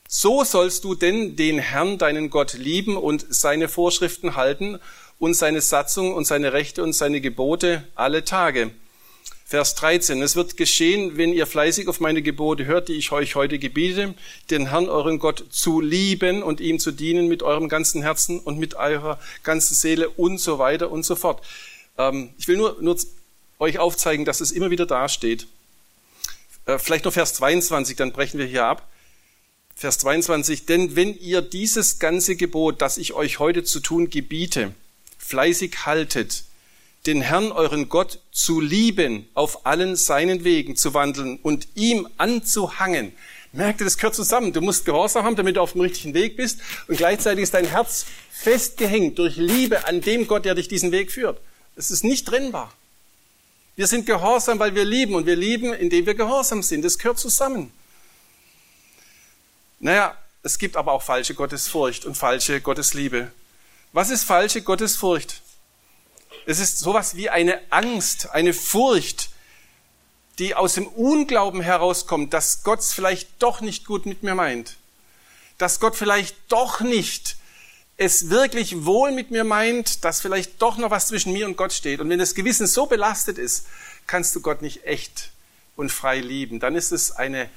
so 0.07 0.43
sollst 0.43 0.83
du 0.83 0.95
denn 0.95 1.35
den 1.35 1.59
Herrn, 1.59 1.97
deinen 1.97 2.29
Gott, 2.29 2.53
lieben 2.53 2.97
und 2.97 3.25
seine 3.29 3.67
Vorschriften 3.69 4.35
halten 4.35 4.79
und 5.19 5.33
seine 5.33 5.61
Satzung 5.61 6.13
und 6.13 6.25
seine 6.25 6.53
Rechte 6.53 6.83
und 6.83 6.93
seine 6.93 7.21
Gebote 7.21 7.87
alle 7.95 8.23
Tage 8.23 8.71
Vers 9.53 9.75
13. 9.75 10.19
Es 10.23 10.35
wird 10.35 10.57
geschehen, 10.57 11.15
wenn 11.15 11.31
ihr 11.31 11.45
fleißig 11.45 11.87
auf 11.87 11.99
meine 11.99 12.23
Gebote 12.23 12.65
hört, 12.65 12.87
die 12.87 12.93
ich 12.93 13.11
euch 13.11 13.35
heute 13.35 13.59
gebiete, 13.59 14.15
den 14.49 14.69
Herrn, 14.69 14.89
euren 14.89 15.19
Gott, 15.19 15.45
zu 15.51 15.79
lieben 15.79 16.41
und 16.41 16.59
ihm 16.59 16.79
zu 16.79 16.91
dienen 16.91 17.27
mit 17.27 17.43
eurem 17.43 17.69
ganzen 17.69 18.01
Herzen 18.01 18.39
und 18.39 18.57
mit 18.57 18.73
eurer 18.73 19.19
ganzen 19.43 19.75
Seele 19.75 20.09
und 20.09 20.39
so 20.39 20.57
weiter 20.57 20.91
und 20.91 21.05
so 21.05 21.15
fort. 21.15 21.43
Ähm, 21.97 22.33
ich 22.37 22.47
will 22.47 22.57
nur, 22.57 22.77
nur 22.81 22.97
euch 23.59 23.79
aufzeigen, 23.79 24.25
dass 24.25 24.41
es 24.41 24.51
immer 24.51 24.69
wieder 24.69 24.85
dasteht. 24.85 25.47
Äh, 26.65 26.79
vielleicht 26.79 27.05
noch 27.05 27.13
Vers 27.13 27.33
22, 27.35 27.95
dann 27.95 28.11
brechen 28.11 28.39
wir 28.39 28.45
hier 28.45 28.65
ab. 28.65 28.89
Vers 29.75 29.97
22, 29.99 30.65
denn 30.65 30.95
wenn 30.95 31.17
ihr 31.17 31.41
dieses 31.41 31.99
ganze 31.99 32.35
Gebot, 32.35 32.81
das 32.81 32.97
ich 32.97 33.13
euch 33.13 33.39
heute 33.39 33.63
zu 33.63 33.79
tun 33.79 34.09
gebiete, 34.09 34.73
fleißig 35.17 35.85
haltet, 35.85 36.43
den 37.05 37.21
Herrn, 37.21 37.51
euren 37.51 37.89
Gott, 37.89 38.19
zu 38.31 38.61
lieben, 38.61 39.27
auf 39.33 39.65
allen 39.65 39.95
seinen 39.95 40.43
Wegen 40.43 40.75
zu 40.75 40.93
wandeln 40.93 41.39
und 41.41 41.67
ihm 41.75 42.07
anzuhangen. 42.17 43.11
Merkt 43.51 43.81
ihr, 43.81 43.85
das 43.85 43.97
gehört 43.97 44.15
zusammen. 44.15 44.53
Du 44.53 44.61
musst 44.61 44.85
Gehorsam 44.85 45.25
haben, 45.25 45.35
damit 45.35 45.57
du 45.57 45.61
auf 45.61 45.73
dem 45.73 45.81
richtigen 45.81 46.13
Weg 46.13 46.37
bist. 46.37 46.59
Und 46.87 46.97
gleichzeitig 46.97 47.43
ist 47.43 47.53
dein 47.53 47.65
Herz 47.65 48.05
festgehängt 48.31 49.19
durch 49.19 49.35
Liebe 49.35 49.85
an 49.87 50.01
dem 50.01 50.27
Gott, 50.27 50.45
der 50.45 50.55
dich 50.55 50.67
diesen 50.67 50.91
Weg 50.91 51.11
führt. 51.11 51.39
Es 51.75 51.91
ist 51.91 52.03
nicht 52.03 52.27
trennbar. 52.27 52.71
Wir 53.75 53.87
sind 53.87 54.05
gehorsam, 54.05 54.59
weil 54.59 54.75
wir 54.75 54.85
lieben. 54.85 55.15
Und 55.15 55.25
wir 55.25 55.35
lieben, 55.35 55.73
indem 55.73 56.05
wir 56.05 56.13
gehorsam 56.13 56.61
sind. 56.61 56.83
Das 56.83 56.97
gehört 56.97 57.19
zusammen. 57.19 57.71
Naja, 59.79 60.17
es 60.43 60.57
gibt 60.57 60.77
aber 60.77 60.91
auch 60.91 61.01
falsche 61.01 61.33
Gottesfurcht 61.33 62.05
und 62.05 62.15
falsche 62.15 62.61
Gottesliebe. 62.61 63.31
Was 63.91 64.09
ist 64.09 64.23
falsche 64.23 64.61
Gottesfurcht? 64.61 65.41
Es 66.45 66.59
ist 66.59 66.79
sowas 66.79 67.15
wie 67.15 67.29
eine 67.29 67.59
Angst, 67.69 68.31
eine 68.31 68.53
Furcht, 68.53 69.29
die 70.39 70.55
aus 70.55 70.73
dem 70.73 70.87
Unglauben 70.87 71.61
herauskommt, 71.61 72.33
dass 72.33 72.63
Gott 72.63 72.79
es 72.79 72.93
vielleicht 72.93 73.29
doch 73.39 73.61
nicht 73.61 73.85
gut 73.85 74.05
mit 74.05 74.23
mir 74.23 74.35
meint. 74.35 74.77
Dass 75.57 75.79
Gott 75.79 75.95
vielleicht 75.95 76.35
doch 76.49 76.81
nicht 76.81 77.37
es 78.03 78.29
wirklich 78.29 78.85
wohl 78.85 79.11
mit 79.11 79.31
mir 79.31 79.43
meint, 79.43 80.03
dass 80.03 80.21
vielleicht 80.21 80.61
doch 80.61 80.77
noch 80.77 80.91
was 80.91 81.07
zwischen 81.07 81.33
mir 81.33 81.45
und 81.45 81.57
Gott 81.57 81.73
steht. 81.73 81.99
Und 81.99 82.09
wenn 82.09 82.19
das 82.19 82.35
Gewissen 82.35 82.67
so 82.67 82.85
belastet 82.85 83.37
ist, 83.37 83.65
kannst 84.07 84.35
du 84.35 84.41
Gott 84.41 84.61
nicht 84.61 84.85
echt 84.85 85.31
und 85.75 85.91
frei 85.91 86.19
lieben. 86.19 86.59
Dann 86.59 86.75
ist 86.75 86.91
es 86.91 87.11
eine, 87.11 87.49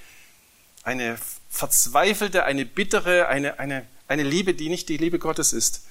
eine 0.83 1.19
verzweifelte, 1.51 2.45
eine 2.45 2.65
bittere, 2.65 3.29
eine, 3.29 3.59
eine, 3.59 3.87
eine 4.09 4.23
Liebe, 4.23 4.55
die 4.55 4.69
nicht 4.69 4.89
die 4.89 4.97
Liebe 4.97 5.19
Gottes 5.19 5.53
ist. 5.53 5.85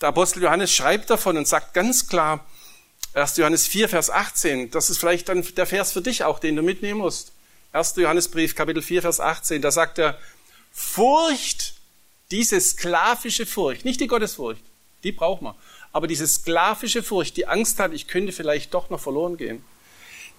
Der 0.00 0.08
Apostel 0.08 0.42
Johannes 0.42 0.72
schreibt 0.72 1.10
davon 1.10 1.36
und 1.36 1.46
sagt 1.46 1.74
ganz 1.74 2.08
klar, 2.08 2.44
1. 3.14 3.36
Johannes 3.36 3.66
4, 3.66 3.88
Vers 3.88 4.10
18, 4.10 4.70
das 4.70 4.90
ist 4.90 4.98
vielleicht 4.98 5.28
dann 5.28 5.42
der 5.56 5.66
Vers 5.66 5.92
für 5.92 6.00
dich 6.00 6.24
auch, 6.24 6.38
den 6.38 6.56
du 6.56 6.62
mitnehmen 6.62 7.00
musst. 7.00 7.32
1. 7.72 7.96
Johannesbrief, 7.96 8.54
Kapitel 8.54 8.82
4, 8.82 9.02
Vers 9.02 9.20
18, 9.20 9.62
da 9.62 9.70
sagt 9.70 9.98
er, 9.98 10.18
Furcht, 10.72 11.74
diese 12.30 12.60
sklavische 12.60 13.46
Furcht, 13.46 13.84
nicht 13.84 14.00
die 14.00 14.06
Gottesfurcht, 14.06 14.62
die 15.02 15.12
braucht 15.12 15.42
man, 15.42 15.54
aber 15.92 16.06
diese 16.06 16.26
sklavische 16.26 17.02
Furcht, 17.02 17.36
die 17.36 17.46
Angst 17.46 17.78
hat, 17.78 17.92
ich 17.92 18.06
könnte 18.06 18.32
vielleicht 18.32 18.74
doch 18.74 18.90
noch 18.90 19.00
verloren 19.00 19.36
gehen. 19.36 19.64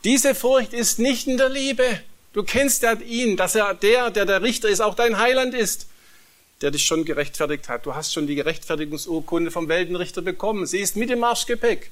Diese 0.04 0.34
Furcht 0.34 0.74
ist 0.74 1.00
nicht 1.00 1.28
in 1.28 1.38
der 1.38 1.50
Liebe. 1.50 2.02
Du 2.34 2.44
kennst 2.44 2.84
ja 2.84 2.94
ihn, 2.94 3.38
dass 3.38 3.56
er 3.56 3.74
der, 3.74 4.10
der 4.10 4.26
der 4.26 4.42
Richter 4.42 4.70
ist, 4.70 4.82
auch 4.82 4.96
dein 4.96 5.18
Heiland 5.18 5.54
ist 5.54 5.88
der 6.62 6.72
dich 6.72 6.86
schon 6.86 7.06
gerechtfertigt 7.06 7.70
hat. 7.70 7.86
Du 7.86 7.96
hast 7.96 8.14
schon 8.14 8.28
die 8.28 8.36
Gerechtfertigungsurkunde 8.36 9.52
vom 9.52 9.68
Weltenrichter 9.68 10.22
bekommen. 10.22 10.66
Sie 10.66 10.80
ist 10.80 10.96
mit 10.96 11.10
dem 11.10 11.20
Marschgepäck. 11.20 11.92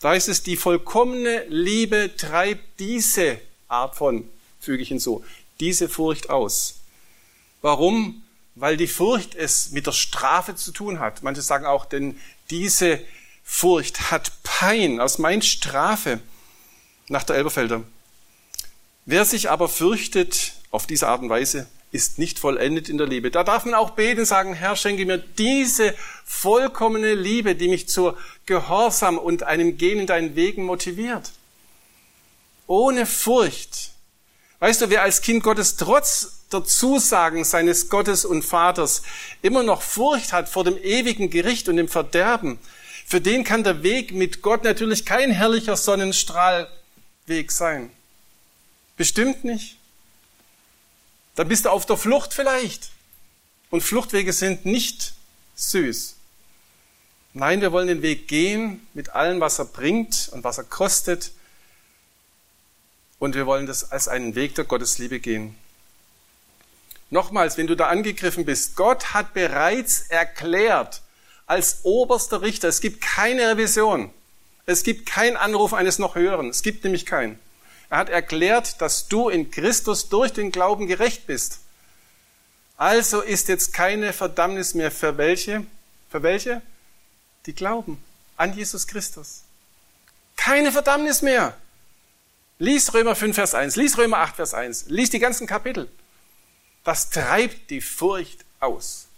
Da 0.00 0.10
heißt 0.10 0.28
es, 0.28 0.42
die 0.42 0.56
vollkommene 0.56 1.44
Liebe 1.48 2.10
treibt 2.16 2.80
diese 2.80 3.38
Art 3.68 3.94
von, 3.94 4.28
füge 4.60 4.82
ich 4.82 4.88
hinzu, 4.88 5.24
diese 5.60 5.88
Furcht 5.88 6.28
aus. 6.28 6.80
Warum? 7.60 8.22
Weil 8.54 8.76
die 8.76 8.86
Furcht 8.86 9.34
es 9.34 9.70
mit 9.70 9.86
der 9.86 9.92
Strafe 9.92 10.54
zu 10.54 10.72
tun 10.72 11.00
hat. 11.00 11.22
Manche 11.22 11.42
sagen 11.42 11.66
auch, 11.66 11.84
denn 11.84 12.18
diese 12.50 13.00
Furcht 13.42 14.10
hat 14.10 14.32
Pein, 14.42 15.00
aus 15.00 15.18
meint 15.18 15.44
Strafe 15.44 16.20
nach 17.08 17.24
der 17.24 17.36
Elberfelder. 17.36 17.82
Wer 19.04 19.24
sich 19.24 19.50
aber 19.50 19.68
fürchtet 19.68 20.52
auf 20.70 20.86
diese 20.86 21.08
Art 21.08 21.22
und 21.22 21.28
Weise, 21.28 21.66
ist 21.92 22.18
nicht 22.18 22.38
vollendet 22.38 22.88
in 22.88 22.96
der 22.96 23.06
Liebe. 23.06 23.30
Da 23.30 23.44
darf 23.44 23.64
man 23.64 23.74
auch 23.74 23.90
beten, 23.90 24.24
sagen, 24.24 24.54
Herr, 24.54 24.76
schenke 24.76 25.04
mir 25.04 25.18
diese 25.18 25.94
vollkommene 26.24 27.14
Liebe, 27.14 27.54
die 27.54 27.68
mich 27.68 27.88
zur 27.88 28.16
Gehorsam 28.46 29.18
und 29.18 29.42
einem 29.42 29.76
Gehen 29.76 30.00
in 30.00 30.06
deinen 30.06 30.34
Wegen 30.34 30.64
motiviert. 30.64 31.30
Ohne 32.66 33.04
Furcht. 33.04 33.91
Weißt 34.62 34.80
du, 34.80 34.90
wer 34.90 35.02
als 35.02 35.22
Kind 35.22 35.42
Gottes 35.42 35.74
trotz 35.74 36.46
der 36.52 36.62
Zusagen 36.62 37.42
seines 37.42 37.88
Gottes 37.88 38.24
und 38.24 38.44
Vaters 38.44 39.02
immer 39.42 39.64
noch 39.64 39.82
Furcht 39.82 40.32
hat 40.32 40.48
vor 40.48 40.62
dem 40.62 40.78
ewigen 40.78 41.30
Gericht 41.30 41.68
und 41.68 41.78
dem 41.78 41.88
Verderben, 41.88 42.60
für 43.04 43.20
den 43.20 43.42
kann 43.42 43.64
der 43.64 43.82
Weg 43.82 44.12
mit 44.12 44.40
Gott 44.40 44.62
natürlich 44.62 45.04
kein 45.04 45.32
herrlicher 45.32 45.76
Sonnenstrahlweg 45.76 47.50
sein. 47.50 47.90
Bestimmt 48.96 49.42
nicht. 49.42 49.78
Dann 51.34 51.48
bist 51.48 51.64
du 51.64 51.70
auf 51.70 51.84
der 51.84 51.96
Flucht 51.96 52.32
vielleicht. 52.32 52.90
Und 53.70 53.80
Fluchtwege 53.80 54.32
sind 54.32 54.64
nicht 54.64 55.14
süß. 55.56 56.14
Nein, 57.34 57.62
wir 57.62 57.72
wollen 57.72 57.88
den 57.88 58.02
Weg 58.02 58.28
gehen 58.28 58.86
mit 58.94 59.10
allem, 59.10 59.40
was 59.40 59.58
er 59.58 59.64
bringt 59.64 60.30
und 60.32 60.44
was 60.44 60.58
er 60.58 60.64
kostet. 60.64 61.32
Und 63.22 63.36
wir 63.36 63.46
wollen 63.46 63.66
das 63.66 63.92
als 63.92 64.08
einen 64.08 64.34
Weg 64.34 64.56
der 64.56 64.64
Gottesliebe 64.64 65.20
gehen. 65.20 65.54
Nochmals, 67.08 67.56
wenn 67.56 67.68
du 67.68 67.76
da 67.76 67.86
angegriffen 67.86 68.44
bist, 68.44 68.74
Gott 68.74 69.14
hat 69.14 69.32
bereits 69.32 70.00
erklärt, 70.08 71.02
als 71.46 71.84
oberster 71.84 72.42
Richter, 72.42 72.66
es 72.66 72.80
gibt 72.80 73.00
keine 73.00 73.50
Revision. 73.50 74.10
Es 74.66 74.82
gibt 74.82 75.06
keinen 75.06 75.36
Anruf 75.36 75.72
eines 75.72 76.00
noch 76.00 76.16
Höheren. 76.16 76.48
Es 76.48 76.62
gibt 76.62 76.82
nämlich 76.82 77.06
keinen. 77.06 77.38
Er 77.90 77.98
hat 77.98 78.08
erklärt, 78.08 78.80
dass 78.80 79.06
du 79.06 79.28
in 79.28 79.52
Christus 79.52 80.08
durch 80.08 80.32
den 80.32 80.50
Glauben 80.50 80.88
gerecht 80.88 81.28
bist. 81.28 81.60
Also 82.76 83.20
ist 83.20 83.46
jetzt 83.46 83.72
keine 83.72 84.12
Verdammnis 84.12 84.74
mehr 84.74 84.90
für 84.90 85.16
welche? 85.16 85.64
Für 86.10 86.24
welche? 86.24 86.60
Die 87.46 87.54
glauben 87.54 88.02
an 88.36 88.52
Jesus 88.52 88.88
Christus. 88.88 89.42
Keine 90.36 90.72
Verdammnis 90.72 91.22
mehr. 91.22 91.56
Lies 92.62 92.94
Römer 92.94 93.16
5, 93.16 93.34
Vers 93.34 93.54
1, 93.56 93.74
lies 93.74 93.98
Römer 93.98 94.18
8, 94.18 94.36
Vers 94.36 94.54
1, 94.54 94.84
lies 94.86 95.10
die 95.10 95.18
ganzen 95.18 95.48
Kapitel. 95.48 95.88
Das 96.84 97.10
treibt 97.10 97.70
die 97.70 97.80
Furcht 97.80 98.44
aus. 98.60 99.08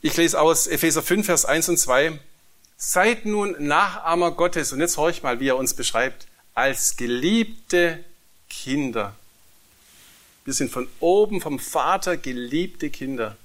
Ich 0.00 0.16
lese 0.16 0.40
aus 0.40 0.68
Epheser 0.68 1.02
5, 1.02 1.26
Vers 1.26 1.44
1 1.44 1.70
und 1.70 1.76
2. 1.76 2.20
Seid 2.76 3.24
nun 3.26 3.56
Nachahmer 3.58 4.30
Gottes, 4.30 4.72
und 4.72 4.78
jetzt 4.78 4.96
horch 4.96 5.24
mal, 5.24 5.40
wie 5.40 5.48
er 5.48 5.56
uns 5.56 5.74
beschreibt, 5.74 6.28
als 6.54 6.96
geliebte 6.96 8.04
Kinder. 8.48 9.16
Wir 10.44 10.54
sind 10.54 10.70
von 10.70 10.86
oben 11.00 11.40
vom 11.40 11.58
Vater 11.58 12.16
geliebte 12.16 12.90
Kinder. 12.90 13.36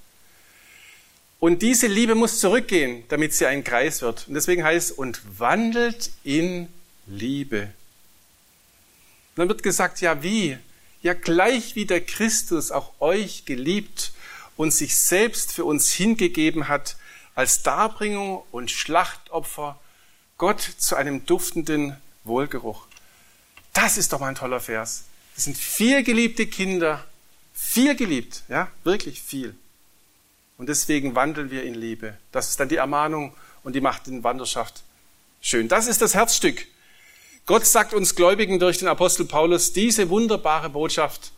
Und 1.42 1.64
diese 1.64 1.88
Liebe 1.88 2.14
muss 2.14 2.40
zurückgehen, 2.40 3.04
damit 3.08 3.34
sie 3.34 3.48
ein 3.48 3.64
Kreis 3.64 4.04
wird. 4.04 4.28
Und 4.28 4.36
deswegen 4.36 4.64
heißt 4.64 4.92
es, 4.92 4.96
und 4.96 5.40
wandelt 5.40 6.12
in 6.24 6.68
Liebe. 7.08 7.64
Und 7.64 9.38
dann 9.38 9.48
wird 9.48 9.64
gesagt, 9.64 10.02
ja 10.02 10.22
wie? 10.22 10.60
Ja 11.02 11.16
gleich 11.16 11.74
wie 11.74 11.88
der 11.88 12.02
Christus 12.02 12.70
auch 12.70 12.94
euch 13.00 13.46
geliebt 13.46 14.14
und 14.56 14.72
sich 14.72 14.96
selbst 14.96 15.52
für 15.52 15.66
uns 15.66 15.92
hingegeben 15.92 16.68
hat 16.68 16.96
als 17.34 17.64
Darbringung 17.64 18.44
und 18.52 18.70
Schlachtopfer 18.70 19.80
Gott 20.38 20.62
zu 20.62 20.96
einem 20.96 21.26
duftenden 21.26 21.98
Wohlgeruch. 22.24 22.86
Das 23.74 23.98
ist 23.98 24.14
doch 24.14 24.20
mal 24.20 24.28
ein 24.28 24.36
toller 24.36 24.60
Vers. 24.60 25.06
Das 25.34 25.46
sind 25.46 25.58
viel 25.58 26.04
geliebte 26.04 26.46
Kinder, 26.46 27.04
viel 27.52 27.96
geliebt, 27.96 28.44
ja, 28.48 28.68
wirklich 28.84 29.24
viel. 29.24 29.56
Und 30.62 30.68
deswegen 30.68 31.16
wandeln 31.16 31.50
wir 31.50 31.64
in 31.64 31.74
Liebe. 31.74 32.16
Das 32.32 32.50
ist 32.50 32.60
dann 32.60 32.70
die 32.70 32.76
Ermahnung 32.76 33.34
und 33.64 33.74
die 33.74 33.82
macht 33.82 34.08
in 34.08 34.24
Wanderschaft 34.24 34.84
schön. 35.42 35.68
Das 35.68 35.88
ist 35.88 36.04
das 36.04 36.14
Herzstück. 36.14 36.68
Gott 37.48 37.66
sagt 37.66 37.96
uns 37.96 38.14
Gläubigen 38.14 38.60
durch 38.60 38.78
den 38.78 38.88
Apostel 38.88 39.26
Paulus 39.26 39.74
diese 39.74 40.10
wunderbare 40.10 40.70
Botschaft 40.70 41.32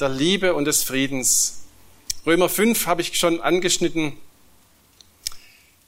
der 0.00 0.08
Liebe 0.08 0.52
und 0.52 0.64
des 0.64 0.82
Friedens. 0.82 1.66
Römer 2.26 2.48
5 2.48 2.88
habe 2.88 3.02
ich 3.02 3.16
schon 3.16 3.40
angeschnitten. 3.40 4.14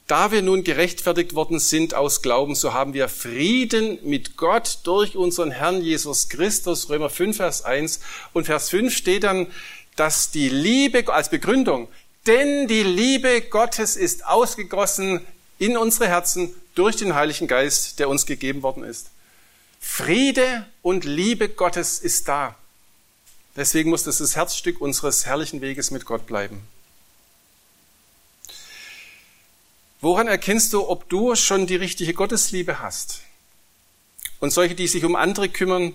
Da 0.07 0.31
wir 0.31 0.41
nun 0.41 0.63
gerechtfertigt 0.63 1.35
worden 1.35 1.59
sind 1.59 1.95
aus 1.95 2.21
Glauben, 2.21 2.55
so 2.55 2.73
haben 2.73 2.93
wir 2.93 3.09
Frieden 3.09 3.99
mit 4.03 4.37
Gott 4.37 4.79
durch 4.85 5.17
unseren 5.17 5.51
Herrn 5.51 5.81
Jesus 5.81 6.29
Christus. 6.29 6.89
Römer 6.89 7.09
5, 7.09 7.35
Vers 7.35 7.65
1. 7.65 7.99
Und 8.31 8.45
Vers 8.45 8.69
5 8.69 8.95
steht 8.95 9.25
dann, 9.25 9.47
dass 9.99 10.31
die 10.31 10.47
Liebe 10.47 11.11
als 11.13 11.29
Begründung, 11.29 11.89
denn 12.25 12.67
die 12.67 12.83
Liebe 12.83 13.41
Gottes 13.41 13.95
ist 13.95 14.25
ausgegossen 14.25 15.25
in 15.57 15.77
unsere 15.77 16.07
Herzen 16.07 16.53
durch 16.75 16.95
den 16.95 17.15
Heiligen 17.15 17.47
Geist, 17.47 17.99
der 17.99 18.09
uns 18.09 18.25
gegeben 18.25 18.63
worden 18.63 18.83
ist. 18.83 19.09
Friede 19.79 20.65
und 20.81 21.05
Liebe 21.05 21.49
Gottes 21.49 21.99
ist 21.99 22.27
da. 22.27 22.55
Deswegen 23.55 23.89
muss 23.89 24.03
das 24.03 24.19
das 24.19 24.35
Herzstück 24.35 24.79
unseres 24.79 25.25
herrlichen 25.25 25.61
Weges 25.61 25.91
mit 25.91 26.05
Gott 26.05 26.25
bleiben. 26.25 26.61
Woran 30.01 30.27
erkennst 30.27 30.71
du, 30.71 30.87
ob 30.87 31.09
du 31.09 31.35
schon 31.35 31.67
die 31.67 31.75
richtige 31.75 32.13
Gottesliebe 32.13 32.79
hast? 32.79 33.21
Und 34.39 34.51
solche, 34.51 34.75
die 34.75 34.87
sich 34.87 35.03
um 35.03 35.15
andere 35.15 35.49
kümmern, 35.49 35.93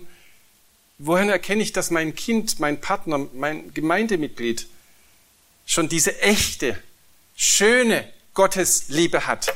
woran 0.98 1.30
erkenne 1.30 1.62
ich, 1.62 1.72
dass 1.72 1.90
mein 1.90 2.14
Kind, 2.14 2.60
mein 2.60 2.80
Partner, 2.80 3.26
mein 3.32 3.72
Gemeindemitglied 3.72 4.66
schon 5.66 5.88
diese 5.88 6.20
echte, 6.20 6.78
schöne 7.36 8.08
Gottesliebe 8.34 9.26
hat. 9.26 9.52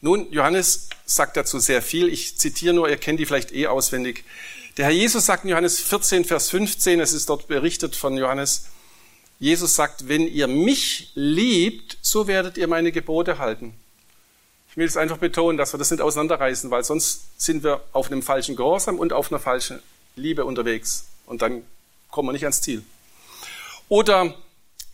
Nun, 0.00 0.30
Johannes 0.32 0.88
sagt 1.04 1.36
dazu 1.36 1.58
sehr 1.58 1.82
viel. 1.82 2.08
Ich 2.08 2.38
zitiere 2.38 2.74
nur, 2.74 2.88
ihr 2.88 2.96
kennt 2.96 3.20
die 3.20 3.26
vielleicht 3.26 3.52
eh 3.52 3.66
auswendig. 3.66 4.24
Der 4.76 4.86
Herr 4.86 4.92
Jesus 4.92 5.26
sagt 5.26 5.44
in 5.44 5.50
Johannes 5.50 5.80
14, 5.80 6.24
Vers 6.24 6.50
15, 6.50 7.00
es 7.00 7.12
ist 7.12 7.28
dort 7.28 7.48
berichtet 7.48 7.96
von 7.96 8.16
Johannes, 8.16 8.66
Jesus 9.38 9.74
sagt, 9.74 10.08
wenn 10.08 10.26
ihr 10.26 10.46
mich 10.48 11.10
liebt, 11.14 11.98
so 12.00 12.26
werdet 12.26 12.56
ihr 12.56 12.68
meine 12.68 12.90
Gebote 12.90 13.38
halten. 13.38 13.74
Ich 14.70 14.76
will 14.76 14.86
es 14.86 14.96
einfach 14.96 15.18
betonen, 15.18 15.58
dass 15.58 15.74
wir 15.74 15.78
das 15.78 15.90
nicht 15.90 16.00
auseinanderreißen, 16.00 16.70
weil 16.70 16.84
sonst 16.84 17.40
sind 17.40 17.62
wir 17.62 17.82
auf 17.92 18.10
einem 18.10 18.22
falschen 18.22 18.56
Gehorsam 18.56 18.98
und 18.98 19.12
auf 19.12 19.30
einer 19.30 19.40
falschen 19.40 19.82
Liebe 20.16 20.44
unterwegs. 20.44 21.06
Und 21.26 21.42
dann 21.42 21.62
kommen 22.10 22.28
wir 22.28 22.32
nicht 22.32 22.44
ans 22.44 22.62
Ziel. 22.62 22.82
Oder 23.88 24.34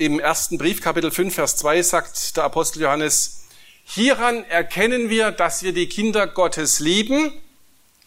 im 0.04 0.18
ersten 0.18 0.58
Brief, 0.58 0.80
Kapitel 0.80 1.10
5, 1.10 1.34
Vers 1.34 1.56
2, 1.56 1.82
sagt 1.82 2.36
der 2.36 2.44
Apostel 2.44 2.82
Johannes, 2.82 3.44
hieran 3.84 4.44
erkennen 4.44 5.08
wir, 5.10 5.30
dass 5.30 5.62
wir 5.62 5.72
die 5.72 5.88
Kinder 5.88 6.26
Gottes 6.26 6.80
lieben, 6.80 7.32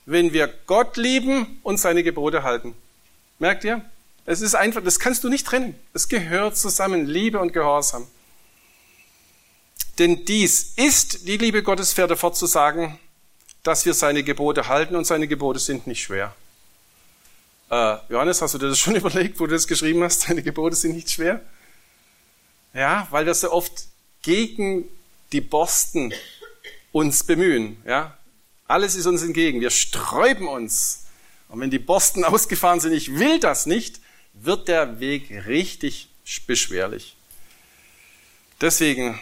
wenn 0.05 0.34
wir 0.34 0.47
Gott 0.67 0.97
lieben 0.97 1.60
und 1.63 1.77
seine 1.77 2.03
Gebote 2.03 2.43
halten. 2.43 2.75
Merkt 3.39 3.63
ihr? 3.63 3.84
Es 4.25 4.41
ist 4.41 4.55
einfach, 4.55 4.84
das 4.84 4.99
kannst 4.99 5.23
du 5.23 5.29
nicht 5.29 5.47
trennen. 5.47 5.75
Es 5.93 6.10
gehört 6.10 6.58
zusammen, 6.58 7.05
Liebe 7.05 7.39
und 7.39 7.53
Gehorsam. 7.53 8.08
Denn 9.97 10.25
dies 10.25 10.73
ist 10.75 11.27
die 11.27 11.38
Liebe 11.38 11.63
Gottes, 11.63 11.93
fährt 11.93 12.10
er 12.10 12.17
fort 12.17 12.36
zu 12.36 12.45
sagen, 12.45 12.99
dass 13.63 13.86
wir 13.86 13.93
seine 13.93 14.23
Gebote 14.23 14.67
halten 14.67 14.95
und 14.95 15.05
seine 15.05 15.27
Gebote 15.27 15.60
sind 15.60 15.88
nicht 15.88 16.01
schwer. 16.01 16.36
Äh, 17.69 17.97
Johannes, 18.10 18.41
hast 18.41 18.53
du 18.53 18.58
dir 18.58 18.67
das 18.67 18.79
schon 18.79 18.95
überlegt, 18.97 19.39
wo 19.39 19.45
du 19.45 19.53
das 19.53 19.65
geschrieben 19.65 20.03
hast? 20.03 20.21
Seine 20.21 20.43
Gebote 20.43 20.75
sind 20.75 20.95
nicht 20.95 21.10
schwer? 21.10 21.41
Ja, 22.75 23.07
weil 23.09 23.25
wir 23.25 23.33
so 23.33 23.51
oft 23.51 23.71
gegen 24.21 24.83
die 25.31 25.39
Borsten 25.39 26.13
uns 26.91 27.23
bemühen. 27.23 27.77
Ja, 27.88 28.17
alles 28.67 28.95
ist 28.95 29.05
uns 29.05 29.23
entgegen. 29.23 29.61
Wir 29.61 29.69
sträuben 29.69 30.47
uns. 30.47 31.05
Und 31.47 31.61
wenn 31.61 31.71
die 31.71 31.79
Borsten 31.79 32.25
ausgefahren 32.25 32.81
sind, 32.81 32.91
ich 32.91 33.17
will 33.17 33.39
das 33.39 33.65
nicht, 33.65 34.01
wird 34.33 34.67
der 34.67 34.99
Weg 34.99 35.31
richtig 35.47 36.09
beschwerlich. 36.45 37.15
Deswegen, 38.59 39.19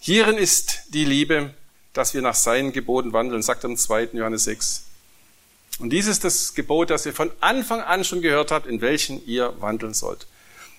hierin 0.00 0.38
ist 0.38 0.84
die 0.88 1.04
Liebe, 1.04 1.54
dass 1.92 2.14
wir 2.14 2.22
nach 2.22 2.34
seinen 2.34 2.72
Geboten 2.72 3.12
wandeln, 3.12 3.42
sagt 3.42 3.64
er 3.64 3.70
im 3.70 3.76
2. 3.76 4.10
Johannes 4.14 4.44
6. 4.44 4.84
Und 5.80 5.90
dies 5.90 6.06
ist 6.06 6.24
das 6.24 6.54
Gebot, 6.54 6.88
das 6.88 7.04
ihr 7.04 7.12
von 7.12 7.30
Anfang 7.40 7.80
an 7.80 8.04
schon 8.04 8.22
gehört 8.22 8.50
habt, 8.50 8.66
in 8.66 8.80
welchen 8.80 9.26
ihr 9.26 9.60
wandeln 9.60 9.92
sollt. 9.92 10.26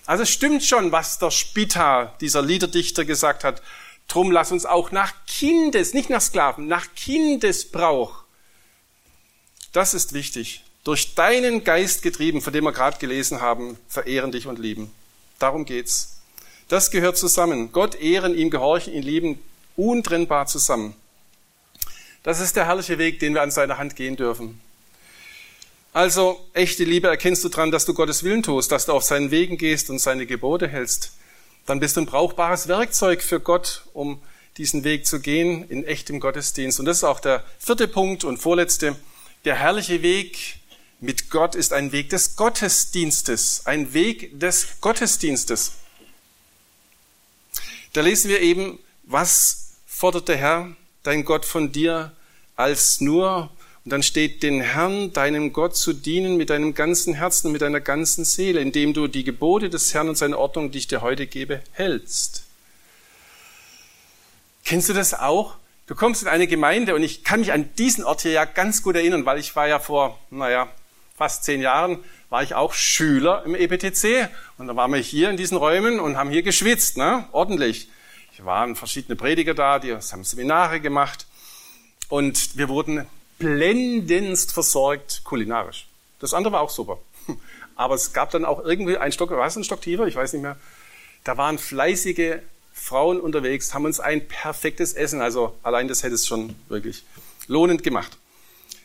Also 0.06 0.24
es 0.24 0.30
stimmt 0.30 0.64
schon, 0.64 0.92
was 0.92 1.18
der 1.18 1.30
Spita, 1.30 2.14
dieser 2.20 2.42
Liederdichter, 2.42 3.04
gesagt 3.04 3.44
hat. 3.44 3.62
Drum 4.08 4.30
lass 4.30 4.52
uns 4.52 4.66
auch 4.66 4.90
nach 4.90 5.12
Kindes, 5.26 5.94
nicht 5.94 6.10
nach 6.10 6.20
Sklaven, 6.20 6.66
nach 6.66 6.86
Kindesbrauch. 6.96 8.24
Das 9.72 9.94
ist 9.94 10.12
wichtig. 10.12 10.64
Durch 10.84 11.14
deinen 11.14 11.62
Geist 11.64 12.02
getrieben, 12.02 12.42
von 12.42 12.52
dem 12.52 12.64
wir 12.64 12.72
gerade 12.72 12.98
gelesen 12.98 13.40
haben, 13.40 13.78
verehren 13.88 14.32
dich 14.32 14.46
und 14.48 14.58
lieben. 14.58 14.90
Darum 15.38 15.64
geht's. 15.64 16.18
Das 16.68 16.90
gehört 16.90 17.16
zusammen. 17.16 17.70
Gott 17.72 17.94
ehren, 17.94 18.34
ihm 18.34 18.50
gehorchen, 18.50 18.92
ihn 18.92 19.02
lieben, 19.02 19.42
untrennbar 19.76 20.46
zusammen. 20.46 20.94
Das 22.22 22.40
ist 22.40 22.56
der 22.56 22.66
herrliche 22.66 22.98
Weg, 22.98 23.20
den 23.20 23.34
wir 23.34 23.42
an 23.42 23.50
seiner 23.50 23.78
Hand 23.78 23.96
gehen 23.96 24.16
dürfen. 24.16 24.60
Also 25.94 26.42
echte 26.54 26.84
Liebe 26.84 27.08
erkennst 27.08 27.44
du 27.44 27.50
dran, 27.50 27.70
dass 27.70 27.84
du 27.84 27.92
Gottes 27.92 28.24
Willen 28.24 28.42
tust, 28.42 28.72
dass 28.72 28.86
du 28.86 28.92
auf 28.92 29.02
seinen 29.02 29.30
Wegen 29.30 29.58
gehst 29.58 29.90
und 29.90 29.98
seine 29.98 30.24
Gebote 30.24 30.66
hältst. 30.66 31.12
Dann 31.66 31.80
bist 31.80 31.96
du 31.96 32.00
ein 32.00 32.06
brauchbares 32.06 32.66
Werkzeug 32.66 33.22
für 33.22 33.40
Gott, 33.40 33.84
um 33.92 34.22
diesen 34.56 34.84
Weg 34.84 35.06
zu 35.06 35.20
gehen 35.20 35.68
in 35.68 35.84
echtem 35.84 36.18
Gottesdienst. 36.18 36.80
Und 36.80 36.86
das 36.86 36.98
ist 36.98 37.04
auch 37.04 37.20
der 37.20 37.44
vierte 37.58 37.88
Punkt 37.88 38.24
und 38.24 38.38
vorletzte. 38.38 38.96
Der 39.44 39.56
herrliche 39.56 40.02
Weg 40.02 40.56
mit 41.00 41.28
Gott 41.28 41.54
ist 41.54 41.74
ein 41.74 41.92
Weg 41.92 42.08
des 42.08 42.36
Gottesdienstes, 42.36 43.66
ein 43.66 43.92
Weg 43.92 44.40
des 44.40 44.80
Gottesdienstes. 44.80 45.72
Da 47.92 48.00
lesen 48.00 48.30
wir 48.30 48.40
eben, 48.40 48.78
was 49.02 49.72
fordert 49.86 50.28
der 50.28 50.38
Herr, 50.38 50.74
dein 51.02 51.26
Gott 51.26 51.44
von 51.44 51.70
dir, 51.70 52.12
als 52.56 53.02
nur 53.02 53.50
und 53.84 53.92
dann 53.92 54.02
steht, 54.02 54.42
den 54.42 54.60
Herrn, 54.60 55.12
deinem 55.12 55.52
Gott 55.52 55.76
zu 55.76 55.92
dienen 55.92 56.36
mit 56.36 56.50
deinem 56.50 56.74
ganzen 56.74 57.14
Herzen 57.14 57.48
und 57.48 57.52
mit 57.52 57.62
deiner 57.62 57.80
ganzen 57.80 58.24
Seele, 58.24 58.60
indem 58.60 58.94
du 58.94 59.08
die 59.08 59.24
Gebote 59.24 59.70
des 59.70 59.92
Herrn 59.92 60.08
und 60.08 60.16
seine 60.16 60.38
Ordnung, 60.38 60.70
die 60.70 60.78
ich 60.78 60.86
dir 60.86 61.02
heute 61.02 61.26
gebe, 61.26 61.62
hältst. 61.72 62.44
Kennst 64.64 64.88
du 64.88 64.92
das 64.92 65.14
auch? 65.14 65.56
Du 65.88 65.96
kommst 65.96 66.22
in 66.22 66.28
eine 66.28 66.46
Gemeinde 66.46 66.94
und 66.94 67.02
ich 67.02 67.24
kann 67.24 67.40
mich 67.40 67.52
an 67.52 67.68
diesen 67.76 68.04
Ort 68.04 68.22
hier 68.22 68.30
ja 68.30 68.44
ganz 68.44 68.84
gut 68.84 68.94
erinnern, 68.94 69.26
weil 69.26 69.38
ich 69.38 69.56
war 69.56 69.66
ja 69.66 69.80
vor, 69.80 70.16
naja, 70.30 70.68
fast 71.16 71.42
zehn 71.42 71.60
Jahren, 71.60 71.98
war 72.30 72.42
ich 72.44 72.54
auch 72.54 72.72
Schüler 72.72 73.42
im 73.44 73.56
EPTC 73.56 74.28
und 74.58 74.68
da 74.68 74.76
waren 74.76 74.92
wir 74.92 75.00
hier 75.00 75.28
in 75.28 75.36
diesen 75.36 75.56
Räumen 75.56 75.98
und 75.98 76.16
haben 76.16 76.30
hier 76.30 76.42
geschwitzt, 76.42 76.96
ne? 76.96 77.26
ordentlich. 77.32 77.88
Ich 78.32 78.44
waren 78.44 78.76
verschiedene 78.76 79.16
Prediger 79.16 79.54
da, 79.54 79.80
die 79.80 79.92
haben 79.92 80.24
Seminare 80.24 80.80
gemacht 80.80 81.26
Und 82.08 82.56
wir 82.56 82.68
wurden 82.68 83.06
blendendst 83.42 84.52
versorgt 84.52 85.22
kulinarisch. 85.24 85.86
Das 86.20 86.32
andere 86.32 86.52
war 86.52 86.60
auch 86.60 86.70
super. 86.70 86.98
Aber 87.74 87.96
es 87.96 88.12
gab 88.12 88.30
dann 88.30 88.44
auch 88.44 88.64
irgendwie 88.64 88.96
ein 88.96 89.10
Stock, 89.10 89.30
war 89.30 89.46
es 89.46 89.56
ein 89.56 89.64
Stock 89.64 89.80
tiefer? 89.80 90.06
Ich 90.06 90.14
weiß 90.14 90.32
nicht 90.32 90.42
mehr. 90.42 90.56
Da 91.24 91.36
waren 91.36 91.58
fleißige 91.58 92.36
Frauen 92.72 93.20
unterwegs, 93.20 93.74
haben 93.74 93.84
uns 93.84 93.98
ein 93.98 94.26
perfektes 94.28 94.94
Essen, 94.94 95.20
also 95.20 95.54
allein 95.62 95.88
das 95.88 96.02
hätte 96.02 96.14
es 96.14 96.26
schon 96.26 96.54
wirklich 96.68 97.04
lohnend 97.48 97.82
gemacht. 97.82 98.16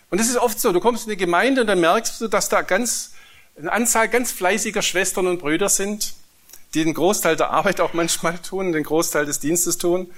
Und 0.10 0.20
das 0.20 0.28
ist 0.28 0.38
oft 0.38 0.60
so, 0.60 0.72
du 0.72 0.80
kommst 0.80 1.05
in 1.05 1.12
eine 1.12 1.18
Gemeinde 1.18 1.62
und 1.62 1.68
dann 1.68 1.80
merkst 1.80 2.20
du, 2.22 2.28
dass 2.28 2.49
da 2.49 2.62
ganz, 2.62 3.14
eine 3.58 3.72
Anzahl 3.72 4.08
ganz 4.08 4.32
fleißiger 4.32 4.82
Schwestern 4.82 5.28
und 5.28 5.39
Brüder 5.39 5.70
sind, 5.70 6.16
die 6.74 6.84
den 6.84 6.93
Großteil 6.93 7.36
der 7.36 7.51
Arbeit 7.51 7.80
auch 7.80 7.93
manchmal 7.93 8.38
tun, 8.39 8.72
den 8.72 8.84
Großteil 8.84 9.26
des 9.26 9.39
Dienstes 9.39 9.78
tun. 9.78 10.12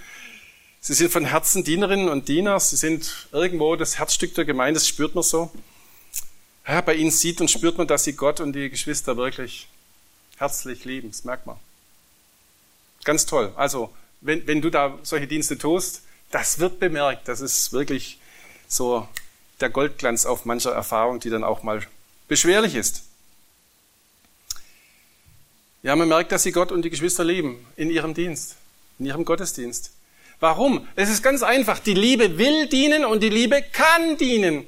Sie 0.81 0.93
sind 0.93 1.11
von 1.11 1.25
Herzen 1.25 1.63
Dienerinnen 1.63 2.07
und 2.07 2.29
Diener, 2.29 2.59
sie 2.59 2.77
sind 2.77 3.27
irgendwo 3.31 3.75
das 3.75 3.97
Herzstück 3.97 4.33
der 4.35 4.45
Gemeinde, 4.45 4.79
das 4.79 4.87
spürt 4.87 5.13
man 5.13 5.23
so. 5.23 5.51
Ja, 6.65 6.81
bei 6.81 6.95
ihnen 6.95 7.11
sieht 7.11 7.41
und 7.41 7.51
spürt 7.51 7.77
man, 7.77 7.87
dass 7.87 8.05
sie 8.05 8.13
Gott 8.13 8.39
und 8.39 8.53
die 8.53 8.69
Geschwister 8.69 9.17
wirklich 9.17 9.67
herzlich 10.37 10.85
lieben, 10.85 11.11
das 11.11 11.25
merkt 11.25 11.45
man. 11.45 11.57
Ganz 13.03 13.25
toll. 13.25 13.51
Also, 13.55 13.93
wenn, 14.21 14.45
wenn 14.47 14.61
du 14.61 14.69
da 14.69 14.97
solche 15.03 15.27
Dienste 15.27 15.57
tust, 15.57 16.01
das 16.31 16.59
wird 16.59 16.79
bemerkt, 16.79 17.27
das 17.27 17.41
ist 17.41 17.73
wirklich 17.73 18.19
so 18.67 19.07
der 19.59 19.69
Goldglanz 19.69 20.25
auf 20.25 20.45
mancher 20.45 20.71
Erfahrung, 20.71 21.19
die 21.19 21.29
dann 21.29 21.43
auch 21.43 21.63
mal 21.63 21.85
beschwerlich 22.27 22.75
ist. 22.75 23.03
Ja, 25.81 25.95
man 25.95 26.07
merkt, 26.07 26.31
dass 26.31 26.43
sie 26.43 26.51
Gott 26.51 26.71
und 26.71 26.83
die 26.83 26.89
Geschwister 26.89 27.23
lieben 27.23 27.65
in 27.75 27.89
ihrem 27.89 28.13
Dienst, 28.13 28.55
in 28.99 29.05
ihrem 29.05 29.25
Gottesdienst. 29.25 29.91
Warum? 30.39 30.87
Es 30.95 31.09
ist 31.09 31.21
ganz 31.21 31.43
einfach. 31.43 31.79
Die 31.79 31.93
Liebe 31.93 32.37
will 32.37 32.67
dienen 32.67 33.05
und 33.05 33.21
die 33.21 33.29
Liebe 33.29 33.61
kann 33.73 34.17
dienen. 34.17 34.65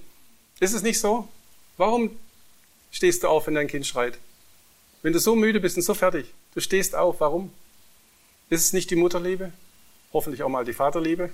Ist 0.59 0.73
es 0.73 0.81
nicht 0.81 0.99
so? 0.99 1.27
Warum 1.77 2.17
stehst 2.91 3.23
du 3.23 3.27
auf, 3.27 3.47
wenn 3.47 3.55
dein 3.55 3.67
Kind 3.67 3.87
schreit? 3.87 4.17
Wenn 5.01 5.13
du 5.13 5.19
so 5.19 5.35
müde 5.35 5.59
bist 5.59 5.77
und 5.77 5.83
so 5.83 5.93
fertig, 5.93 6.27
du 6.53 6.59
stehst 6.59 6.95
auf. 6.95 7.19
Warum? 7.21 7.51
Ist 8.49 8.65
es 8.65 8.73
nicht 8.73 8.91
die 8.91 8.95
Mutterliebe? 8.95 9.51
Hoffentlich 10.13 10.43
auch 10.43 10.49
mal 10.49 10.65
die 10.65 10.73
Vaterliebe? 10.73 11.31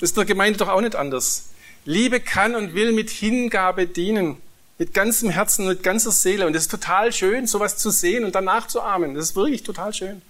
Ist 0.00 0.16
der 0.16 0.24
Gemeinde 0.24 0.58
doch 0.58 0.68
auch 0.68 0.80
nicht 0.80 0.96
anders. 0.96 1.50
Liebe 1.84 2.20
kann 2.20 2.54
und 2.54 2.74
will 2.74 2.92
mit 2.92 3.10
Hingabe 3.10 3.86
dienen, 3.86 4.36
mit 4.78 4.92
ganzem 4.94 5.30
Herzen, 5.30 5.66
mit 5.66 5.82
ganzer 5.82 6.10
Seele. 6.10 6.46
Und 6.46 6.56
es 6.56 6.62
ist 6.62 6.70
total 6.70 7.12
schön, 7.12 7.46
sowas 7.46 7.76
zu 7.76 7.90
sehen 7.90 8.24
und 8.24 8.34
danach 8.34 8.66
zu 8.66 8.80
ahmen. 8.80 9.14
Das 9.14 9.26
ist 9.26 9.36
wirklich 9.36 9.62
total 9.62 9.94
schön. 9.94 10.22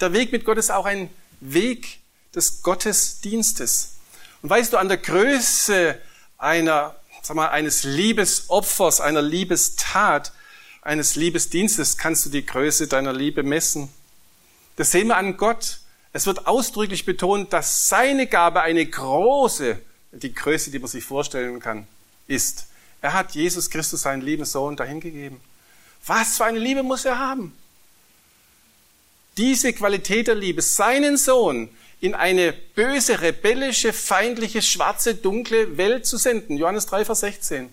Der 0.00 0.12
Weg 0.12 0.32
mit 0.32 0.44
Gott 0.44 0.58
ist 0.58 0.70
auch 0.70 0.84
ein 0.84 1.08
Weg 1.40 2.00
des 2.34 2.62
Gottesdienstes. 2.62 3.94
Und 4.42 4.50
weißt 4.50 4.72
du, 4.72 4.76
an 4.76 4.88
der 4.88 4.98
Größe 4.98 5.98
einer, 6.36 6.96
sag 7.22 7.36
mal, 7.36 7.48
eines 7.48 7.84
Liebesopfers, 7.84 9.00
einer 9.00 9.22
Liebestat, 9.22 10.32
eines 10.82 11.16
Liebesdienstes 11.16 11.96
kannst 11.96 12.26
du 12.26 12.30
die 12.30 12.44
Größe 12.44 12.88
deiner 12.88 13.12
Liebe 13.12 13.42
messen. 13.42 13.88
Das 14.76 14.90
sehen 14.92 15.08
wir 15.08 15.16
an 15.16 15.36
Gott. 15.36 15.80
Es 16.12 16.26
wird 16.26 16.46
ausdrücklich 16.46 17.04
betont, 17.04 17.52
dass 17.52 17.88
seine 17.88 18.26
Gabe 18.26 18.60
eine 18.60 18.84
große, 18.84 19.80
die 20.12 20.34
Größe, 20.34 20.70
die 20.70 20.78
man 20.78 20.88
sich 20.88 21.04
vorstellen 21.04 21.58
kann, 21.58 21.86
ist. 22.26 22.66
Er 23.00 23.14
hat 23.14 23.32
Jesus 23.32 23.70
Christus, 23.70 24.02
seinen 24.02 24.22
lieben 24.22 24.44
Sohn, 24.44 24.76
dahingegeben. 24.76 25.40
Was 26.04 26.36
für 26.36 26.44
eine 26.44 26.58
Liebe 26.58 26.82
muss 26.82 27.04
er 27.04 27.18
haben? 27.18 27.56
Diese 29.36 29.72
Qualität 29.72 30.28
der 30.28 30.34
Liebe, 30.34 30.62
seinen 30.62 31.16
Sohn 31.16 31.68
in 32.00 32.14
eine 32.14 32.52
böse, 32.52 33.20
rebellische, 33.20 33.92
feindliche, 33.92 34.62
schwarze, 34.62 35.14
dunkle 35.14 35.76
Welt 35.76 36.06
zu 36.06 36.16
senden. 36.16 36.56
Johannes 36.56 36.86
3, 36.86 37.04
Vers 37.04 37.20
16. 37.20 37.70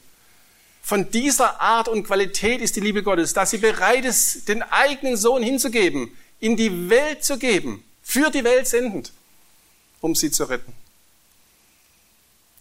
Von 0.82 1.12
dieser 1.12 1.62
Art 1.62 1.88
und 1.88 2.04
Qualität 2.04 2.62
ist 2.62 2.76
die 2.76 2.82
Liebe 2.82 3.04
Gottes, 3.04 3.34
dass 3.34 3.52
sie 3.52 3.58
bereit 3.58 4.04
ist, 4.04 4.50
den 4.50 4.64
eigenen 4.64 5.16
Sohn 5.16 5.42
hinzugeben, 5.42 6.12
in 6.40 6.58
die 6.58 6.90
Welt 6.90 7.24
zu 7.24 7.38
geben 7.38 7.84
für 8.04 8.30
die 8.30 8.44
Welt 8.44 8.68
sendend, 8.68 9.14
um 10.02 10.14
sie 10.14 10.30
zu 10.30 10.44
retten. 10.44 10.74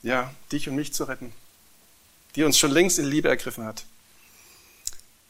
Ja, 0.04 0.32
dich 0.52 0.68
und 0.68 0.76
mich 0.76 0.92
zu 0.92 1.04
retten, 1.04 1.32
die 2.36 2.44
uns 2.44 2.58
schon 2.58 2.70
längst 2.70 2.98
in 2.98 3.06
Liebe 3.06 3.28
ergriffen 3.28 3.64
hat. 3.64 3.84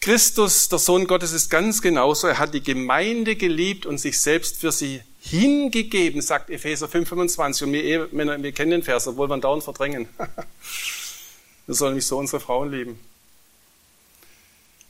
Christus, 0.03 0.69
der 0.69 0.81
Sohn 0.81 1.07
Gottes, 1.07 1.31
ist 1.31 1.49
ganz 1.49 1.81
genauso. 1.81 2.27
Er 2.27 2.41
hat 2.41 2.55
die 2.55 2.63
Gemeinde 2.63 3.37
geliebt 3.37 3.87
und 3.87 3.99
sich 3.99 4.21
selbst 4.21 4.57
für 4.57 4.73
sie 4.73 5.01
hingegeben, 5.21 6.21
sagt 6.21 6.51
Epheser 6.51 6.89
5,25. 6.89 7.63
Und 7.63 7.73
wir 7.73 7.85
Ehemänner, 7.85 8.43
wir 8.43 8.51
kennen 8.51 8.73
den 8.73 8.83
Vers, 8.83 9.07
obwohl 9.07 9.29
wir 9.29 9.37
ihn 9.37 9.41
dauernd 9.41 9.63
verdrängen. 9.63 10.09
wir 11.67 11.75
sollen 11.77 11.95
nicht 11.95 12.07
so 12.07 12.19
unsere 12.19 12.41
Frauen 12.41 12.73
lieben. 12.73 12.99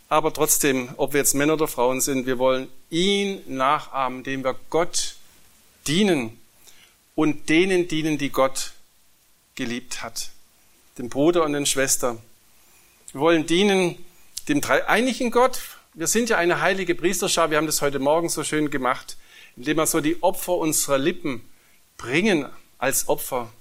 Aber 0.08 0.32
trotzdem, 0.32 0.88
ob 0.96 1.12
wir 1.12 1.20
jetzt 1.20 1.34
Männer 1.34 1.54
oder 1.54 1.68
Frauen 1.68 2.00
sind, 2.00 2.24
wir 2.24 2.38
wollen 2.38 2.68
ihn 2.88 3.42
nachahmen, 3.46 4.20
indem 4.20 4.44
wir 4.44 4.56
Gott 4.70 5.16
dienen 5.86 6.38
und 7.14 7.50
denen 7.50 7.86
dienen, 7.86 8.16
die 8.16 8.30
Gott 8.30 8.72
geliebt 9.56 10.02
hat. 10.02 10.30
Dem 10.96 11.10
Bruder 11.10 11.44
und 11.44 11.52
den 11.52 11.66
Schwestern. 11.66 12.18
Wir 13.12 13.20
wollen 13.20 13.44
dienen 13.44 14.02
dem 14.48 14.60
dreieinigen 14.60 15.30
Gott. 15.30 15.60
Wir 15.94 16.06
sind 16.06 16.30
ja 16.30 16.38
eine 16.38 16.60
heilige 16.60 16.94
Priesterschar. 16.94 17.50
Wir 17.50 17.58
haben 17.58 17.66
das 17.66 17.82
heute 17.82 17.98
Morgen 17.98 18.28
so 18.28 18.44
schön 18.44 18.70
gemacht, 18.70 19.16
indem 19.56 19.76
wir 19.76 19.86
so 19.86 20.00
die 20.00 20.22
Opfer 20.22 20.54
unserer 20.54 20.98
Lippen 20.98 21.42
bringen 21.96 22.46
als 22.78 23.08
Opfer. 23.08 23.52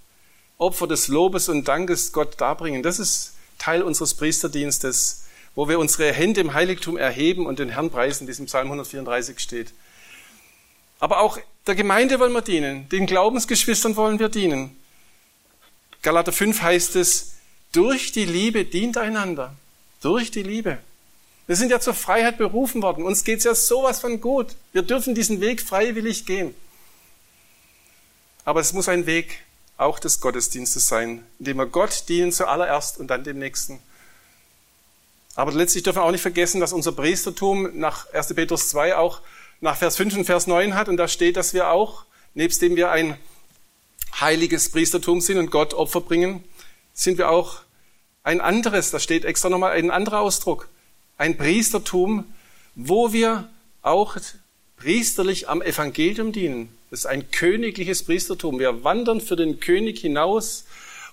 Opfer 0.57 0.87
des 0.87 1.07
Lobes 1.07 1.49
und 1.49 1.67
Dankes 1.67 2.13
Gott 2.13 2.39
darbringen. 2.39 2.83
Das 2.83 2.99
ist 2.99 3.35
Teil 3.57 3.81
unseres 3.81 4.13
Priesterdienstes 4.13 5.21
wo 5.55 5.67
wir 5.67 5.79
unsere 5.79 6.13
Hände 6.13 6.41
im 6.41 6.53
Heiligtum 6.53 6.97
erheben 6.97 7.45
und 7.45 7.59
den 7.59 7.69
Herrn 7.69 7.89
preisen, 7.89 8.27
wie 8.27 8.31
es 8.31 8.39
im 8.39 8.45
Psalm 8.45 8.67
134 8.67 9.39
steht. 9.39 9.73
Aber 10.99 11.19
auch 11.19 11.37
der 11.67 11.75
Gemeinde 11.75 12.19
wollen 12.19 12.33
wir 12.33 12.41
dienen, 12.41 12.87
den 12.89 13.05
Glaubensgeschwistern 13.05 13.95
wollen 13.95 14.19
wir 14.19 14.29
dienen. 14.29 14.75
Galater 16.01 16.31
5 16.31 16.61
heißt 16.61 16.95
es, 16.95 17.35
durch 17.71 18.11
die 18.11 18.25
Liebe 18.25 18.65
dient 18.65 18.97
einander. 18.97 19.53
Durch 20.01 20.31
die 20.31 20.43
Liebe. 20.43 20.79
Wir 21.47 21.55
sind 21.55 21.69
ja 21.69 21.79
zur 21.79 21.93
Freiheit 21.93 22.37
berufen 22.37 22.81
worden. 22.81 23.03
Uns 23.03 23.23
geht's 23.23 23.43
ja 23.43 23.55
sowas 23.55 23.99
von 23.99 24.19
gut. 24.19 24.55
Wir 24.73 24.81
dürfen 24.81 25.15
diesen 25.15 25.41
Weg 25.41 25.61
freiwillig 25.61 26.25
gehen. 26.25 26.55
Aber 28.43 28.59
es 28.59 28.73
muss 28.73 28.89
ein 28.89 29.05
Weg 29.05 29.43
auch 29.77 29.99
des 29.99 30.19
Gottesdienstes 30.19 30.87
sein, 30.87 31.23
indem 31.39 31.57
wir 31.57 31.65
Gott 31.65 32.05
dienen 32.09 32.31
zuallererst 32.31 32.99
und 32.99 33.07
dann 33.07 33.23
dem 33.23 33.39
Nächsten. 33.39 33.79
Aber 35.35 35.51
letztlich 35.51 35.83
dürfen 35.83 35.99
wir 35.99 36.03
auch 36.03 36.11
nicht 36.11 36.21
vergessen, 36.21 36.59
dass 36.59 36.73
unser 36.73 36.91
Priestertum 36.91 37.77
nach 37.79 38.11
1. 38.13 38.33
Petrus 38.33 38.69
2 38.69 38.95
auch 38.95 39.21
nach 39.59 39.77
Vers 39.77 39.97
5 39.97 40.17
und 40.17 40.25
Vers 40.25 40.47
9 40.47 40.75
hat. 40.75 40.89
Und 40.89 40.97
da 40.97 41.07
steht, 41.07 41.37
dass 41.37 41.53
wir 41.53 41.69
auch, 41.69 42.05
nebst 42.33 42.61
dem 42.61 42.75
wir 42.75 42.91
ein 42.91 43.17
heiliges 44.19 44.69
Priestertum 44.69 45.21
sind 45.21 45.37
und 45.37 45.51
Gott 45.51 45.73
Opfer 45.73 46.01
bringen, 46.01 46.43
sind 46.93 47.17
wir 47.17 47.29
auch 47.29 47.61
ein 48.23 48.41
anderes, 48.41 48.91
da 48.91 48.99
steht 48.99 49.25
extra 49.25 49.49
nochmal 49.49 49.71
ein 49.71 49.91
anderer 49.91 50.19
Ausdruck, 50.19 50.69
ein 51.17 51.37
Priestertum, 51.37 52.25
wo 52.75 53.13
wir 53.13 53.49
auch 53.81 54.17
priesterlich 54.77 55.49
am 55.49 55.61
Evangelium 55.61 56.31
dienen. 56.31 56.75
Das 56.89 57.01
ist 57.01 57.05
ein 57.05 57.31
königliches 57.31 58.03
Priestertum. 58.03 58.59
Wir 58.59 58.83
wandern 58.83 59.21
für 59.21 59.35
den 59.35 59.59
König 59.59 59.99
hinaus 59.99 60.65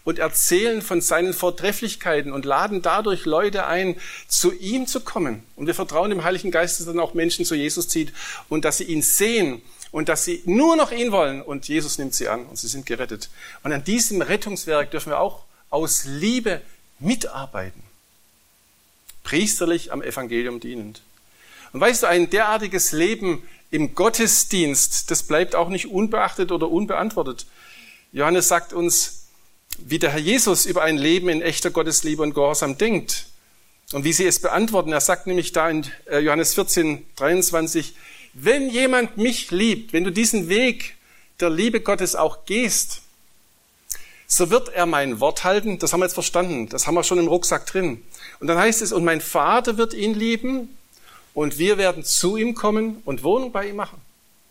und 0.04 0.18
erzählen 0.18 0.80
von 0.82 1.00
seinen 1.00 1.34
Vortrefflichkeiten 1.34 2.32
und 2.32 2.44
laden 2.44 2.82
dadurch 2.82 3.26
Leute 3.26 3.66
ein, 3.66 3.96
zu 4.26 4.52
ihm 4.52 4.86
zu 4.86 5.00
kommen. 5.00 5.42
Und 5.54 5.66
wir 5.66 5.74
vertrauen 5.74 6.10
dem 6.10 6.24
Heiligen 6.24 6.50
Geist, 6.50 6.80
dass 6.80 6.86
er 6.86 6.94
dann 6.94 7.02
auch 7.02 7.14
Menschen 7.14 7.44
zu 7.44 7.54
Jesus 7.54 7.88
zieht 7.88 8.12
und 8.48 8.64
dass 8.64 8.78
sie 8.78 8.84
ihn 8.84 9.02
sehen 9.02 9.60
und 9.90 10.08
dass 10.08 10.24
sie 10.24 10.42
nur 10.46 10.76
noch 10.76 10.92
ihn 10.92 11.12
wollen 11.12 11.42
und 11.42 11.68
Jesus 11.68 11.98
nimmt 11.98 12.14
sie 12.14 12.28
an 12.28 12.46
und 12.46 12.56
sie 12.58 12.68
sind 12.68 12.86
gerettet. 12.86 13.28
Und 13.62 13.72
an 13.72 13.84
diesem 13.84 14.22
Rettungswerk 14.22 14.90
dürfen 14.90 15.10
wir 15.10 15.20
auch 15.20 15.44
aus 15.70 16.04
Liebe 16.06 16.62
mitarbeiten. 16.98 17.82
Priesterlich 19.24 19.92
am 19.92 20.02
Evangelium 20.02 20.60
dienend. 20.60 21.02
Und 21.72 21.80
weißt 21.80 22.02
du, 22.02 22.06
ein 22.06 22.30
derartiges 22.30 22.92
Leben 22.92 23.42
im 23.70 23.94
Gottesdienst, 23.94 25.10
das 25.10 25.22
bleibt 25.22 25.54
auch 25.54 25.68
nicht 25.68 25.86
unbeachtet 25.86 26.52
oder 26.52 26.70
unbeantwortet. 26.70 27.46
Johannes 28.12 28.48
sagt 28.48 28.72
uns, 28.72 29.26
wie 29.78 29.98
der 29.98 30.10
Herr 30.10 30.20
Jesus 30.20 30.66
über 30.66 30.82
ein 30.82 30.96
Leben 30.96 31.28
in 31.28 31.42
echter 31.42 31.70
Gottesliebe 31.70 32.22
und 32.22 32.34
Gehorsam 32.34 32.78
denkt 32.78 33.26
und 33.92 34.04
wie 34.04 34.12
sie 34.12 34.26
es 34.26 34.40
beantworten. 34.40 34.92
Er 34.92 35.00
sagt 35.00 35.26
nämlich 35.26 35.52
da 35.52 35.68
in 35.68 35.86
äh, 36.10 36.18
Johannes 36.18 36.54
14, 36.54 37.06
23, 37.16 37.94
wenn 38.32 38.70
jemand 38.70 39.16
mich 39.18 39.50
liebt, 39.50 39.92
wenn 39.92 40.04
du 40.04 40.10
diesen 40.10 40.48
Weg 40.48 40.96
der 41.40 41.50
Liebe 41.50 41.80
Gottes 41.80 42.16
auch 42.16 42.44
gehst, 42.46 43.02
so 44.30 44.50
wird 44.50 44.68
er 44.68 44.84
mein 44.84 45.20
Wort 45.20 45.42
halten. 45.42 45.78
Das 45.78 45.92
haben 45.92 46.00
wir 46.00 46.04
jetzt 46.04 46.14
verstanden. 46.14 46.68
Das 46.68 46.86
haben 46.86 46.94
wir 46.94 47.02
schon 47.02 47.18
im 47.18 47.26
Rucksack 47.26 47.66
drin. 47.66 48.04
Und 48.40 48.46
dann 48.46 48.58
heißt 48.58 48.82
es, 48.82 48.92
und 48.92 49.02
mein 49.04 49.22
Vater 49.22 49.78
wird 49.78 49.94
ihn 49.94 50.14
lieben 50.14 50.76
und 51.32 51.58
wir 51.58 51.78
werden 51.78 52.04
zu 52.04 52.36
ihm 52.36 52.54
kommen 52.54 53.00
und 53.06 53.24
Wohnung 53.24 53.50
bei 53.50 53.68
ihm 53.68 53.76
machen. 53.76 54.00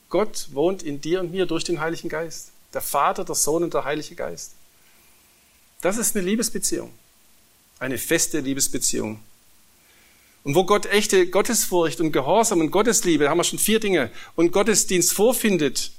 Gott 0.09 0.47
wohnt 0.51 0.81
in 0.81 0.99
dir 0.99 1.19
und 1.19 1.31
mir 1.31 1.45
durch 1.45 1.63
den 1.63 1.79
Heiligen 1.79 2.09
Geist. 2.09 2.49
Der 2.73 2.81
Vater, 2.81 3.23
der 3.23 3.35
Sohn 3.35 3.63
und 3.63 3.73
der 3.73 3.85
Heilige 3.85 4.15
Geist. 4.15 4.53
Das 5.81 5.97
ist 5.97 6.15
eine 6.15 6.25
Liebesbeziehung. 6.25 6.91
Eine 7.77 7.99
feste 7.99 8.39
Liebesbeziehung. 8.39 9.19
Und 10.43 10.55
wo 10.55 10.63
Gott 10.63 10.87
echte 10.87 11.27
Gottesfurcht 11.27 12.01
und 12.01 12.11
Gehorsam 12.11 12.61
und 12.61 12.71
Gottesliebe, 12.71 13.29
haben 13.29 13.37
wir 13.37 13.43
schon 13.43 13.59
vier 13.59 13.79
Dinge, 13.79 14.09
und 14.35 14.51
Gottesdienst 14.51 15.13
vorfindet, 15.13 15.91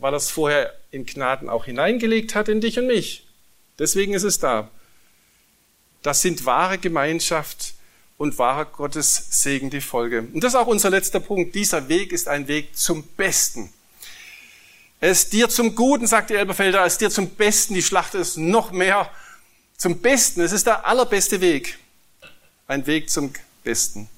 er 0.00 0.12
es 0.12 0.30
vorher 0.30 0.79
in 0.90 1.06
Gnaden 1.06 1.48
auch 1.48 1.64
hineingelegt 1.64 2.34
hat 2.34 2.48
in 2.48 2.60
dich 2.60 2.78
und 2.78 2.86
mich. 2.86 3.26
Deswegen 3.78 4.14
ist 4.14 4.24
es 4.24 4.38
da. 4.38 4.70
Das 6.02 6.22
sind 6.22 6.44
wahre 6.44 6.78
Gemeinschaft 6.78 7.74
und 8.16 8.38
wahrer 8.38 8.66
Gottes 8.66 9.42
Segen 9.42 9.70
die 9.70 9.80
Folge. 9.80 10.20
Und 10.32 10.44
das 10.44 10.52
ist 10.52 10.58
auch 10.58 10.66
unser 10.66 10.90
letzter 10.90 11.20
Punkt. 11.20 11.54
Dieser 11.54 11.88
Weg 11.88 12.12
ist 12.12 12.28
ein 12.28 12.48
Weg 12.48 12.76
zum 12.76 13.02
Besten. 13.02 13.72
Ist 15.00 15.32
dir 15.32 15.48
zum 15.48 15.74
Guten, 15.74 16.06
sagt 16.06 16.30
die 16.30 16.34
Elberfelder, 16.34 16.82
als 16.82 16.98
dir 16.98 17.10
zum 17.10 17.30
Besten. 17.30 17.74
Die 17.74 17.82
Schlacht 17.82 18.14
ist 18.14 18.36
noch 18.36 18.70
mehr 18.70 19.10
zum 19.78 19.98
Besten. 20.00 20.42
Es 20.42 20.52
ist 20.52 20.66
der 20.66 20.84
allerbeste 20.84 21.40
Weg. 21.40 21.78
Ein 22.66 22.86
Weg 22.86 23.08
zum 23.08 23.32
Besten. 23.64 24.08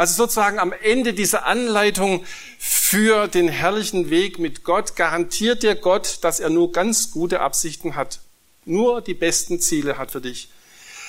Also 0.00 0.14
sozusagen 0.14 0.58
am 0.58 0.72
Ende 0.72 1.12
dieser 1.12 1.44
Anleitung 1.44 2.24
für 2.58 3.28
den 3.28 3.48
herrlichen 3.48 4.08
Weg 4.08 4.38
mit 4.38 4.64
Gott 4.64 4.96
garantiert 4.96 5.62
dir 5.62 5.74
Gott, 5.74 6.20
dass 6.22 6.40
er 6.40 6.48
nur 6.48 6.72
ganz 6.72 7.10
gute 7.10 7.40
Absichten 7.40 7.96
hat. 7.96 8.20
Nur 8.64 9.02
die 9.02 9.12
besten 9.12 9.60
Ziele 9.60 9.98
hat 9.98 10.10
für 10.10 10.22
dich. 10.22 10.48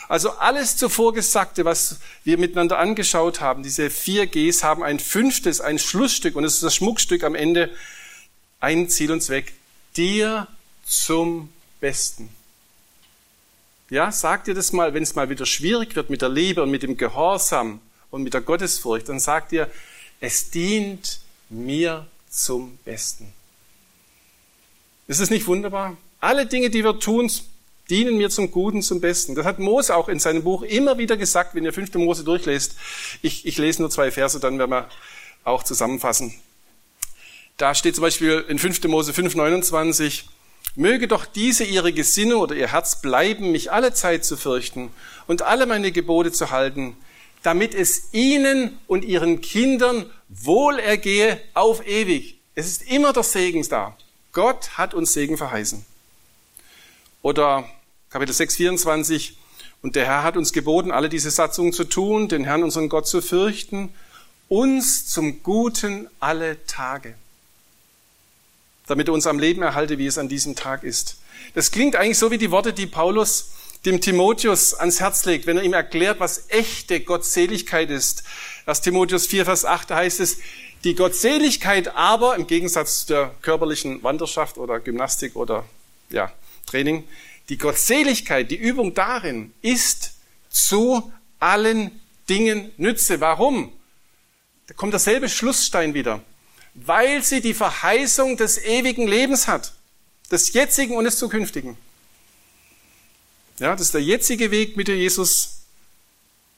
Also 0.10 0.32
alles 0.32 0.76
zuvor 0.76 1.14
Gesagte, 1.14 1.64
was 1.64 2.02
wir 2.26 2.38
miteinander 2.38 2.80
angeschaut 2.80 3.40
haben, 3.40 3.64
diese 3.64 3.90
vier 3.90 4.28
Gs 4.28 4.62
haben 4.62 4.84
ein 4.84 5.00
fünftes, 5.00 5.62
ein 5.62 5.80
Schlussstück 5.80 6.36
und 6.36 6.44
es 6.44 6.56
ist 6.56 6.64
das 6.64 6.76
Schmuckstück 6.76 7.24
am 7.24 7.34
Ende, 7.34 7.70
ein 8.60 8.90
Ziel 8.90 9.14
und 9.14 9.24
Zweck, 9.24 9.54
dir 9.96 10.50
zum 10.86 11.48
Besten. 11.80 12.28
Ja, 13.90 14.12
sag 14.12 14.44
dir 14.44 14.54
das 14.54 14.74
mal, 14.74 14.94
wenn 14.94 15.04
es 15.04 15.16
mal 15.16 15.30
wieder 15.30 15.46
schwierig 15.46 15.96
wird 15.96 16.10
mit 16.10 16.22
der 16.22 16.28
Liebe 16.28 16.62
und 16.62 16.72
mit 16.72 16.84
dem 16.84 16.98
Gehorsam 16.98 17.80
und 18.12 18.24
mit 18.24 18.34
der 18.34 18.42
Gottesfurcht, 18.42 19.10
dann 19.10 19.20
sag 19.20 19.50
dir, 19.50 19.70
es 20.20 20.52
dient 20.52 21.20
mir 21.50 22.06
zum 22.30 22.78
Besten. 22.86 23.34
Ist 25.08 25.20
es 25.20 25.30
nicht 25.30 25.48
wunderbar? 25.48 25.98
Alle 26.20 26.46
Dinge, 26.46 26.70
die 26.70 26.84
wir 26.84 27.00
tun, 27.00 27.32
dienen 27.90 28.18
mir 28.18 28.30
zum 28.30 28.52
Guten, 28.52 28.82
zum 28.82 29.02
Besten. 29.02 29.36
Das 29.36 29.46
hat 29.46 29.60
Mose 29.60 29.96
auch 29.96 30.08
in 30.08 30.20
seinem 30.20 30.44
Buch 30.44 30.62
immer 30.62 30.98
wieder 30.98 31.18
gesagt, 31.18 31.56
wenn 31.56 31.66
ihr 31.66 31.74
5. 31.74 31.96
Mose 31.96 32.24
durchlest. 32.24 32.76
Ich, 33.22 33.46
ich 33.46 33.58
lese 33.58 33.82
nur 33.82 33.90
zwei 33.90 34.12
Verse, 34.12 34.40
dann 34.40 34.60
werden 34.60 34.72
wir 34.72 34.88
auch 35.44 35.64
zusammenfassen. 35.64 36.34
Da 37.58 37.76
steht 37.76 37.96
zum 37.96 38.04
Beispiel 38.04 38.46
in 38.48 38.60
5. 38.60 38.84
Mose 38.86 39.14
5, 39.14 39.36
29, 39.36 40.30
Möge 40.76 41.10
doch 41.10 41.26
diese 41.26 41.66
ihre 41.66 41.92
Gesinnung 41.92 42.40
oder 42.40 42.56
ihr 42.56 42.72
Herz 42.72 43.02
bleiben, 43.02 43.52
mich 43.52 43.72
alle 43.74 43.94
Zeit 43.94 44.24
zu 44.24 44.38
fürchten 44.38 44.90
und 45.28 45.42
alle 45.42 45.66
meine 45.66 45.92
Gebote 45.92 46.32
zu 46.32 46.50
halten, 46.52 46.96
damit 47.44 47.74
es 47.74 48.14
ihnen 48.14 48.78
und 48.88 49.04
ihren 49.04 49.42
Kindern 49.42 50.06
wohl 50.30 50.80
ergehe 50.80 51.42
auf 51.54 51.86
ewig. 51.88 52.38
Es 52.56 52.68
ist 52.68 52.84
immer 52.84 53.14
der 53.14 53.24
Segen 53.24 53.68
da. 53.68 53.98
Gott 54.34 54.78
hat 54.78 54.94
uns 54.94 55.14
Segen 55.14 55.38
verheißen. 55.38 55.86
Oder 57.22 57.68
Kapitel 58.10 58.34
6, 58.34 58.56
24. 58.56 59.38
Und 59.82 59.96
der 59.96 60.06
Herr 60.06 60.24
hat 60.24 60.38
uns 60.38 60.54
geboten, 60.54 60.92
alle 60.92 61.10
diese 61.10 61.32
Satzungen 61.32 61.74
zu 61.74 61.86
tun, 61.86 62.28
den 62.28 62.44
Herrn, 62.44 62.64
unseren 62.64 62.90
Gott, 62.90 63.08
zu 63.08 63.22
fürchten, 63.22 63.94
uns 64.48 65.08
zum 65.08 65.42
Guten 65.44 66.08
alle 66.20 66.64
Tage, 66.66 67.16
damit 68.86 69.08
er 69.08 69.14
uns 69.14 69.26
am 69.26 69.40
Leben 69.40 69.62
erhalte, 69.62 69.98
wie 69.98 70.06
es 70.06 70.18
an 70.18 70.30
diesem 70.30 70.56
Tag 70.56 70.84
ist. 70.84 71.18
Das 71.56 71.72
klingt 71.72 71.96
eigentlich 71.96 72.20
so 72.20 72.30
wie 72.30 72.38
die 72.38 72.52
Worte, 72.52 72.74
die 72.74 72.86
Paulus 72.86 73.52
dem 73.86 74.00
Timotheus 74.00 74.74
ans 74.74 75.00
Herz 75.00 75.26
legt, 75.26 75.48
wenn 75.48 75.58
er 75.58 75.64
ihm 75.64 75.74
erklärt, 75.74 76.20
was 76.20 76.46
echte 76.50 77.00
Gottseligkeit 77.00 77.90
ist. 77.90 78.24
Das 78.66 78.82
Timotheus 78.82 79.26
4, 79.28 79.46
Vers 79.46 79.66
8, 79.66 79.90
da 79.90 79.96
heißt 79.98 80.20
es, 80.20 80.38
die 80.84 80.96
Gottseligkeit 80.96 81.96
aber, 81.96 82.36
im 82.36 82.48
Gegensatz 82.48 83.02
zu 83.02 83.14
der 83.14 83.36
körperlichen 83.42 84.04
Wanderschaft 84.04 84.58
oder 84.58 84.80
Gymnastik 84.80 85.36
oder 85.36 85.66
ja, 86.10 86.32
Training, 86.66 87.08
die 87.50 87.58
Gottseligkeit, 87.58 88.50
die 88.50 88.56
Übung 88.56 88.94
darin 88.94 89.54
ist 89.62 90.14
zu 90.50 91.12
allen 91.40 92.00
Dingen 92.30 92.72
Nütze. 92.78 93.20
Warum? 93.20 93.74
Da 94.68 94.74
kommt 94.74 94.94
derselbe 94.94 95.28
Schlussstein 95.28 95.94
wieder. 95.94 96.22
Weil 96.74 97.24
sie 97.24 97.42
die 97.42 97.54
Verheißung 97.54 98.38
des 98.38 98.58
ewigen 98.64 99.08
Lebens 99.08 99.48
hat. 99.48 99.74
Des 100.32 100.54
jetzigen 100.54 100.96
und 100.96 101.04
des 101.04 101.18
zukünftigen. 101.18 101.78
Ja, 103.62 103.74
das 103.74 103.82
ist 103.82 103.94
der 103.94 104.02
jetzige 104.02 104.50
Weg 104.50 104.76
mit 104.76 104.88
Jesus. 104.88 105.60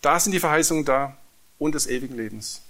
Da 0.01 0.21
sind 0.21 0.31
die 0.31 0.39
Verheißungen 0.39 0.85
da 0.85 1.17
und 1.59 1.75
des 1.75 1.85
ewigen 1.85 2.15
Lebens. 2.15 2.61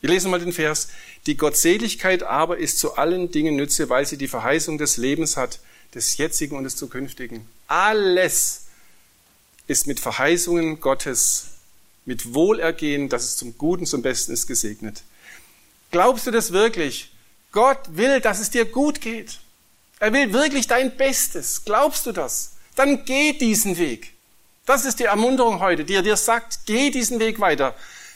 Wir 0.00 0.10
lesen 0.10 0.32
mal 0.32 0.40
den 0.40 0.52
Vers. 0.52 0.88
Die 1.26 1.36
Gottseligkeit 1.36 2.24
aber 2.24 2.58
ist 2.58 2.80
zu 2.80 2.96
allen 2.96 3.30
Dingen 3.30 3.54
Nütze, 3.54 3.88
weil 3.88 4.04
sie 4.04 4.16
die 4.16 4.26
Verheißung 4.26 4.78
des 4.78 4.96
Lebens 4.96 5.36
hat 5.36 5.60
des 5.94 6.16
jetzigen 6.16 6.56
und 6.56 6.64
des 6.64 6.74
zukünftigen. 6.74 7.46
Alles 7.68 8.62
ist 9.68 9.86
mit 9.86 10.00
Verheißungen 10.00 10.80
Gottes, 10.80 11.50
mit 12.04 12.34
Wohlergehen, 12.34 13.08
dass 13.08 13.22
es 13.22 13.36
zum 13.36 13.56
Guten, 13.58 13.86
zum 13.86 14.02
Besten 14.02 14.32
ist, 14.32 14.48
gesegnet. 14.48 15.04
Glaubst 15.92 16.26
du 16.26 16.32
das 16.32 16.50
wirklich? 16.50 17.12
Gott 17.52 17.78
will, 17.90 18.20
dass 18.20 18.40
es 18.40 18.50
dir 18.50 18.64
gut 18.64 19.00
geht. 19.00 19.38
Er 20.00 20.12
will 20.12 20.32
wirklich 20.32 20.66
dein 20.66 20.96
Bestes. 20.96 21.64
Glaubst 21.64 22.06
du 22.06 22.12
das? 22.12 22.51
Dann 22.74 23.04
geh 23.04 23.32
diesen 23.32 23.76
Weg. 23.78 24.12
Das 24.66 24.84
ist 24.84 25.00
die 25.00 25.04
Ermunterung 25.04 25.60
heute, 25.60 25.84
die 25.84 25.94
er 25.94 26.02
dir 26.02 26.16
sagt, 26.16 26.60
geh 26.66 26.90
diesen 26.90 27.18
Weg 27.18 27.40
weiter. 27.40 27.74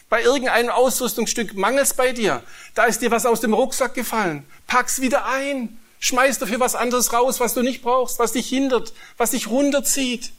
Bei 0.09 0.23
irgendeinem 0.23 0.71
Ausrüstungsstück 0.71 1.55
mangels 1.55 1.95
bei 1.95 2.13
dir. 2.13 2.43
Da 2.75 2.85
ist 2.85 3.03
dir 3.03 3.11
was 3.11 3.27
aus 3.27 3.41
dem 3.41 3.53
Rucksack 3.53 3.95
gefallen. 3.95 4.47
Pack's 4.67 5.01
wieder 5.01 5.27
ein. 5.27 5.79
Schmeiß 5.99 6.39
dafür 6.39 6.61
was 6.61 6.75
anderes 6.75 7.13
raus, 7.13 7.41
was 7.41 7.55
du 7.55 7.63
nicht 7.63 7.83
brauchst, 7.83 8.19
was 8.19 8.33
dich 8.33 8.49
hindert, 8.49 8.93
was 9.17 9.33
dich 9.33 9.49
runterzieht. 9.49 10.31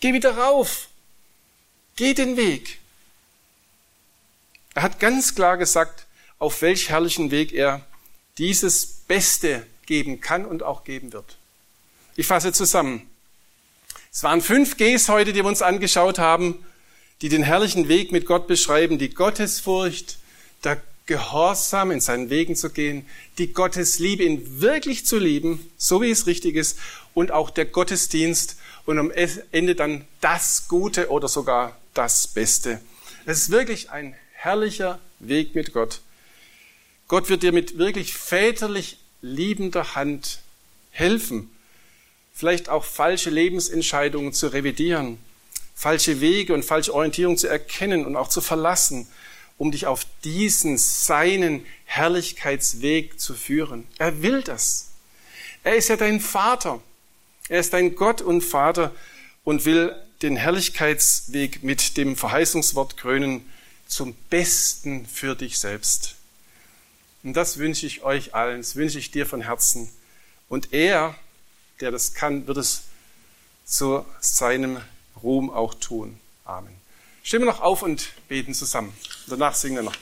Geh 0.00 0.12
wieder 0.12 0.36
rauf. 0.36 0.88
Geh 1.96 2.14
den 2.14 2.36
Weg. 2.36 2.78
Er 4.74 4.82
hat 4.82 5.00
ganz 5.00 5.34
klar 5.34 5.56
gesagt, 5.56 6.06
auf 6.38 6.62
welch 6.62 6.90
herrlichen 6.90 7.30
Weg 7.30 7.52
er 7.52 7.86
dieses 8.38 8.86
Beste 8.86 9.66
geben 9.86 10.20
kann 10.20 10.44
und 10.44 10.62
auch 10.62 10.84
geben 10.84 11.12
wird. 11.12 11.36
Ich 12.20 12.26
fasse 12.26 12.52
zusammen. 12.52 13.08
Es 14.12 14.22
waren 14.24 14.42
fünf 14.42 14.76
Gs 14.76 15.08
heute, 15.08 15.32
die 15.32 15.40
wir 15.40 15.46
uns 15.46 15.62
angeschaut 15.62 16.18
haben, 16.18 16.62
die 17.22 17.30
den 17.30 17.42
herrlichen 17.42 17.88
Weg 17.88 18.12
mit 18.12 18.26
Gott 18.26 18.46
beschreiben. 18.46 18.98
Die 18.98 19.08
Gottesfurcht, 19.08 20.18
der 20.62 20.82
gehorsam 21.06 21.90
in 21.90 22.00
seinen 22.02 22.28
Wegen 22.28 22.56
zu 22.56 22.68
gehen, 22.68 23.06
die 23.38 23.54
Gottesliebe 23.54 24.22
ihn 24.22 24.60
wirklich 24.60 25.06
zu 25.06 25.16
lieben, 25.16 25.70
so 25.78 26.02
wie 26.02 26.10
es 26.10 26.26
richtig 26.26 26.56
ist, 26.56 26.78
und 27.14 27.32
auch 27.32 27.48
der 27.48 27.64
Gottesdienst 27.64 28.58
und 28.84 28.98
am 28.98 29.10
Ende 29.10 29.74
dann 29.74 30.04
das 30.20 30.68
Gute 30.68 31.08
oder 31.08 31.26
sogar 31.26 31.78
das 31.94 32.26
Beste. 32.26 32.82
Es 33.24 33.38
ist 33.38 33.50
wirklich 33.50 33.92
ein 33.92 34.14
herrlicher 34.34 34.98
Weg 35.20 35.54
mit 35.54 35.72
Gott. 35.72 36.02
Gott 37.08 37.30
wird 37.30 37.42
dir 37.42 37.52
mit 37.52 37.78
wirklich 37.78 38.12
väterlich 38.12 38.98
liebender 39.22 39.94
Hand 39.94 40.40
helfen, 40.90 41.50
vielleicht 42.40 42.68
auch 42.68 42.84
falsche 42.84 43.30
Lebensentscheidungen 43.30 44.32
zu 44.32 44.48
revidieren, 44.48 45.18
falsche 45.74 46.20
Wege 46.20 46.52
und 46.52 46.64
falsche 46.64 46.92
Orientierung 46.92 47.36
zu 47.36 47.46
erkennen 47.46 48.04
und 48.04 48.16
auch 48.16 48.28
zu 48.28 48.40
verlassen 48.40 49.06
um 49.60 49.70
dich 49.70 49.86
auf 49.86 50.06
diesen 50.24 50.78
seinen 50.78 51.66
Herrlichkeitsweg 51.84 53.20
zu 53.20 53.34
führen. 53.34 53.86
Er 53.98 54.22
will 54.22 54.40
das. 54.40 54.88
Er 55.62 55.76
ist 55.76 55.90
ja 55.90 55.96
dein 55.96 56.18
Vater. 56.18 56.80
Er 57.50 57.60
ist 57.60 57.74
dein 57.74 57.94
Gott 57.94 58.22
und 58.22 58.40
Vater 58.40 58.90
und 59.44 59.66
will 59.66 59.94
den 60.22 60.36
Herrlichkeitsweg 60.36 61.62
mit 61.62 61.98
dem 61.98 62.16
Verheißungswort 62.16 62.96
krönen 62.96 63.44
zum 63.86 64.14
Besten 64.30 65.04
für 65.04 65.34
dich 65.34 65.58
selbst. 65.58 66.14
Und 67.22 67.34
das 67.34 67.58
wünsche 67.58 67.84
ich 67.84 68.02
euch 68.02 68.34
allen, 68.34 68.62
das 68.62 68.76
wünsche 68.76 68.98
ich 68.98 69.10
dir 69.10 69.26
von 69.26 69.42
Herzen. 69.42 69.90
Und 70.48 70.72
er, 70.72 71.14
der 71.80 71.90
das 71.90 72.14
kann, 72.14 72.46
wird 72.46 72.58
es 72.58 72.82
zu 73.64 74.04
seinem 74.20 74.80
Ruhm 75.22 75.50
auch 75.50 75.74
tun. 75.74 76.18
Amen. 76.44 76.76
Stehen 77.22 77.40
wir 77.40 77.46
noch 77.46 77.60
auf 77.60 77.82
und 77.82 78.10
beten 78.28 78.54
zusammen. 78.54 78.94
Danach 79.26 79.54
singen 79.54 79.76
wir 79.76 79.82
noch. 79.82 79.94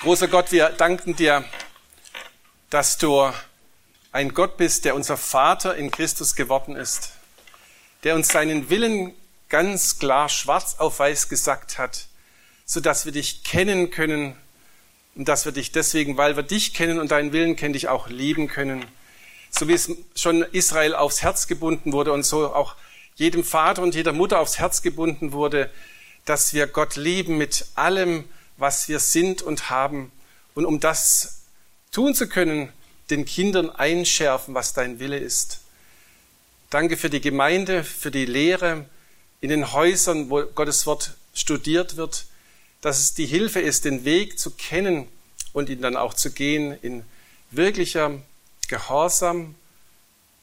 Großer 0.00 0.28
Gott, 0.28 0.52
wir 0.52 0.68
danken 0.68 1.16
dir, 1.16 1.44
dass 2.70 2.98
du 2.98 3.32
ein 4.12 4.34
Gott 4.34 4.56
bist, 4.56 4.84
der 4.84 4.94
unser 4.94 5.16
Vater 5.16 5.74
in 5.76 5.90
Christus 5.90 6.36
geworden 6.36 6.76
ist, 6.76 7.12
der 8.04 8.14
uns 8.14 8.28
seinen 8.28 8.70
Willen 8.70 9.14
ganz 9.48 9.98
klar 9.98 10.28
schwarz 10.28 10.76
auf 10.78 10.98
weiß 10.98 11.28
gesagt 11.28 11.78
hat, 11.78 12.06
so 12.64 12.80
dass 12.80 13.04
wir 13.04 13.12
dich 13.12 13.42
kennen 13.42 13.90
können 13.90 14.36
und 15.16 15.28
dass 15.28 15.46
wir 15.46 15.52
dich 15.52 15.72
deswegen, 15.72 16.16
weil 16.16 16.36
wir 16.36 16.42
dich 16.42 16.74
kennen 16.74 17.00
und 17.00 17.10
deinen 17.10 17.32
Willen 17.32 17.56
kennen, 17.56 17.72
dich 17.72 17.88
auch 17.88 18.08
lieben 18.08 18.48
können. 18.48 18.84
So 19.50 19.66
wie 19.66 19.72
es 19.72 19.90
schon 20.14 20.42
Israel 20.42 20.94
aufs 20.94 21.22
Herz 21.22 21.46
gebunden 21.46 21.92
wurde 21.92 22.12
und 22.12 22.24
so 22.24 22.54
auch 22.54 22.76
jedem 23.14 23.42
Vater 23.42 23.82
und 23.82 23.94
jeder 23.94 24.12
Mutter 24.12 24.38
aufs 24.40 24.58
Herz 24.58 24.82
gebunden 24.82 25.32
wurde, 25.32 25.70
dass 26.26 26.52
wir 26.52 26.66
Gott 26.66 26.96
lieben 26.96 27.38
mit 27.38 27.66
allem, 27.74 28.24
was 28.58 28.88
wir 28.88 28.98
sind 28.98 29.40
und 29.40 29.70
haben. 29.70 30.12
Und 30.54 30.66
um 30.66 30.80
das 30.80 31.42
tun 31.92 32.14
zu 32.14 32.28
können, 32.28 32.70
den 33.08 33.24
Kindern 33.24 33.70
einschärfen, 33.70 34.54
was 34.54 34.74
dein 34.74 34.98
Wille 34.98 35.18
ist. 35.18 35.60
Danke 36.68 36.96
für 36.98 37.08
die 37.08 37.20
Gemeinde, 37.20 37.84
für 37.84 38.10
die 38.10 38.26
Lehre 38.26 38.84
in 39.40 39.48
den 39.48 39.72
Häusern, 39.72 40.28
wo 40.28 40.42
Gottes 40.42 40.84
Wort 40.84 41.14
studiert 41.32 41.96
wird, 41.96 42.25
dass 42.86 43.00
es 43.00 43.14
die 43.14 43.26
Hilfe 43.26 43.58
ist, 43.58 43.84
den 43.84 44.04
Weg 44.04 44.38
zu 44.38 44.52
kennen 44.52 45.08
und 45.52 45.70
ihn 45.70 45.82
dann 45.82 45.96
auch 45.96 46.14
zu 46.14 46.30
gehen 46.30 46.78
in 46.82 47.02
wirklicher 47.50 48.22
Gehorsam, 48.68 49.56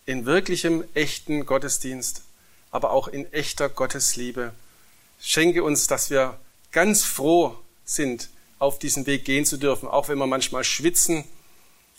in 0.05 0.25
wirklichem 0.25 0.83
echten 0.93 1.45
Gottesdienst, 1.45 2.23
aber 2.69 2.91
auch 2.91 3.07
in 3.07 3.31
echter 3.31 3.69
Gottesliebe. 3.69 4.51
Schenke 5.21 5.63
uns, 5.63 5.87
dass 5.87 6.09
wir 6.09 6.37
ganz 6.73 7.05
froh 7.05 7.57
sind, 7.85 8.27
auf 8.59 8.77
diesen 8.77 9.05
Weg 9.05 9.23
gehen 9.23 9.45
zu 9.45 9.55
dürfen, 9.55 9.87
auch 9.87 10.09
wenn 10.09 10.17
wir 10.17 10.27
manchmal 10.27 10.65
schwitzen 10.65 11.23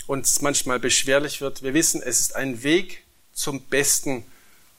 und 0.07 0.27
es 0.27 0.43
manchmal 0.43 0.79
beschwerlich 0.79 1.41
wird. 1.41 1.63
Wir 1.63 1.73
wissen, 1.73 2.03
es 2.03 2.21
ist 2.21 2.37
ein 2.37 2.63
Weg 2.63 3.03
zum 3.33 3.63
Besten 3.63 4.27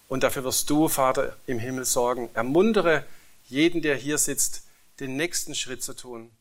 und 0.10 0.22
dafür 0.22 0.44
wirst 0.44 0.70
du, 0.70 0.90
Vater 0.90 1.36
im 1.48 1.58
Himmel, 1.58 1.86
sorgen. 1.86 2.30
Ermuntere 2.36 3.04
jeden, 3.50 3.82
der 3.82 3.96
hier 3.96 4.20
sitzt, 4.20 4.62
den 5.00 5.16
nächsten 5.16 5.56
Schritt 5.56 5.84
zu 5.84 5.96
tun. 5.96 6.35